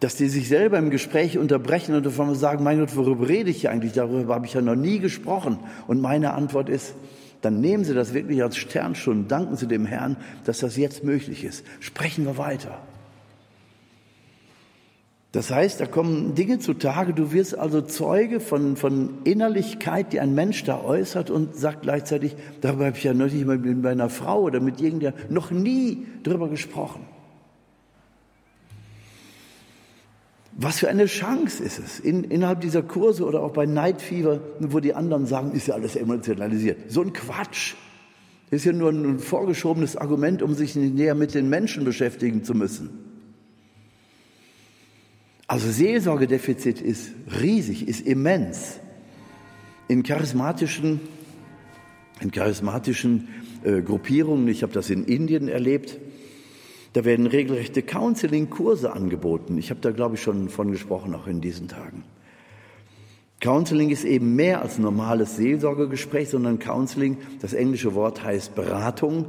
dass 0.00 0.16
die 0.16 0.28
sich 0.28 0.48
selber 0.48 0.78
im 0.78 0.90
Gespräch 0.90 1.38
unterbrechen 1.38 1.94
und 1.94 2.04
davon 2.04 2.34
sagen, 2.34 2.64
mein 2.64 2.78
Gott, 2.80 2.96
worüber 2.96 3.28
rede 3.28 3.50
ich 3.50 3.60
hier 3.60 3.70
eigentlich? 3.70 3.92
Darüber 3.92 4.34
habe 4.34 4.46
ich 4.46 4.54
ja 4.54 4.62
noch 4.62 4.74
nie 4.74 4.98
gesprochen. 4.98 5.58
Und 5.86 6.00
meine 6.00 6.32
Antwort 6.32 6.68
ist, 6.68 6.94
dann 7.42 7.60
nehmen 7.60 7.84
Sie 7.84 7.94
das 7.94 8.14
wirklich 8.14 8.42
als 8.42 8.56
Sternstunde, 8.56 9.28
danken 9.28 9.56
Sie 9.56 9.66
dem 9.66 9.86
Herrn, 9.86 10.16
dass 10.44 10.60
das 10.60 10.76
jetzt 10.76 11.04
möglich 11.04 11.44
ist. 11.44 11.64
Sprechen 11.80 12.24
wir 12.26 12.38
weiter. 12.38 12.80
Das 15.32 15.52
heißt, 15.52 15.80
da 15.80 15.86
kommen 15.86 16.34
Dinge 16.34 16.58
zutage, 16.58 17.14
du 17.14 17.32
wirst 17.32 17.56
also 17.56 17.82
Zeuge 17.82 18.40
von, 18.40 18.76
von 18.76 19.18
Innerlichkeit, 19.22 20.12
die 20.12 20.18
ein 20.18 20.34
Mensch 20.34 20.64
da 20.64 20.80
äußert 20.80 21.30
und 21.30 21.54
sagt 21.54 21.82
gleichzeitig, 21.82 22.34
darüber 22.60 22.86
habe 22.86 22.96
ich 22.96 23.04
ja 23.04 23.14
noch 23.14 23.30
nicht 23.30 23.46
mal 23.46 23.56
mit 23.56 23.80
meiner 23.80 24.10
Frau 24.10 24.40
oder 24.40 24.58
mit 24.58 24.80
irgendjemandem 24.80 25.32
noch 25.32 25.52
nie 25.52 26.06
drüber 26.24 26.48
gesprochen. 26.48 27.06
Was 30.62 30.80
für 30.80 30.90
eine 30.90 31.06
Chance 31.06 31.64
ist 31.64 31.78
es, 31.78 32.00
in, 32.00 32.22
innerhalb 32.24 32.60
dieser 32.60 32.82
Kurse 32.82 33.24
oder 33.24 33.40
auch 33.40 33.54
bei 33.54 33.64
Night 33.64 34.02
Fever, 34.02 34.42
wo 34.58 34.78
die 34.78 34.92
anderen 34.92 35.24
sagen, 35.24 35.52
ist 35.52 35.68
ja 35.68 35.74
alles 35.74 35.96
emotionalisiert. 35.96 36.90
So 36.92 37.00
ein 37.00 37.14
Quatsch. 37.14 37.76
Ist 38.50 38.66
ja 38.66 38.72
nur 38.72 38.90
ein 38.90 39.20
vorgeschobenes 39.20 39.96
Argument, 39.96 40.42
um 40.42 40.54
sich 40.54 40.76
näher 40.76 41.14
mit 41.14 41.32
den 41.32 41.48
Menschen 41.48 41.84
beschäftigen 41.84 42.44
zu 42.44 42.52
müssen. 42.52 42.90
Also 45.46 45.70
Seelsorgedefizit 45.70 46.82
ist 46.82 47.12
riesig, 47.40 47.88
ist 47.88 48.06
immens. 48.06 48.80
In 49.88 50.02
charismatischen, 50.02 51.00
in 52.20 52.32
charismatischen 52.32 53.28
äh, 53.64 53.80
Gruppierungen, 53.80 54.46
ich 54.48 54.62
habe 54.62 54.74
das 54.74 54.90
in 54.90 55.06
Indien 55.06 55.48
erlebt, 55.48 55.96
da 56.92 57.04
werden 57.04 57.26
regelrechte 57.26 57.82
Counseling-Kurse 57.82 58.92
angeboten. 58.92 59.58
Ich 59.58 59.70
habe 59.70 59.80
da, 59.80 59.90
glaube 59.90 60.16
ich, 60.16 60.22
schon 60.22 60.48
von 60.48 60.72
gesprochen, 60.72 61.14
auch 61.14 61.26
in 61.26 61.40
diesen 61.40 61.68
Tagen. 61.68 62.04
Counseling 63.40 63.88
ist 63.88 64.04
eben 64.04 64.36
mehr 64.36 64.60
als 64.60 64.78
normales 64.78 65.36
Seelsorgegespräch, 65.36 66.28
sondern 66.28 66.58
Counseling, 66.58 67.16
das 67.40 67.54
englische 67.54 67.94
Wort 67.94 68.22
heißt 68.22 68.54
Beratung. 68.54 69.26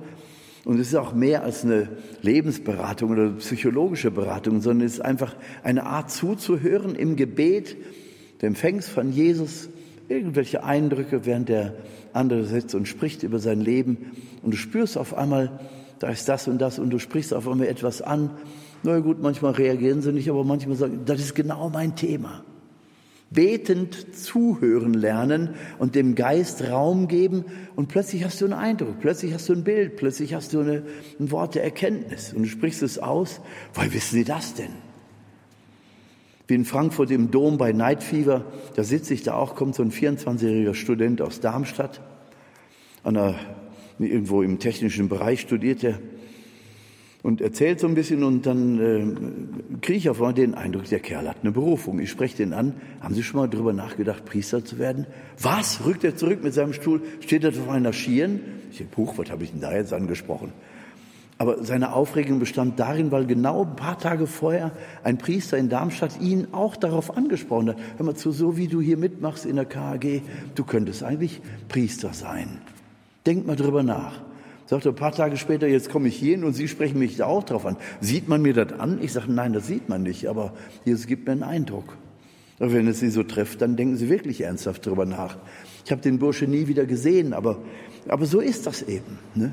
Und 0.65 0.79
es 0.79 0.89
ist 0.89 0.95
auch 0.95 1.13
mehr 1.13 1.43
als 1.43 1.63
eine 1.63 1.87
Lebensberatung 2.21 3.11
oder 3.11 3.29
psychologische 3.31 4.11
Beratung, 4.11 4.61
sondern 4.61 4.85
es 4.85 4.95
ist 4.95 5.01
einfach 5.01 5.35
eine 5.63 5.85
Art 5.85 6.11
zuzuhören 6.11 6.95
im 6.95 7.15
Gebet. 7.15 7.77
Du 8.39 8.47
empfängst 8.47 8.89
von 8.89 9.11
Jesus 9.11 9.69
irgendwelche 10.09 10.63
Eindrücke, 10.63 11.25
während 11.25 11.47
der 11.49 11.75
andere 12.11 12.43
sitzt 12.43 12.75
und 12.75 12.87
spricht 12.87 13.23
über 13.23 13.39
sein 13.39 13.61
Leben. 13.61 14.11
Und 14.43 14.51
du 14.51 14.57
spürst 14.57 14.97
auf 14.97 15.17
einmal, 15.17 15.59
da 16.01 16.09
ist 16.09 16.27
das 16.27 16.47
und 16.47 16.59
das 16.59 16.79
und 16.79 16.89
du 16.89 16.97
sprichst 16.97 17.31
auf 17.31 17.47
einmal 17.47 17.67
etwas 17.67 18.01
an. 18.01 18.31
Na 18.81 18.97
gut, 18.99 19.21
manchmal 19.21 19.51
reagieren 19.51 20.01
sie 20.01 20.11
nicht, 20.11 20.27
aber 20.31 20.43
manchmal 20.43 20.75
sagen, 20.75 21.01
das 21.05 21.19
ist 21.19 21.35
genau 21.35 21.69
mein 21.69 21.95
Thema. 21.95 22.43
Betend 23.29 24.15
zuhören 24.17 24.95
lernen 24.95 25.51
und 25.77 25.93
dem 25.93 26.15
Geist 26.15 26.67
Raum 26.67 27.07
geben 27.07 27.45
und 27.75 27.87
plötzlich 27.87 28.25
hast 28.25 28.41
du 28.41 28.45
einen 28.45 28.55
Eindruck, 28.55 28.99
plötzlich 28.99 29.31
hast 29.31 29.47
du 29.47 29.53
ein 29.53 29.63
Bild, 29.63 29.95
plötzlich 29.95 30.33
hast 30.33 30.53
du 30.53 30.61
eine, 30.61 30.83
ein 31.19 31.29
Wort 31.29 31.53
der 31.53 31.63
Erkenntnis 31.63 32.33
und 32.33 32.41
du 32.41 32.49
sprichst 32.49 32.81
es 32.81 32.97
aus. 32.97 33.39
Woher 33.75 33.93
wissen 33.93 34.15
Sie 34.15 34.23
das 34.23 34.55
denn? 34.55 34.73
Wie 36.47 36.55
in 36.55 36.65
Frankfurt 36.65 37.11
im 37.11 37.29
Dom 37.29 37.59
bei 37.59 37.73
Night 37.73 38.01
Fever, 38.01 38.43
da 38.75 38.83
sitze 38.83 39.13
ich 39.13 39.21
da 39.21 39.35
auch, 39.35 39.53
kommt 39.55 39.75
so 39.75 39.83
ein 39.83 39.91
24-jähriger 39.91 40.73
Student 40.73 41.21
aus 41.21 41.39
Darmstadt 41.41 42.01
an 43.03 43.13
der 43.13 43.35
irgendwo 44.01 44.41
im 44.41 44.59
technischen 44.59 45.09
Bereich 45.09 45.41
studiert 45.41 45.83
er 45.83 45.99
und 47.23 47.39
erzählt 47.39 47.79
so 47.79 47.87
ein 47.87 47.93
bisschen 47.93 48.23
und 48.23 48.45
dann 48.45 48.79
äh, 48.79 49.77
kriege 49.81 49.97
ich 49.97 50.09
auf 50.09 50.17
einmal 50.17 50.33
den 50.33 50.55
Eindruck, 50.55 50.85
der 50.85 50.99
Kerl 50.99 51.29
hat 51.29 51.37
eine 51.41 51.51
Berufung. 51.51 51.99
Ich 51.99 52.09
spreche 52.09 52.37
den 52.37 52.53
an. 52.53 52.73
Haben 52.99 53.13
Sie 53.13 53.21
schon 53.21 53.39
mal 53.39 53.47
darüber 53.47 53.73
nachgedacht, 53.73 54.25
Priester 54.25 54.65
zu 54.65 54.79
werden? 54.79 55.05
Was? 55.39 55.85
Rückt 55.85 56.03
er 56.03 56.15
zurück 56.15 56.43
mit 56.43 56.53
seinem 56.53 56.73
Stuhl? 56.73 57.01
Steht 57.19 57.43
er 57.43 57.51
auf 57.51 57.69
einer 57.69 57.93
Schieren? 57.93 58.39
Ich 58.71 58.77
denke, 58.77 58.95
Buch, 58.95 59.17
was 59.17 59.29
habe 59.29 59.43
ich 59.43 59.51
denn 59.51 59.61
da 59.61 59.75
jetzt 59.75 59.93
angesprochen? 59.93 60.51
Aber 61.37 61.63
seine 61.63 61.93
Aufregung 61.93 62.39
bestand 62.39 62.79
darin, 62.79 63.11
weil 63.11 63.25
genau 63.25 63.65
ein 63.65 63.75
paar 63.75 63.97
Tage 63.97 64.27
vorher 64.27 64.71
ein 65.03 65.17
Priester 65.17 65.57
in 65.57 65.69
Darmstadt 65.69 66.21
ihn 66.21 66.47
auch 66.51 66.75
darauf 66.75 67.17
angesprochen 67.17 67.69
hat. 67.69 67.77
Hör 67.97 68.05
mal 68.05 68.15
zu, 68.15 68.31
so 68.31 68.57
wie 68.57 68.67
du 68.67 68.79
hier 68.79 68.97
mitmachst 68.97 69.45
in 69.45 69.55
der 69.55 69.65
KAG, 69.65 70.21
du 70.53 70.63
könntest 70.63 71.03
eigentlich 71.03 71.41
Priester 71.67 72.13
sein. 72.13 72.61
Denk 73.25 73.45
mal 73.45 73.55
drüber 73.55 73.83
nach. 73.83 74.21
Sagte 74.65 74.89
ein 74.89 74.95
paar 74.95 75.11
Tage 75.11 75.35
später, 75.37 75.67
jetzt 75.67 75.89
komme 75.89 76.07
ich 76.07 76.15
hier 76.15 76.31
hin 76.31 76.43
und 76.43 76.53
Sie 76.53 76.67
sprechen 76.67 76.97
mich 76.97 77.17
da 77.17 77.25
auch 77.25 77.43
drauf 77.43 77.65
an. 77.65 77.75
Sieht 77.99 78.29
man 78.29 78.41
mir 78.41 78.53
das 78.53 78.79
an? 78.79 78.99
Ich 79.01 79.11
sage, 79.11 79.31
nein, 79.31 79.53
das 79.53 79.67
sieht 79.67 79.89
man 79.89 80.03
nicht, 80.03 80.27
aber 80.27 80.53
Jesus 80.85 81.07
gibt 81.07 81.25
mir 81.25 81.33
einen 81.33 81.43
Eindruck. 81.43 81.97
Und 82.59 82.73
wenn 82.73 82.87
es 82.87 82.99
Sie 82.99 83.09
so 83.09 83.23
trifft, 83.23 83.61
dann 83.61 83.75
denken 83.75 83.97
Sie 83.97 84.07
wirklich 84.07 84.41
ernsthaft 84.41 84.85
drüber 84.85 85.05
nach. 85.05 85.37
Ich 85.83 85.91
habe 85.91 86.01
den 86.01 86.19
Bursche 86.19 86.45
nie 86.45 86.67
wieder 86.67 86.85
gesehen, 86.85 87.33
aber, 87.33 87.57
aber 88.07 88.25
so 88.25 88.39
ist 88.39 88.65
das 88.65 88.83
eben. 88.83 89.19
Ne? 89.35 89.51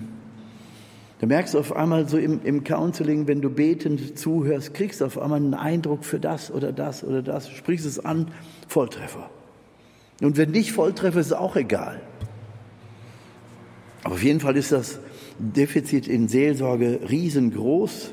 Da 1.21 1.27
merkst 1.27 1.55
du 1.55 1.59
auf 1.59 1.75
einmal 1.75 2.09
so 2.09 2.17
im, 2.17 2.41
im 2.45 2.63
Counseling, 2.63 3.27
wenn 3.27 3.41
du 3.41 3.51
betend 3.51 4.19
zuhörst, 4.19 4.73
kriegst 4.73 5.01
du 5.01 5.07
auf 5.07 5.19
einmal 5.19 5.41
einen 5.41 5.55
Eindruck 5.55 6.05
für 6.05 6.21
das 6.21 6.53
oder 6.53 6.71
das 6.71 7.03
oder 7.03 7.23
das, 7.23 7.51
sprichst 7.51 7.87
es 7.87 7.99
an, 7.99 8.29
Volltreffer. 8.69 9.29
Und 10.23 10.37
wenn 10.37 10.53
nicht 10.53 10.73
Volltreffer, 10.73 11.19
ist 11.19 11.27
es 11.27 11.33
auch 11.33 11.57
egal. 11.57 12.01
Aber 14.05 14.15
auf 14.15 14.23
jeden 14.23 14.41
Fall 14.41 14.57
ist 14.57 14.73
das 14.73 14.99
Defizit 15.39 16.09
in 16.09 16.29
Seelsorge 16.29 17.01
riesengroß. 17.09 18.13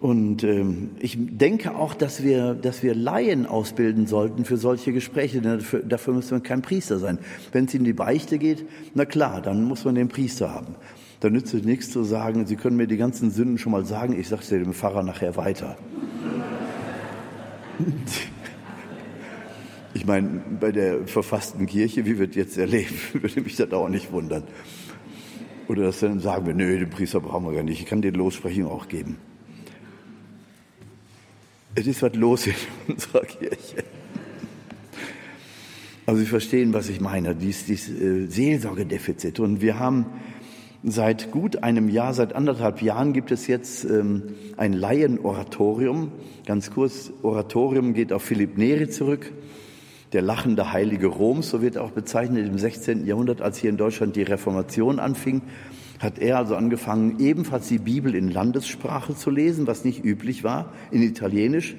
Und 0.00 0.44
ähm, 0.44 0.90
ich 0.98 1.16
denke 1.18 1.76
auch, 1.76 1.94
dass 1.94 2.22
wir, 2.22 2.54
dass 2.54 2.82
wir 2.82 2.94
Laien 2.94 3.46
ausbilden 3.46 4.06
sollten 4.06 4.44
für 4.44 4.58
solche 4.58 4.92
Gespräche. 4.92 5.40
Dafür, 5.40 5.80
dafür 5.80 6.12
muss 6.12 6.30
man 6.30 6.42
kein 6.42 6.60
Priester 6.60 6.98
sein. 6.98 7.18
Wenn 7.52 7.64
es 7.64 7.74
in 7.74 7.84
die 7.84 7.94
Beichte 7.94 8.36
geht, 8.38 8.66
na 8.92 9.06
klar, 9.06 9.40
dann 9.40 9.64
muss 9.64 9.86
man 9.86 9.94
den 9.94 10.08
Priester 10.08 10.52
haben. 10.52 10.74
Da 11.20 11.30
nützt 11.30 11.54
es 11.54 11.64
nichts 11.64 11.90
zu 11.90 12.04
sagen, 12.04 12.46
Sie 12.46 12.56
können 12.56 12.76
mir 12.76 12.86
die 12.86 12.98
ganzen 12.98 13.30
Sünden 13.30 13.56
schon 13.56 13.72
mal 13.72 13.86
sagen, 13.86 14.18
ich 14.18 14.28
sage 14.28 14.42
es 14.42 14.48
dem 14.48 14.74
Pfarrer 14.74 15.02
nachher 15.02 15.36
weiter. 15.36 15.78
Ich 19.94 20.04
meine, 20.04 20.42
bei 20.60 20.72
der 20.72 21.06
verfassten 21.06 21.66
Kirche, 21.66 22.04
wie 22.04 22.18
wird 22.18 22.34
jetzt 22.34 22.58
erleben, 22.58 22.96
würde 23.12 23.40
mich 23.40 23.54
das 23.54 23.72
auch 23.72 23.88
nicht 23.88 24.10
wundern. 24.10 24.42
Oder 25.68 25.84
dass 25.84 26.00
dann 26.00 26.20
sagen 26.20 26.46
wir, 26.46 26.54
nö, 26.54 26.78
den 26.78 26.90
Priester 26.90 27.20
brauchen 27.20 27.46
wir 27.46 27.52
gar 27.54 27.62
nicht, 27.62 27.80
ich 27.80 27.86
kann 27.86 28.02
den 28.02 28.14
Lossprechung 28.14 28.66
auch 28.66 28.88
geben. 28.88 29.16
Es 31.76 31.86
ist 31.86 32.02
was 32.02 32.14
los 32.14 32.46
in 32.48 32.54
unserer 32.88 33.24
Kirche. 33.24 33.84
Also 36.06 36.20
Sie 36.20 36.26
verstehen, 36.26 36.74
was 36.74 36.88
ich 36.88 37.00
meine, 37.00 37.34
dies, 37.34 37.64
dies 37.64 37.88
äh, 37.88 38.26
Seelsorgedefizit. 38.26 39.40
Und 39.40 39.62
wir 39.62 39.78
haben 39.78 40.06
seit 40.82 41.30
gut 41.30 41.62
einem 41.62 41.88
Jahr, 41.88 42.12
seit 42.14 42.34
anderthalb 42.34 42.82
Jahren 42.82 43.12
gibt 43.12 43.30
es 43.30 43.46
jetzt 43.46 43.84
ähm, 43.84 44.34
ein 44.56 44.72
Laienoratorium. 44.74 46.12
Ganz 46.44 46.72
kurz, 46.72 47.10
Oratorium 47.22 47.94
geht 47.94 48.12
auf 48.12 48.22
Philipp 48.22 48.58
Neri 48.58 48.90
zurück 48.90 49.32
der 50.14 50.22
lachende 50.22 50.72
Heilige 50.72 51.08
Roms, 51.08 51.50
so 51.50 51.60
wird 51.60 51.76
er 51.76 51.82
auch 51.82 51.90
bezeichnet 51.90 52.46
im 52.46 52.56
16. 52.56 53.04
Jahrhundert, 53.04 53.42
als 53.42 53.58
hier 53.58 53.68
in 53.68 53.76
Deutschland 53.76 54.14
die 54.14 54.22
Reformation 54.22 55.00
anfing, 55.00 55.42
hat 55.98 56.20
er 56.20 56.38
also 56.38 56.54
angefangen, 56.54 57.18
ebenfalls 57.18 57.66
die 57.66 57.78
Bibel 57.78 58.14
in 58.14 58.30
Landessprache 58.30 59.16
zu 59.16 59.30
lesen, 59.30 59.66
was 59.66 59.84
nicht 59.84 60.04
üblich 60.04 60.44
war, 60.44 60.72
in 60.92 61.02
Italienisch, 61.02 61.74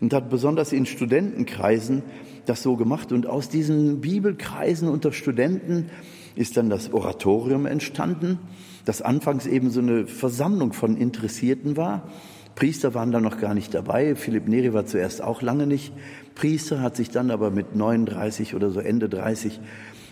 und 0.00 0.12
hat 0.14 0.30
besonders 0.30 0.72
in 0.72 0.86
Studentenkreisen 0.86 2.02
das 2.46 2.62
so 2.62 2.76
gemacht. 2.76 3.10
Und 3.10 3.26
aus 3.26 3.48
diesen 3.48 4.00
Bibelkreisen 4.00 4.88
unter 4.88 5.12
Studenten 5.12 5.90
ist 6.36 6.56
dann 6.56 6.70
das 6.70 6.92
Oratorium 6.92 7.66
entstanden, 7.66 8.38
das 8.84 9.02
anfangs 9.02 9.46
eben 9.46 9.70
so 9.70 9.80
eine 9.80 10.06
Versammlung 10.06 10.72
von 10.72 10.96
Interessierten 10.96 11.76
war. 11.76 12.08
Priester 12.54 12.94
waren 12.94 13.10
da 13.10 13.20
noch 13.20 13.40
gar 13.40 13.54
nicht 13.54 13.74
dabei. 13.74 14.14
Philipp 14.14 14.46
Neri 14.46 14.72
war 14.72 14.86
zuerst 14.86 15.22
auch 15.22 15.42
lange 15.42 15.66
nicht 15.66 15.92
Priester, 16.34 16.80
hat 16.80 16.96
sich 16.96 17.10
dann 17.10 17.30
aber 17.30 17.50
mit 17.50 17.74
39 17.74 18.54
oder 18.54 18.70
so 18.70 18.80
Ende 18.80 19.08
30 19.08 19.60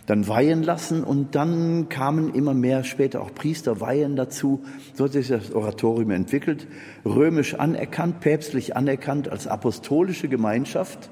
dann 0.06 0.26
weihen 0.26 0.62
lassen 0.62 1.04
und 1.04 1.34
dann 1.34 1.88
kamen 1.88 2.34
immer 2.34 2.54
mehr 2.54 2.82
später 2.82 3.20
auch 3.20 3.32
Priester 3.34 3.80
weihen 3.80 4.16
dazu. 4.16 4.62
So 4.94 5.04
hat 5.04 5.12
sich 5.12 5.28
das 5.28 5.52
Oratorium 5.52 6.10
entwickelt, 6.10 6.66
römisch 7.04 7.54
anerkannt, 7.54 8.20
päpstlich 8.20 8.76
anerkannt 8.76 9.28
als 9.28 9.46
apostolische 9.46 10.28
Gemeinschaft. 10.28 11.10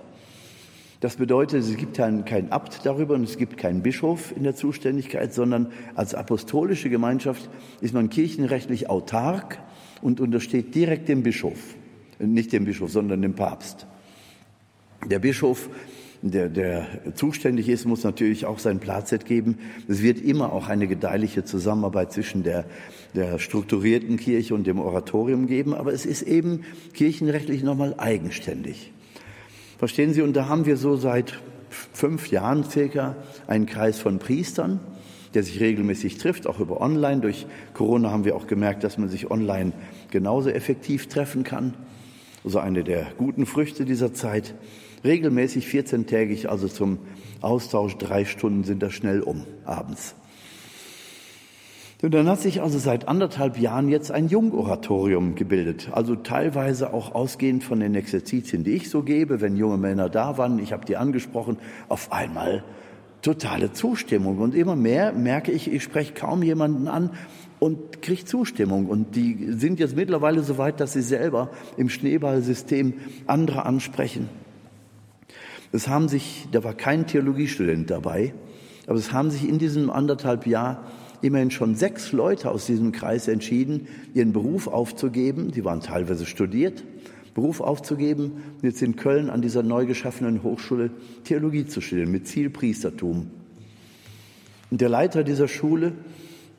Das 0.99 1.17
bedeutet, 1.17 1.63
es 1.63 1.77
gibt 1.77 1.97
keinen 1.97 2.25
kein 2.25 2.53
Abt 2.53 2.85
darüber 2.85 3.15
und 3.15 3.25
es 3.25 3.39
gibt 3.39 3.57
keinen 3.57 3.83
Bischof 3.83 4.37
in 4.37 4.43
der 4.43 4.55
Zuständigkeit, 4.55 5.33
sondern 5.33 5.69
als 5.95 6.15
apostolische 6.15 6.91
Gemeinschaft 6.91 7.49
ist 7.81 7.95
man 7.95 8.11
kirchenrechtlich 8.11 8.91
autark 8.91 9.63
und 10.03 10.21
untersteht 10.21 10.75
direkt 10.75 11.09
dem 11.09 11.23
Bischof. 11.23 11.77
Nicht 12.19 12.53
dem 12.53 12.67
Bischof, 12.67 12.91
sondern 12.91 13.23
dem 13.23 13.35
Papst. 13.35 13.87
Der 15.07 15.19
Bischof, 15.19 15.71
der, 16.23 16.49
der 16.49 16.87
zuständig 17.15 17.69
ist, 17.69 17.87
muss 17.87 18.05
natürlich 18.05 18.45
auch 18.45 18.59
sein 18.59 18.81
Platz 18.81 19.15
geben. 19.25 19.59
Es 19.89 20.03
wird 20.03 20.21
immer 20.21 20.53
auch 20.53 20.69
eine 20.69 20.87
gedeihliche 20.87 21.45
Zusammenarbeit 21.45 22.13
zwischen 22.13 22.43
der, 22.43 22.67
der 23.15 23.39
strukturierten 23.39 24.19
Kirche 24.19 24.55
und 24.55 24.67
dem 24.67 24.79
Oratorium 24.79 25.47
geben, 25.47 25.75
aber 25.75 25.93
es 25.93 26.05
ist 26.05 26.23
eben 26.23 26.65
kirchenrechtlich 26.93 27.63
nochmal 27.63 27.95
eigenständig. 27.97 28.93
Verstehen 29.79 30.13
Sie, 30.13 30.21
und 30.21 30.37
da 30.37 30.47
haben 30.47 30.67
wir 30.67 30.77
so 30.77 30.97
seit 30.97 31.41
fünf 31.71 32.31
Jahren 32.31 32.65
circa 32.65 33.17
einen 33.47 33.65
Kreis 33.65 33.99
von 33.99 34.19
Priestern, 34.19 34.81
der 35.33 35.43
sich 35.43 35.61
regelmäßig 35.61 36.19
trifft, 36.19 36.47
auch 36.47 36.61
über 36.61 36.81
Online. 36.83 37.23
Durch 37.23 37.47
Corona 37.73 38.11
haben 38.11 38.27
wir 38.27 38.37
auch 38.37 38.47
gemerkt, 38.47 38.85
dass 38.85 38.99
man 38.99 39.09
sich 39.09 39.31
online 39.31 39.73
genauso 40.11 40.51
effektiv 40.51 41.07
treffen 41.07 41.45
kann. 41.45 41.75
also 42.45 42.59
eine 42.59 42.85
der 42.85 43.07
guten 43.17 43.47
Früchte 43.47 43.87
dieser 43.87 44.13
Zeit. 44.13 44.55
Regelmäßig 45.05 45.67
14-tägig, 45.67 46.47
also 46.47 46.69
zum 46.69 46.99
Austausch, 47.41 47.97
drei 47.97 48.25
Stunden 48.25 48.65
sind 48.65 48.83
das 48.83 48.93
schnell 48.93 49.23
um 49.23 49.47
abends. 49.65 50.15
Und 52.03 52.15
dann 52.15 52.29
hat 52.29 52.41
sich 52.41 52.63
also 52.63 52.79
seit 52.79 53.09
anderthalb 53.09 53.59
Jahren 53.59 53.89
jetzt 53.89 54.11
ein 54.11 54.29
Jungoratorium 54.29 55.35
gebildet. 55.35 55.91
Also 55.93 56.17
teilweise 56.17 56.95
auch 56.95 57.15
ausgehend 57.15 57.63
von 57.63 57.81
den 57.81 57.95
Exerzitien, 57.95 58.65
die 58.65 58.73
ich 58.73 58.89
so 58.89 59.03
gebe, 59.03 59.43
wenn 59.43 59.57
junge 59.57 59.77
Männer 59.77 60.09
da 60.09 60.39
waren, 60.39 60.59
ich 60.59 60.73
habe 60.73 60.87
die 60.87 60.97
angesprochen, 60.97 61.59
auf 61.89 62.11
einmal 62.11 62.65
totale 63.21 63.73
Zustimmung. 63.73 64.39
Und 64.39 64.55
immer 64.55 64.77
mehr 64.77 65.13
merke 65.13 65.53
ich, 65.53 65.71
ich 65.71 65.83
spreche 65.83 66.15
kaum 66.15 66.43
jemanden 66.43 66.89
an 66.89 67.11
und 67.59 68.01
kriege 68.01 68.25
Zustimmung. 68.25 68.87
Und 68.87 69.15
die 69.15 69.49
sind 69.51 69.79
jetzt 69.79 69.95
mittlerweile 69.95 70.43
so 70.43 70.57
weit, 70.57 70.81
dass 70.81 70.95
sie 70.95 71.03
selber 71.03 71.51
im 71.77 71.91
Schneeballsystem 71.91 72.95
andere 73.27 73.67
ansprechen. 73.67 74.31
Es 75.73 75.89
haben 75.89 76.09
sich, 76.09 76.49
da 76.51 76.65
war 76.65 76.75
kein 76.75 77.07
Theologiestudent 77.07 77.91
dabei, 77.91 78.35
aber 78.87 78.99
es 78.99 79.13
haben 79.13 79.31
sich 79.31 79.49
in 79.49 79.59
diesem 79.59 79.89
anderthalb 79.89 80.47
Jahr 80.47 80.85
immerhin 81.23 81.51
schon 81.51 81.77
sechs 81.77 82.13
Leute 82.13 82.51
aus 82.51 82.67
diesem 82.67 82.93
Kreis 82.93 83.29
entschieden, 83.29 83.87
ihren 84.15 84.33
Beruf 84.33 84.67
aufzugeben. 84.67 85.53
Die 85.53 85.65
waren 85.65 85.81
teilweise 85.81 86.27
studiert, 86.27 86.83
Beruf 87.35 87.61
aufzugeben 87.61 88.33
und 88.57 88.65
jetzt 88.65 88.83
in 88.83 88.97
Köln 88.97 89.31
an 89.31 89.43
dieser 89.43 89.63
neu 89.63 89.87
geschaffenen 89.87 90.43
Hochschule 90.43 90.91
Theologie 91.25 91.67
zu 91.67 91.81
studieren 91.81 92.11
mit 92.11 92.27
Zielpriestertum. 92.27 93.31
Und 94.71 94.81
der 94.81 94.89
Leiter 94.89 95.23
dieser 95.23 95.49
Schule, 95.49 95.93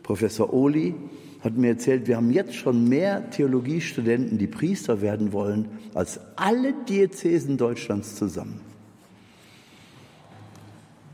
Professor 0.04 0.54
Ohli, 0.54 0.96
hat 1.42 1.58
mir 1.58 1.70
erzählt, 1.70 2.08
wir 2.08 2.18
haben 2.18 2.32
jetzt 2.32 2.56
schon 2.56 2.88
mehr 2.88 3.30
Theologiestudenten, 3.32 4.38
die 4.38 4.48
Priester 4.48 5.02
werden 5.02 5.34
wollen, 5.34 5.68
als 5.94 6.20
alle 6.36 6.74
Diözesen 6.88 7.58
Deutschlands 7.58 8.16
zusammen. 8.16 8.71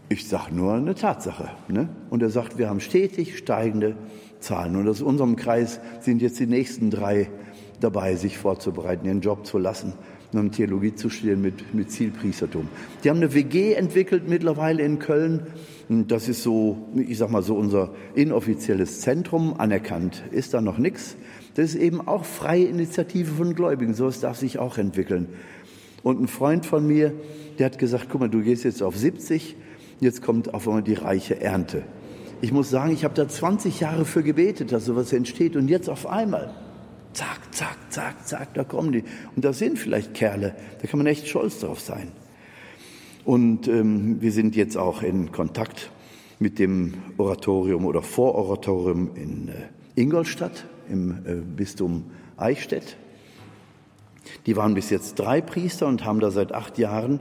Ich 0.10 0.28
sage 0.30 0.56
nur 0.56 0.74
eine 0.74 0.96
Tatsache. 0.96 1.50
Ne? 1.68 1.90
Und 2.10 2.24
er 2.24 2.30
sagt, 2.30 2.58
wir 2.58 2.70
haben 2.70 2.80
stetig 2.80 3.38
steigende 3.38 3.98
Zahlen. 4.40 4.78
Und 4.78 4.88
aus 4.88 5.02
unserem 5.02 5.36
Kreis 5.36 5.82
sind 6.00 6.22
jetzt 6.22 6.40
die 6.40 6.48
nächsten 6.48 6.90
drei 6.90 7.30
dabei, 7.82 8.16
sich 8.16 8.38
vorzubereiten, 8.38 9.06
ihren 9.06 9.20
Job 9.20 9.46
zu 9.46 9.58
lassen 9.58 9.94
und 10.32 10.54
Theologie 10.54 10.96
zu 10.96 11.10
studieren 11.10 11.42
mit, 11.42 11.74
mit 11.74 11.92
Zielpriestertum. 11.92 12.70
Die 13.04 13.10
haben 13.10 13.18
eine 13.18 13.34
WG 13.34 13.74
entwickelt 13.74 14.30
mittlerweile 14.30 14.84
in 14.84 15.00
Köln. 15.00 15.48
Und 15.90 16.12
das 16.12 16.30
ist 16.30 16.42
so, 16.42 16.90
ich 16.96 17.18
sag 17.18 17.30
mal 17.30 17.44
so 17.44 17.56
unser 17.56 17.94
inoffizielles 18.16 19.02
Zentrum. 19.02 19.56
Anerkannt 19.58 20.24
ist 20.32 20.54
da 20.54 20.62
noch 20.62 20.78
nichts. 20.78 21.18
Das 21.56 21.74
ist 21.74 21.76
eben 21.76 22.08
auch 22.08 22.24
freie 22.24 22.66
Initiative 22.66 23.32
von 23.32 23.56
Gläubigen. 23.56 23.94
So 23.94 24.06
was 24.06 24.22
darf 24.22 24.38
sich 24.38 24.58
auch 24.58 24.78
entwickeln. 24.78 25.28
Und 26.02 26.22
ein 26.22 26.28
Freund 26.28 26.66
von 26.66 26.88
mir, 26.88 27.14
der 27.60 27.66
hat 27.66 27.78
gesagt, 27.78 28.08
guck 28.10 28.22
mal, 28.22 28.30
du 28.30 28.42
gehst 28.42 28.64
jetzt 28.64 28.82
auf 28.82 28.96
70 28.96 29.56
Jetzt 30.00 30.22
kommt 30.22 30.54
auf 30.54 30.68
einmal 30.68 30.84
die 30.84 30.94
reiche 30.94 31.42
Ernte. 31.42 31.84
Ich 32.40 32.52
muss 32.52 32.70
sagen, 32.70 32.92
ich 32.94 33.04
habe 33.04 33.16
da 33.16 33.28
20 33.28 33.80
Jahre 33.80 34.06
für 34.06 34.22
gebetet, 34.22 34.72
dass 34.72 34.86
sowas 34.86 35.12
entsteht. 35.12 35.56
Und 35.56 35.70
jetzt 35.70 35.90
auf 35.90 36.06
einmal, 36.06 36.54
zack, 37.14 37.40
zack, 37.52 37.78
zack, 37.90 38.28
zack, 38.28 38.54
da 38.54 38.64
kommen 38.64 38.92
die. 38.92 39.04
Und 39.36 39.44
da 39.44 39.54
sind 39.54 39.80
vielleicht 39.80 40.14
Kerle, 40.14 40.56
da 40.82 40.88
kann 40.88 41.00
man 41.00 41.08
echt 41.08 41.28
stolz 41.28 41.60
drauf 41.60 41.80
sein. 41.80 42.12
Und 43.26 43.68
ähm, 43.68 44.22
wir 44.22 44.32
sind 44.32 44.56
jetzt 44.56 44.78
auch 44.78 45.02
in 45.02 45.32
Kontakt 45.32 45.92
mit 46.40 46.60
dem 46.60 46.94
Oratorium 47.18 47.86
oder 47.86 48.04
Vororatorium 48.04 49.16
in 49.16 49.50
äh, 49.50 49.54
Ingolstadt 50.02 50.66
im 50.90 51.12
äh, 51.26 51.34
Bistum 51.34 52.06
Eichstätt. 52.38 52.98
Die 54.46 54.56
waren 54.56 54.76
bis 54.76 54.92
jetzt 54.92 55.16
drei 55.16 55.42
Priester 55.42 55.88
und 55.88 56.06
haben 56.06 56.20
da 56.20 56.30
seit 56.30 56.52
acht 56.54 56.78
Jahren 56.78 57.20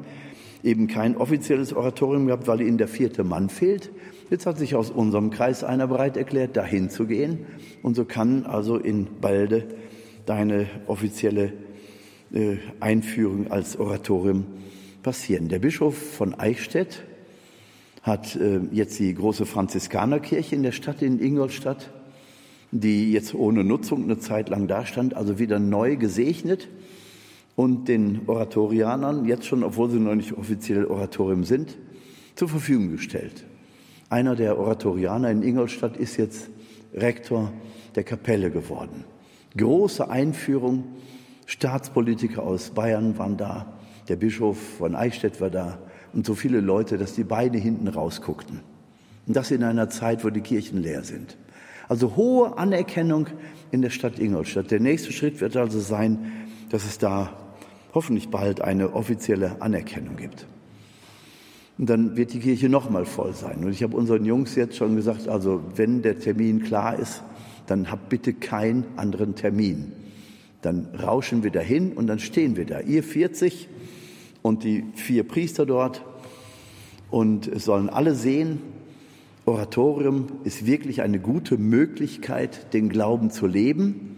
eben 0.62 0.86
kein 0.86 1.16
offizielles 1.16 1.72
Oratorium 1.72 2.26
gehabt, 2.26 2.46
weil 2.48 2.60
ihnen 2.60 2.78
der 2.78 2.88
vierte 2.88 3.24
Mann 3.24 3.48
fehlt. 3.48 3.90
Jetzt 4.30 4.46
hat 4.46 4.58
sich 4.58 4.74
aus 4.74 4.90
unserem 4.90 5.30
Kreis 5.30 5.62
einer 5.62 5.86
bereit 5.86 6.16
erklärt, 6.16 6.56
dahin 6.56 6.90
zu 6.90 7.06
gehen. 7.06 7.46
Und 7.82 7.94
so 7.94 8.04
kann 8.04 8.44
also 8.44 8.76
in 8.76 9.06
Balde 9.20 9.64
deine 10.24 10.66
offizielle 10.86 11.52
äh, 12.32 12.56
Einführung 12.80 13.50
als 13.50 13.78
Oratorium 13.78 14.44
passieren. 15.02 15.48
Der 15.48 15.60
Bischof 15.60 15.96
von 15.96 16.34
Eichstätt 16.34 17.04
hat 18.02 18.34
äh, 18.36 18.60
jetzt 18.72 18.98
die 18.98 19.14
große 19.14 19.46
Franziskanerkirche 19.46 20.56
in 20.56 20.64
der 20.64 20.72
Stadt 20.72 21.02
in 21.02 21.20
Ingolstadt, 21.20 21.90
die 22.72 23.12
jetzt 23.12 23.34
ohne 23.34 23.62
Nutzung 23.62 24.02
eine 24.02 24.18
Zeit 24.18 24.48
lang 24.48 24.66
dastand, 24.66 25.14
also 25.14 25.38
wieder 25.38 25.60
neu 25.60 25.96
gesegnet 25.96 26.68
und 27.56 27.88
den 27.88 28.20
Oratorianern, 28.26 29.24
jetzt 29.24 29.46
schon, 29.46 29.64
obwohl 29.64 29.90
sie 29.90 29.98
noch 29.98 30.14
nicht 30.14 30.34
offiziell 30.34 30.84
Oratorium 30.84 31.42
sind, 31.42 31.76
zur 32.34 32.48
Verfügung 32.48 32.90
gestellt. 32.92 33.44
Einer 34.10 34.36
der 34.36 34.58
Oratorianer 34.58 35.30
in 35.30 35.42
Ingolstadt 35.42 35.96
ist 35.96 36.18
jetzt 36.18 36.50
Rektor 36.94 37.52
der 37.96 38.04
Kapelle 38.04 38.50
geworden. 38.50 39.04
Große 39.56 40.08
Einführung, 40.08 40.84
Staatspolitiker 41.46 42.42
aus 42.42 42.70
Bayern 42.70 43.18
waren 43.18 43.36
da, 43.36 43.72
der 44.08 44.16
Bischof 44.16 44.58
von 44.78 44.94
Eichstätt 44.94 45.40
war 45.40 45.50
da 45.50 45.78
und 46.12 46.26
so 46.26 46.34
viele 46.34 46.60
Leute, 46.60 46.98
dass 46.98 47.14
die 47.14 47.24
Beine 47.24 47.56
hinten 47.56 47.88
rausguckten. 47.88 48.60
Und 49.26 49.34
das 49.34 49.50
in 49.50 49.64
einer 49.64 49.88
Zeit, 49.88 50.24
wo 50.24 50.30
die 50.30 50.40
Kirchen 50.42 50.82
leer 50.82 51.02
sind. 51.02 51.36
Also 51.88 52.16
hohe 52.16 52.58
Anerkennung 52.58 53.26
in 53.70 53.82
der 53.82 53.90
Stadt 53.90 54.18
Ingolstadt. 54.18 54.70
Der 54.70 54.80
nächste 54.80 55.12
Schritt 55.12 55.40
wird 55.40 55.56
also 55.56 55.80
sein, 55.80 56.32
dass 56.70 56.84
es 56.84 56.98
da 56.98 57.45
hoffentlich 57.96 58.28
bald 58.28 58.60
eine 58.60 58.92
offizielle 58.92 59.62
Anerkennung 59.62 60.16
gibt. 60.16 60.46
Und 61.78 61.88
dann 61.88 62.14
wird 62.14 62.34
die 62.34 62.40
Kirche 62.40 62.68
noch 62.68 62.90
mal 62.90 63.06
voll 63.06 63.32
sein. 63.32 63.64
Und 63.64 63.70
ich 63.72 63.82
habe 63.82 63.96
unseren 63.96 64.26
Jungs 64.26 64.54
jetzt 64.54 64.76
schon 64.76 64.96
gesagt, 64.96 65.28
also 65.28 65.62
wenn 65.76 66.02
der 66.02 66.18
Termin 66.18 66.62
klar 66.62 66.98
ist, 66.98 67.22
dann 67.66 67.90
habt 67.90 68.10
bitte 68.10 68.34
keinen 68.34 68.84
anderen 68.96 69.34
Termin. 69.34 69.92
Dann 70.60 70.88
rauschen 71.02 71.42
wir 71.42 71.50
dahin 71.50 71.94
und 71.94 72.06
dann 72.06 72.18
stehen 72.18 72.56
wir 72.56 72.66
da. 72.66 72.80
Ihr 72.80 73.02
40 73.02 73.66
und 74.42 74.62
die 74.62 74.84
vier 74.94 75.26
Priester 75.26 75.64
dort. 75.64 76.04
Und 77.10 77.48
es 77.48 77.64
sollen 77.64 77.88
alle 77.88 78.14
sehen, 78.14 78.60
Oratorium 79.46 80.26
ist 80.44 80.66
wirklich 80.66 81.00
eine 81.00 81.18
gute 81.18 81.56
Möglichkeit, 81.56 82.74
den 82.74 82.90
Glauben 82.90 83.30
zu 83.30 83.46
leben 83.46 84.15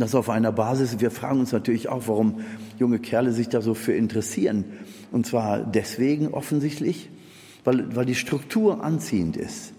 das 0.00 0.14
auf 0.14 0.30
einer 0.30 0.52
Basis, 0.52 1.00
wir 1.00 1.10
fragen 1.10 1.40
uns 1.40 1.52
natürlich 1.52 1.88
auch, 1.88 2.04
warum 2.06 2.40
junge 2.78 2.98
Kerle 2.98 3.32
sich 3.32 3.48
da 3.48 3.60
so 3.60 3.74
für 3.74 3.92
interessieren. 3.92 4.64
Und 5.10 5.26
zwar 5.26 5.60
deswegen 5.60 6.28
offensichtlich, 6.28 7.10
weil, 7.64 7.94
weil 7.94 8.06
die 8.06 8.14
Struktur 8.14 8.82
anziehend 8.82 9.36
ist. 9.36 9.74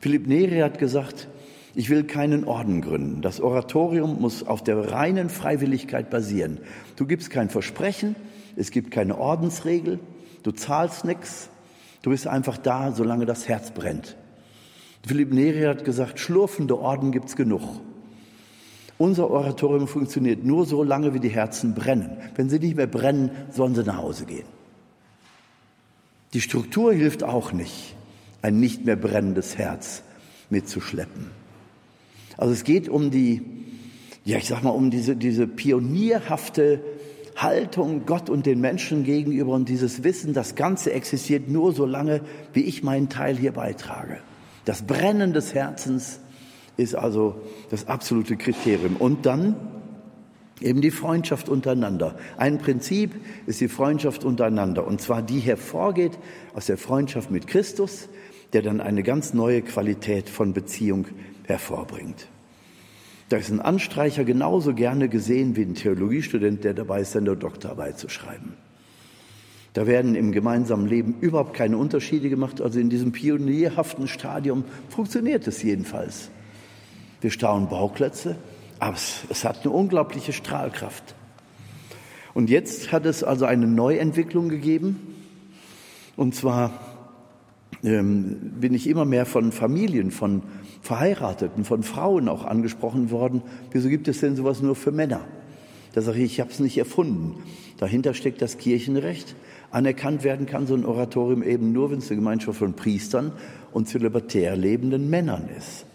Philipp 0.00 0.26
Neri 0.26 0.60
hat 0.60 0.78
gesagt, 0.78 1.28
ich 1.74 1.90
will 1.90 2.04
keinen 2.04 2.44
Orden 2.44 2.80
gründen. 2.80 3.20
Das 3.20 3.40
Oratorium 3.40 4.20
muss 4.20 4.46
auf 4.46 4.64
der 4.64 4.90
reinen 4.90 5.28
Freiwilligkeit 5.28 6.10
basieren. 6.10 6.58
Du 6.96 7.06
gibst 7.06 7.30
kein 7.30 7.50
Versprechen, 7.50 8.16
es 8.56 8.70
gibt 8.70 8.90
keine 8.90 9.18
Ordensregel, 9.18 10.00
du 10.42 10.50
zahlst 10.50 11.04
nichts, 11.04 11.50
du 12.02 12.10
bist 12.10 12.26
einfach 12.26 12.56
da, 12.56 12.92
solange 12.92 13.26
das 13.26 13.48
Herz 13.48 13.70
brennt. 13.70 14.16
Philipp 15.06 15.32
Neri 15.32 15.62
hat 15.62 15.84
gesagt, 15.84 16.18
schlurfende 16.18 16.78
Orden 16.78 17.12
gibt's 17.12 17.36
genug. 17.36 17.62
Unser 18.98 19.30
Oratorium 19.30 19.86
funktioniert 19.86 20.44
nur 20.44 20.66
so 20.66 20.82
lange, 20.82 21.14
wie 21.14 21.20
die 21.20 21.28
Herzen 21.28 21.74
brennen. 21.74 22.18
Wenn 22.34 22.50
sie 22.50 22.58
nicht 22.58 22.76
mehr 22.76 22.88
brennen, 22.88 23.30
sollen 23.50 23.76
sie 23.76 23.84
nach 23.84 23.98
Hause 23.98 24.26
gehen. 24.26 24.46
Die 26.34 26.40
Struktur 26.40 26.92
hilft 26.92 27.22
auch 27.22 27.52
nicht, 27.52 27.94
ein 28.42 28.58
nicht 28.58 28.84
mehr 28.84 28.96
brennendes 28.96 29.56
Herz 29.56 30.02
mitzuschleppen. 30.50 31.30
Also 32.36 32.52
es 32.52 32.64
geht 32.64 32.88
um 32.88 33.10
die, 33.10 33.42
ja, 34.24 34.38
ich 34.38 34.48
sag 34.48 34.62
mal, 34.62 34.70
um 34.70 34.90
diese, 34.90 35.16
diese 35.16 35.46
pionierhafte 35.46 36.80
Haltung 37.36 38.04
Gott 38.04 38.28
und 38.28 38.46
den 38.46 38.60
Menschen 38.60 39.04
gegenüber 39.04 39.52
und 39.52 39.68
dieses 39.68 40.02
Wissen, 40.02 40.34
das 40.34 40.56
Ganze 40.56 40.92
existiert 40.92 41.48
nur 41.48 41.72
so 41.72 41.86
lange, 41.86 42.20
wie 42.52 42.62
ich 42.62 42.82
meinen 42.82 43.08
Teil 43.08 43.36
hier 43.36 43.52
beitrage. 43.52 44.18
Das 44.64 44.82
Brennen 44.82 45.32
des 45.32 45.54
Herzens 45.54 46.18
ist 46.78 46.94
also 46.94 47.42
das 47.68 47.88
absolute 47.88 48.36
Kriterium. 48.36 48.96
Und 48.96 49.26
dann 49.26 49.56
eben 50.60 50.80
die 50.80 50.90
Freundschaft 50.90 51.48
untereinander. 51.50 52.16
Ein 52.38 52.58
Prinzip 52.58 53.14
ist 53.46 53.60
die 53.60 53.68
Freundschaft 53.68 54.24
untereinander. 54.24 54.86
Und 54.86 55.00
zwar 55.00 55.20
die 55.20 55.40
hervorgeht 55.40 56.18
aus 56.54 56.66
der 56.66 56.78
Freundschaft 56.78 57.30
mit 57.30 57.46
Christus, 57.46 58.08
der 58.54 58.62
dann 58.62 58.80
eine 58.80 59.02
ganz 59.02 59.34
neue 59.34 59.60
Qualität 59.60 60.30
von 60.30 60.54
Beziehung 60.54 61.06
hervorbringt. 61.44 62.28
Da 63.28 63.36
ist 63.36 63.50
ein 63.50 63.60
Anstreicher 63.60 64.24
genauso 64.24 64.72
gerne 64.72 65.08
gesehen 65.08 65.54
wie 65.54 65.62
ein 65.62 65.74
Theologiestudent, 65.74 66.64
der 66.64 66.72
dabei 66.72 67.02
ist, 67.02 67.12
seine 67.12 67.36
Doktorarbeit 67.36 67.98
zu 67.98 68.08
schreiben. 68.08 68.54
Da 69.74 69.86
werden 69.86 70.14
im 70.14 70.32
gemeinsamen 70.32 70.86
Leben 70.86 71.16
überhaupt 71.20 71.54
keine 71.54 71.76
Unterschiede 71.76 72.30
gemacht. 72.30 72.60
Also 72.62 72.80
in 72.80 72.88
diesem 72.88 73.12
pionierhaften 73.12 74.08
Stadium 74.08 74.64
funktioniert 74.88 75.46
es 75.46 75.62
jedenfalls. 75.62 76.30
Wir 77.20 77.30
staunen 77.30 77.68
Bauklötze, 77.68 78.36
aber 78.78 78.96
es, 78.96 79.24
es 79.28 79.44
hat 79.44 79.62
eine 79.62 79.70
unglaubliche 79.70 80.32
Strahlkraft. 80.32 81.14
Und 82.34 82.50
jetzt 82.50 82.92
hat 82.92 83.06
es 83.06 83.24
also 83.24 83.44
eine 83.44 83.66
Neuentwicklung 83.66 84.48
gegeben. 84.48 85.14
Und 86.16 86.34
zwar 86.34 86.72
ähm, 87.82 88.52
bin 88.60 88.74
ich 88.74 88.86
immer 88.86 89.04
mehr 89.04 89.26
von 89.26 89.52
Familien, 89.52 90.10
von 90.10 90.42
Verheirateten, 90.80 91.64
von 91.64 91.82
Frauen 91.82 92.28
auch 92.28 92.44
angesprochen 92.44 93.10
worden. 93.10 93.42
Wieso 93.72 93.88
gibt 93.88 94.08
es 94.08 94.20
denn 94.20 94.36
sowas 94.36 94.62
nur 94.62 94.76
für 94.76 94.92
Männer? 94.92 95.20
Da 95.94 96.02
sage 96.02 96.18
ich, 96.18 96.32
ich 96.32 96.40
habe 96.40 96.50
es 96.50 96.60
nicht 96.60 96.78
erfunden. 96.78 97.42
Dahinter 97.78 98.14
steckt 98.14 98.42
das 98.42 98.58
Kirchenrecht. 98.58 99.34
Anerkannt 99.70 100.24
werden 100.24 100.46
kann 100.46 100.66
so 100.66 100.74
ein 100.74 100.84
Oratorium 100.84 101.42
eben 101.42 101.72
nur, 101.72 101.90
wenn 101.90 101.98
es 101.98 102.08
eine 102.08 102.16
Gemeinschaft 102.16 102.58
von 102.58 102.74
Priestern 102.74 103.32
und 103.72 103.88
zölibatär 103.88 104.56
lebenden 104.56 105.10
Männern 105.10 105.48
ist, 105.56 105.86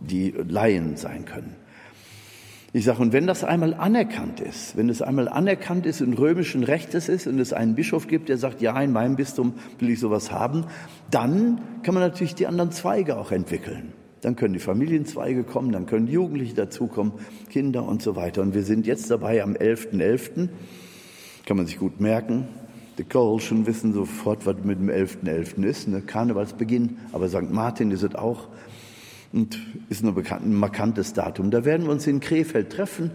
die 0.00 0.30
Laien 0.30 0.96
sein 0.96 1.24
können. 1.24 1.56
Ich 2.74 2.84
sage, 2.84 3.00
und 3.00 3.14
wenn 3.14 3.26
das 3.26 3.44
einmal 3.44 3.72
anerkannt 3.72 4.40
ist, 4.40 4.76
wenn 4.76 4.90
es 4.90 5.00
einmal 5.00 5.26
anerkannt 5.26 5.86
ist 5.86 6.02
in 6.02 6.12
römischen 6.12 6.64
Rechtes 6.64 7.08
ist 7.08 7.26
und 7.26 7.38
es 7.38 7.54
einen 7.54 7.74
Bischof 7.74 8.08
gibt, 8.08 8.28
der 8.28 8.36
sagt, 8.36 8.60
ja, 8.60 8.78
in 8.82 8.92
meinem 8.92 9.16
Bistum 9.16 9.54
will 9.78 9.88
ich 9.88 10.00
sowas 10.00 10.30
haben, 10.30 10.66
dann 11.10 11.60
kann 11.82 11.94
man 11.94 12.02
natürlich 12.02 12.34
die 12.34 12.46
anderen 12.46 12.70
Zweige 12.70 13.16
auch 13.16 13.32
entwickeln. 13.32 13.94
Dann 14.20 14.36
können 14.36 14.52
die 14.52 14.60
Familienzweige 14.60 15.44
kommen, 15.44 15.72
dann 15.72 15.86
können 15.86 16.08
Jugendliche 16.08 16.54
dazukommen, 16.54 17.12
Kinder 17.48 17.84
und 17.84 18.02
so 18.02 18.16
weiter. 18.16 18.42
Und 18.42 18.54
wir 18.54 18.64
sind 18.64 18.86
jetzt 18.86 19.10
dabei 19.10 19.42
am 19.42 19.54
11.11., 19.54 19.92
.11., 19.94 20.48
kann 21.46 21.56
man 21.56 21.66
sich 21.66 21.78
gut 21.78 22.00
merken, 22.00 22.48
die 22.98 23.04
Kölschen 23.04 23.66
wissen 23.66 23.94
sofort, 23.94 24.44
was 24.44 24.56
mit 24.64 24.78
dem 24.78 24.90
11.11. 24.90 25.24
.11. 25.24 25.64
ist, 25.64 25.88
ne? 25.88 26.02
Karnevalsbeginn, 26.02 26.98
aber 27.12 27.28
St. 27.28 27.50
Martin 27.50 27.90
ist 27.92 28.02
es 28.02 28.14
auch 28.14 28.48
und 29.32 29.58
ist 29.88 30.04
ein, 30.04 30.14
bekannt, 30.14 30.46
ein 30.46 30.54
markantes 30.54 31.12
Datum. 31.12 31.50
Da 31.50 31.64
werden 31.64 31.86
wir 31.86 31.92
uns 31.92 32.06
in 32.06 32.20
Krefeld 32.20 32.70
treffen, 32.70 33.10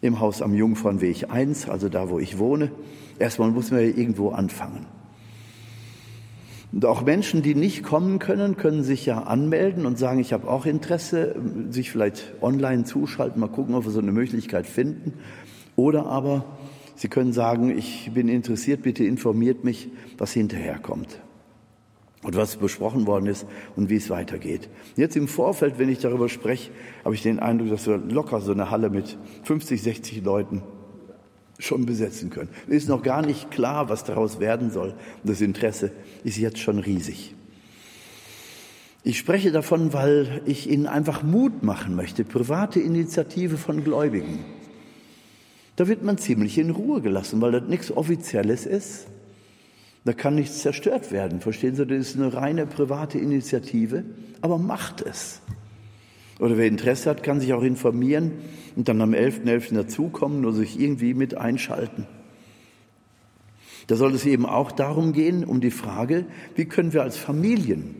im 0.00 0.20
Haus 0.20 0.42
am 0.42 0.54
Jungfrauenweg 0.54 1.30
1, 1.30 1.68
also 1.68 1.88
da, 1.88 2.08
wo 2.10 2.18
ich 2.18 2.38
wohne. 2.38 2.70
Erstmal 3.18 3.50
muss 3.50 3.70
man 3.70 3.80
ja 3.80 3.86
irgendwo 3.86 4.30
anfangen. 4.30 4.86
Und 6.72 6.86
auch 6.86 7.02
Menschen, 7.02 7.42
die 7.42 7.54
nicht 7.54 7.82
kommen 7.82 8.18
können, 8.18 8.56
können 8.56 8.82
sich 8.82 9.04
ja 9.04 9.24
anmelden 9.24 9.84
und 9.84 9.98
sagen, 9.98 10.20
ich 10.20 10.32
habe 10.32 10.48
auch 10.48 10.64
Interesse, 10.64 11.36
sich 11.68 11.90
vielleicht 11.90 12.32
online 12.40 12.84
zuschalten, 12.84 13.38
mal 13.40 13.48
gucken, 13.48 13.74
ob 13.74 13.84
wir 13.84 13.90
so 13.90 14.00
eine 14.00 14.12
Möglichkeit 14.12 14.66
finden. 14.66 15.12
Oder 15.76 16.06
aber 16.06 16.44
Sie 16.94 17.08
können 17.08 17.32
sagen, 17.32 17.76
ich 17.76 18.10
bin 18.14 18.28
interessiert, 18.28 18.82
bitte 18.82 19.04
informiert 19.04 19.64
mich, 19.64 19.88
was 20.18 20.32
hinterher 20.32 20.78
kommt 20.78 21.18
und 22.22 22.36
was 22.36 22.56
besprochen 22.56 23.06
worden 23.06 23.26
ist 23.26 23.46
und 23.76 23.90
wie 23.90 23.96
es 23.96 24.10
weitergeht. 24.10 24.68
Jetzt 24.96 25.16
im 25.16 25.28
Vorfeld, 25.28 25.78
wenn 25.78 25.88
ich 25.88 25.98
darüber 25.98 26.28
spreche, 26.28 26.70
habe 27.04 27.14
ich 27.14 27.22
den 27.22 27.40
Eindruck, 27.40 27.70
dass 27.70 27.86
wir 27.86 27.98
locker 27.98 28.40
so 28.40 28.52
eine 28.52 28.70
Halle 28.70 28.90
mit 28.90 29.18
50, 29.42 29.82
60 29.82 30.24
Leuten 30.24 30.62
schon 31.58 31.86
besetzen 31.86 32.30
können. 32.30 32.50
Ist 32.66 32.88
noch 32.88 33.02
gar 33.02 33.24
nicht 33.24 33.50
klar, 33.50 33.88
was 33.88 34.04
daraus 34.04 34.40
werden 34.40 34.70
soll. 34.70 34.94
Das 35.24 35.40
Interesse 35.40 35.92
ist 36.24 36.38
jetzt 36.38 36.58
schon 36.58 36.78
riesig. 36.78 37.34
Ich 39.04 39.18
spreche 39.18 39.50
davon, 39.50 39.92
weil 39.92 40.42
ich 40.46 40.70
Ihnen 40.70 40.86
einfach 40.86 41.24
Mut 41.24 41.64
machen 41.64 41.96
möchte, 41.96 42.24
private 42.24 42.78
Initiative 42.78 43.56
von 43.56 43.82
Gläubigen. 43.82 44.38
Da 45.74 45.88
wird 45.88 46.04
man 46.04 46.18
ziemlich 46.18 46.58
in 46.58 46.70
Ruhe 46.70 47.00
gelassen, 47.00 47.40
weil 47.40 47.52
das 47.52 47.64
nichts 47.64 47.90
Offizielles 47.90 48.66
ist. 48.66 49.08
Da 50.04 50.12
kann 50.12 50.34
nichts 50.34 50.62
zerstört 50.62 51.12
werden. 51.12 51.40
Verstehen 51.40 51.76
Sie, 51.76 51.86
das 51.86 52.08
ist 52.08 52.16
eine 52.16 52.34
reine 52.34 52.66
private 52.66 53.18
Initiative, 53.18 54.04
aber 54.40 54.58
macht 54.58 55.00
es. 55.00 55.40
Oder 56.40 56.56
wer 56.56 56.66
Interesse 56.66 57.10
hat, 57.10 57.22
kann 57.22 57.40
sich 57.40 57.52
auch 57.52 57.62
informieren 57.62 58.32
und 58.74 58.88
dann 58.88 59.00
am 59.00 59.12
11.11. 59.12 59.44
.11. 59.44 59.74
dazukommen 59.74 60.44
oder 60.44 60.56
sich 60.56 60.80
irgendwie 60.80 61.14
mit 61.14 61.36
einschalten. 61.36 62.06
Da 63.86 63.96
soll 63.96 64.14
es 64.14 64.26
eben 64.26 64.46
auch 64.46 64.72
darum 64.72 65.12
gehen, 65.12 65.44
um 65.44 65.60
die 65.60 65.70
Frage, 65.70 66.24
wie 66.56 66.64
können 66.64 66.92
wir 66.92 67.02
als 67.02 67.16
Familien 67.16 67.94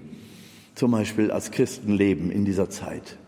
zum 0.74 0.92
Beispiel 0.92 1.30
als 1.30 1.50
Christen 1.50 1.92
leben 1.92 2.30
in 2.30 2.44
dieser 2.44 2.70
Zeit. 2.70 3.18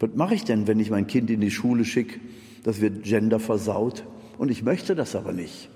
Was 0.00 0.10
mache 0.14 0.34
ich 0.34 0.44
denn, 0.44 0.66
wenn 0.66 0.80
ich 0.80 0.90
mein 0.90 1.06
Kind 1.06 1.30
in 1.30 1.40
die 1.40 1.50
Schule 1.50 1.84
schicke? 1.84 2.20
Das 2.64 2.80
wird 2.80 3.04
Gender 3.04 3.38
versaut 3.38 4.04
und 4.38 4.50
ich 4.50 4.62
möchte 4.62 4.94
das 4.94 5.14
aber 5.14 5.32
nicht. 5.32 5.68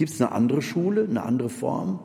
Gibt 0.00 0.12
es 0.12 0.20
eine 0.22 0.32
andere 0.32 0.62
Schule, 0.62 1.04
eine 1.04 1.22
andere 1.24 1.50
Form? 1.50 2.00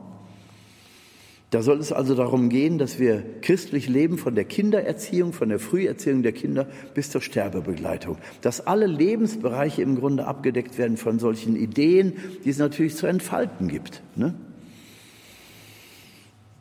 Da 1.48 1.62
soll 1.62 1.78
es 1.78 1.92
also 1.92 2.14
darum 2.14 2.50
gehen, 2.50 2.76
dass 2.76 2.98
wir 2.98 3.24
christlich 3.40 3.88
leben 3.88 4.18
von 4.18 4.34
der 4.34 4.44
Kindererziehung, 4.44 5.32
von 5.32 5.48
der 5.48 5.58
Früherziehung 5.58 6.22
der 6.22 6.32
Kinder 6.32 6.66
bis 6.92 7.08
zur 7.08 7.22
Sterbebegleitung. 7.22 8.18
Dass 8.42 8.66
alle 8.66 8.84
Lebensbereiche 8.84 9.80
im 9.80 9.96
Grunde 9.96 10.26
abgedeckt 10.26 10.76
werden 10.76 10.98
von 10.98 11.18
solchen 11.18 11.56
Ideen, 11.56 12.12
die 12.44 12.50
es 12.50 12.58
natürlich 12.58 12.96
zu 12.96 13.06
entfalten 13.06 13.68
gibt. 13.68 14.02
Ne? 14.14 14.34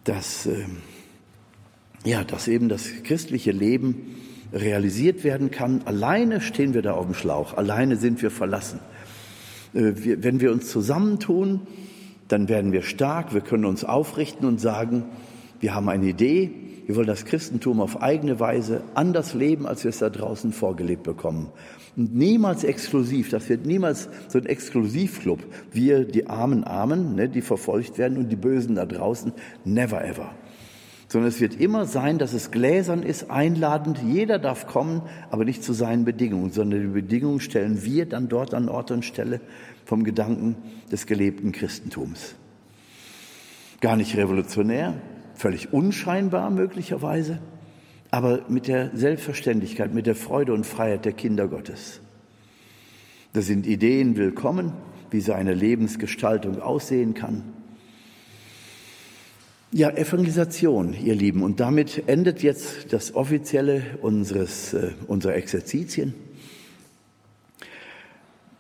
Dass, 0.06 0.46
äh, 0.46 0.64
ja, 2.06 2.24
dass 2.24 2.48
eben 2.48 2.70
das 2.70 2.88
christliche 3.04 3.52
Leben 3.52 4.16
realisiert 4.54 5.26
werden 5.26 5.52
kann. 5.52 5.82
Alleine 5.84 6.40
stehen 6.40 6.74
wir 6.74 6.82
da 6.82 6.94
auf 6.94 7.08
dem 7.08 7.14
Schlauch, 7.14 7.58
alleine 7.58 7.98
sind 7.98 8.22
wir 8.22 8.32
verlassen. 8.32 8.80
Äh, 9.76 10.24
wenn 10.24 10.40
wir 10.40 10.52
uns 10.52 10.70
zusammentun, 10.70 11.62
dann 12.28 12.50
werden 12.50 12.72
wir 12.72 12.82
stark, 12.82 13.34
wir 13.34 13.42
können 13.42 13.66
uns 13.66 13.84
aufrichten 13.84 14.48
und 14.48 14.60
sagen, 14.60 15.04
wir 15.60 15.76
haben 15.76 15.90
eine 15.90 16.08
Idee, 16.08 16.52
wir 16.88 16.96
wollen 16.96 17.08
das 17.08 17.26
Christentum 17.26 17.82
auf 17.82 18.02
eigene 18.02 18.40
Weise 18.40 18.82
anders 18.94 19.34
leben, 19.34 19.66
als 19.68 19.84
wir 19.84 19.90
es 19.90 20.00
da 20.00 20.10
draußen 20.10 20.54
vorgelebt 20.54 21.04
bekommen. 21.04 21.50
Und 21.96 22.16
niemals 22.16 22.64
exklusiv, 22.64 23.30
das 23.30 23.50
wird 23.50 23.66
niemals 23.66 24.10
so 24.28 24.38
ein 24.38 24.46
Exklusivclub. 24.46 25.40
Wir, 25.72 26.04
die 26.06 26.28
armen 26.28 26.64
Armen, 26.64 27.16
ne, 27.16 27.30
die 27.30 27.42
verfolgt 27.42 27.98
werden 27.98 28.18
und 28.18 28.30
die 28.30 28.36
Bösen 28.36 28.76
da 28.76 28.86
draußen, 28.86 29.34
never 29.64 30.04
ever 30.04 30.32
sondern 31.16 31.30
es 31.30 31.40
wird 31.40 31.62
immer 31.62 31.86
sein, 31.86 32.18
dass 32.18 32.34
es 32.34 32.52
gläsern 32.52 33.02
ist, 33.02 33.32
einladend, 33.32 34.00
jeder 34.06 34.38
darf 34.38 34.68
kommen, 34.68 35.02
aber 35.32 35.46
nicht 35.46 35.64
zu 35.64 35.72
seinen 35.72 36.04
Bedingungen, 36.04 36.52
sondern 36.52 36.82
die 36.82 36.88
Bedingungen 36.88 37.40
stellen 37.40 37.86
wir 37.86 38.06
dann 38.06 38.28
dort 38.28 38.54
an 38.54 38.68
Ort 38.68 38.92
und 38.92 39.06
Stelle 39.06 39.40
vom 39.86 40.04
Gedanken 40.04 40.58
des 40.92 41.06
gelebten 41.06 41.54
Christentums. 41.54 42.36
Gar 43.80 43.96
nicht 43.96 44.18
revolutionär, 44.18 44.96
völlig 45.36 45.72
unscheinbar 45.72 46.50
möglicherweise, 46.50 47.40
aber 48.12 48.42
mit 48.50 48.68
der 48.68 48.92
Selbstverständlichkeit, 48.94 49.94
mit 49.94 50.08
der 50.08 50.16
Freude 50.16 50.54
und 50.54 50.66
Freiheit 50.66 51.06
der 51.06 51.14
Kinder 51.14 51.48
Gottes. 51.48 52.02
Da 53.32 53.40
sind 53.40 53.68
Ideen 53.68 54.18
willkommen, 54.18 54.74
wie 55.12 55.22
so 55.22 55.32
eine 55.32 55.54
Lebensgestaltung 55.54 56.60
aussehen 56.62 57.14
kann. 57.14 57.44
Ja, 59.72 59.90
Evangelisation, 59.90 60.94
ihr 60.94 61.16
Lieben. 61.16 61.42
Und 61.42 61.60
damit 61.60 62.04
endet 62.08 62.44
jetzt 62.44 62.94
das 62.94 63.16
Offizielle 63.16 63.82
unseres, 64.02 64.74
äh, 64.74 64.92
unserer 65.08 65.36
Exerzitien. 65.36 66.14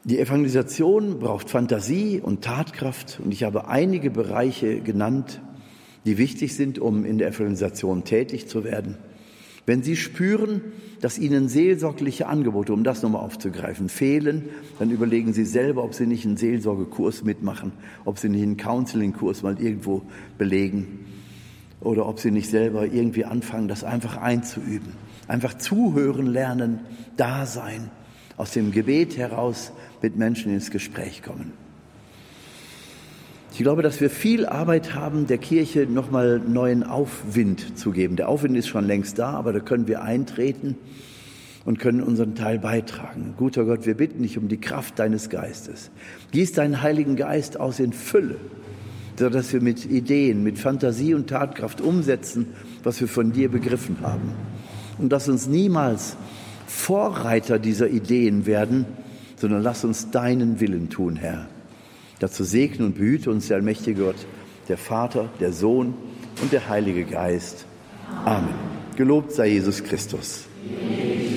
Die 0.04 0.20
Evangelisation 0.20 1.20
braucht 1.20 1.50
Fantasie 1.50 2.20
und 2.22 2.44
Tatkraft. 2.44 3.20
Und 3.24 3.32
ich 3.32 3.44
habe 3.44 3.68
einige 3.68 4.10
Bereiche 4.10 4.82
genannt, 4.82 5.42
die 6.06 6.18
wichtig 6.18 6.56
sind, 6.56 6.80
um 6.80 7.06
in 7.06 7.18
der 7.18 7.30
Evangelisation 7.30 8.04
tätig 8.04 8.48
zu 8.48 8.64
werden. 8.64 8.98
Wenn 9.66 9.82
Sie 9.82 9.96
spüren, 9.96 10.62
dass 11.02 11.18
Ihnen 11.18 11.50
seelsorgliche 11.50 12.28
Angebote, 12.28 12.72
um 12.74 12.84
das 12.84 13.02
nochmal 13.02 13.22
aufzugreifen, 13.22 13.90
fehlen, 13.90 14.46
dann 14.80 14.92
überlegen 14.92 15.34
Sie 15.34 15.46
selber, 15.46 15.84
ob 15.84 15.94
Sie 15.94 16.06
nicht 16.06 16.26
einen 16.26 16.38
Seelsorgekurs 16.38 17.24
mitmachen, 17.24 17.72
ob 18.06 18.20
Sie 18.20 18.30
nicht 18.30 18.44
einen 18.44 18.58
Counseling-Kurs 18.58 19.42
mal 19.44 19.60
irgendwo 19.60 20.04
belegen 20.38 21.06
oder 21.82 22.08
ob 22.08 22.20
Sie 22.20 22.32
nicht 22.32 22.50
selber 22.50 22.86
irgendwie 22.86 23.26
anfangen, 23.26 23.68
das 23.68 23.84
einfach 23.84 24.18
einzuüben. 24.18 24.94
Einfach 25.28 25.58
zuhören 25.58 26.28
lernen, 26.28 26.82
da 27.18 27.46
sein, 27.48 27.90
aus 28.38 28.52
dem 28.52 28.72
Gebet 28.72 29.18
heraus 29.18 29.72
mit 30.02 30.16
Menschen 30.16 30.54
ins 30.54 30.70
Gespräch 30.70 31.24
kommen. 31.24 31.65
Ich 33.58 33.64
glaube, 33.64 33.84
dass 33.84 34.02
wir 34.02 34.10
viel 34.10 34.46
Arbeit 34.46 34.96
haben, 34.96 35.28
der 35.28 35.38
Kirche 35.38 35.88
nochmal 35.90 36.42
neuen 36.46 36.84
Aufwind 36.84 37.80
zu 37.80 37.92
geben. 37.92 38.18
Der 38.18 38.28
Aufwind 38.28 38.58
ist 38.58 38.68
schon 38.68 38.84
längst 38.84 39.18
da, 39.18 39.30
aber 39.30 39.54
da 39.54 39.62
können 39.62 39.88
wir 39.88 40.02
eintreten 40.02 40.76
und 41.64 41.80
können 41.80 42.04
unseren 42.04 42.36
Teil 42.36 42.60
beitragen. 42.60 43.34
Guter 43.38 43.64
Gott, 43.64 43.86
wir 43.86 43.94
bitten 43.94 44.24
dich 44.24 44.38
um 44.38 44.50
die 44.50 44.60
Kraft 44.60 45.00
deines 45.00 45.30
Geistes. 45.30 45.90
Gieß 46.32 46.52
deinen 46.52 46.82
Heiligen 46.82 47.16
Geist 47.16 47.58
aus 47.58 47.80
in 47.80 47.94
Fülle, 47.94 48.36
sodass 49.18 49.54
wir 49.54 49.62
mit 49.62 49.86
Ideen, 49.86 50.44
mit 50.44 50.60
Fantasie 50.60 51.14
und 51.14 51.30
Tatkraft 51.30 51.80
umsetzen, 51.80 52.48
was 52.84 53.00
wir 53.00 53.08
von 53.08 53.32
dir 53.32 53.50
begriffen 53.50 54.00
haben. 54.02 54.34
Und 54.98 55.14
lass 55.14 55.30
uns 55.30 55.48
niemals 55.48 56.18
Vorreiter 56.68 57.58
dieser 57.58 57.88
Ideen 57.88 58.48
werden, 58.48 58.84
sondern 59.38 59.64
lass 59.64 59.86
uns 59.86 60.12
deinen 60.12 60.60
Willen 60.60 60.90
tun, 60.90 61.16
Herr. 61.16 61.48
Dazu 62.20 62.44
segne 62.44 62.86
und 62.86 62.96
behüte 62.96 63.30
uns 63.30 63.48
der 63.48 63.58
allmächtige 63.58 64.04
Gott, 64.04 64.16
der 64.68 64.78
Vater, 64.78 65.30
der 65.40 65.52
Sohn 65.52 65.94
und 66.42 66.52
der 66.52 66.70
Heilige 66.70 67.04
Geist. 67.04 67.66
Amen. 68.24 68.54
Gelobt 68.96 69.32
sei 69.34 69.48
Jesus 69.48 69.84
Christus. 69.84 70.46
Amen. 70.64 71.35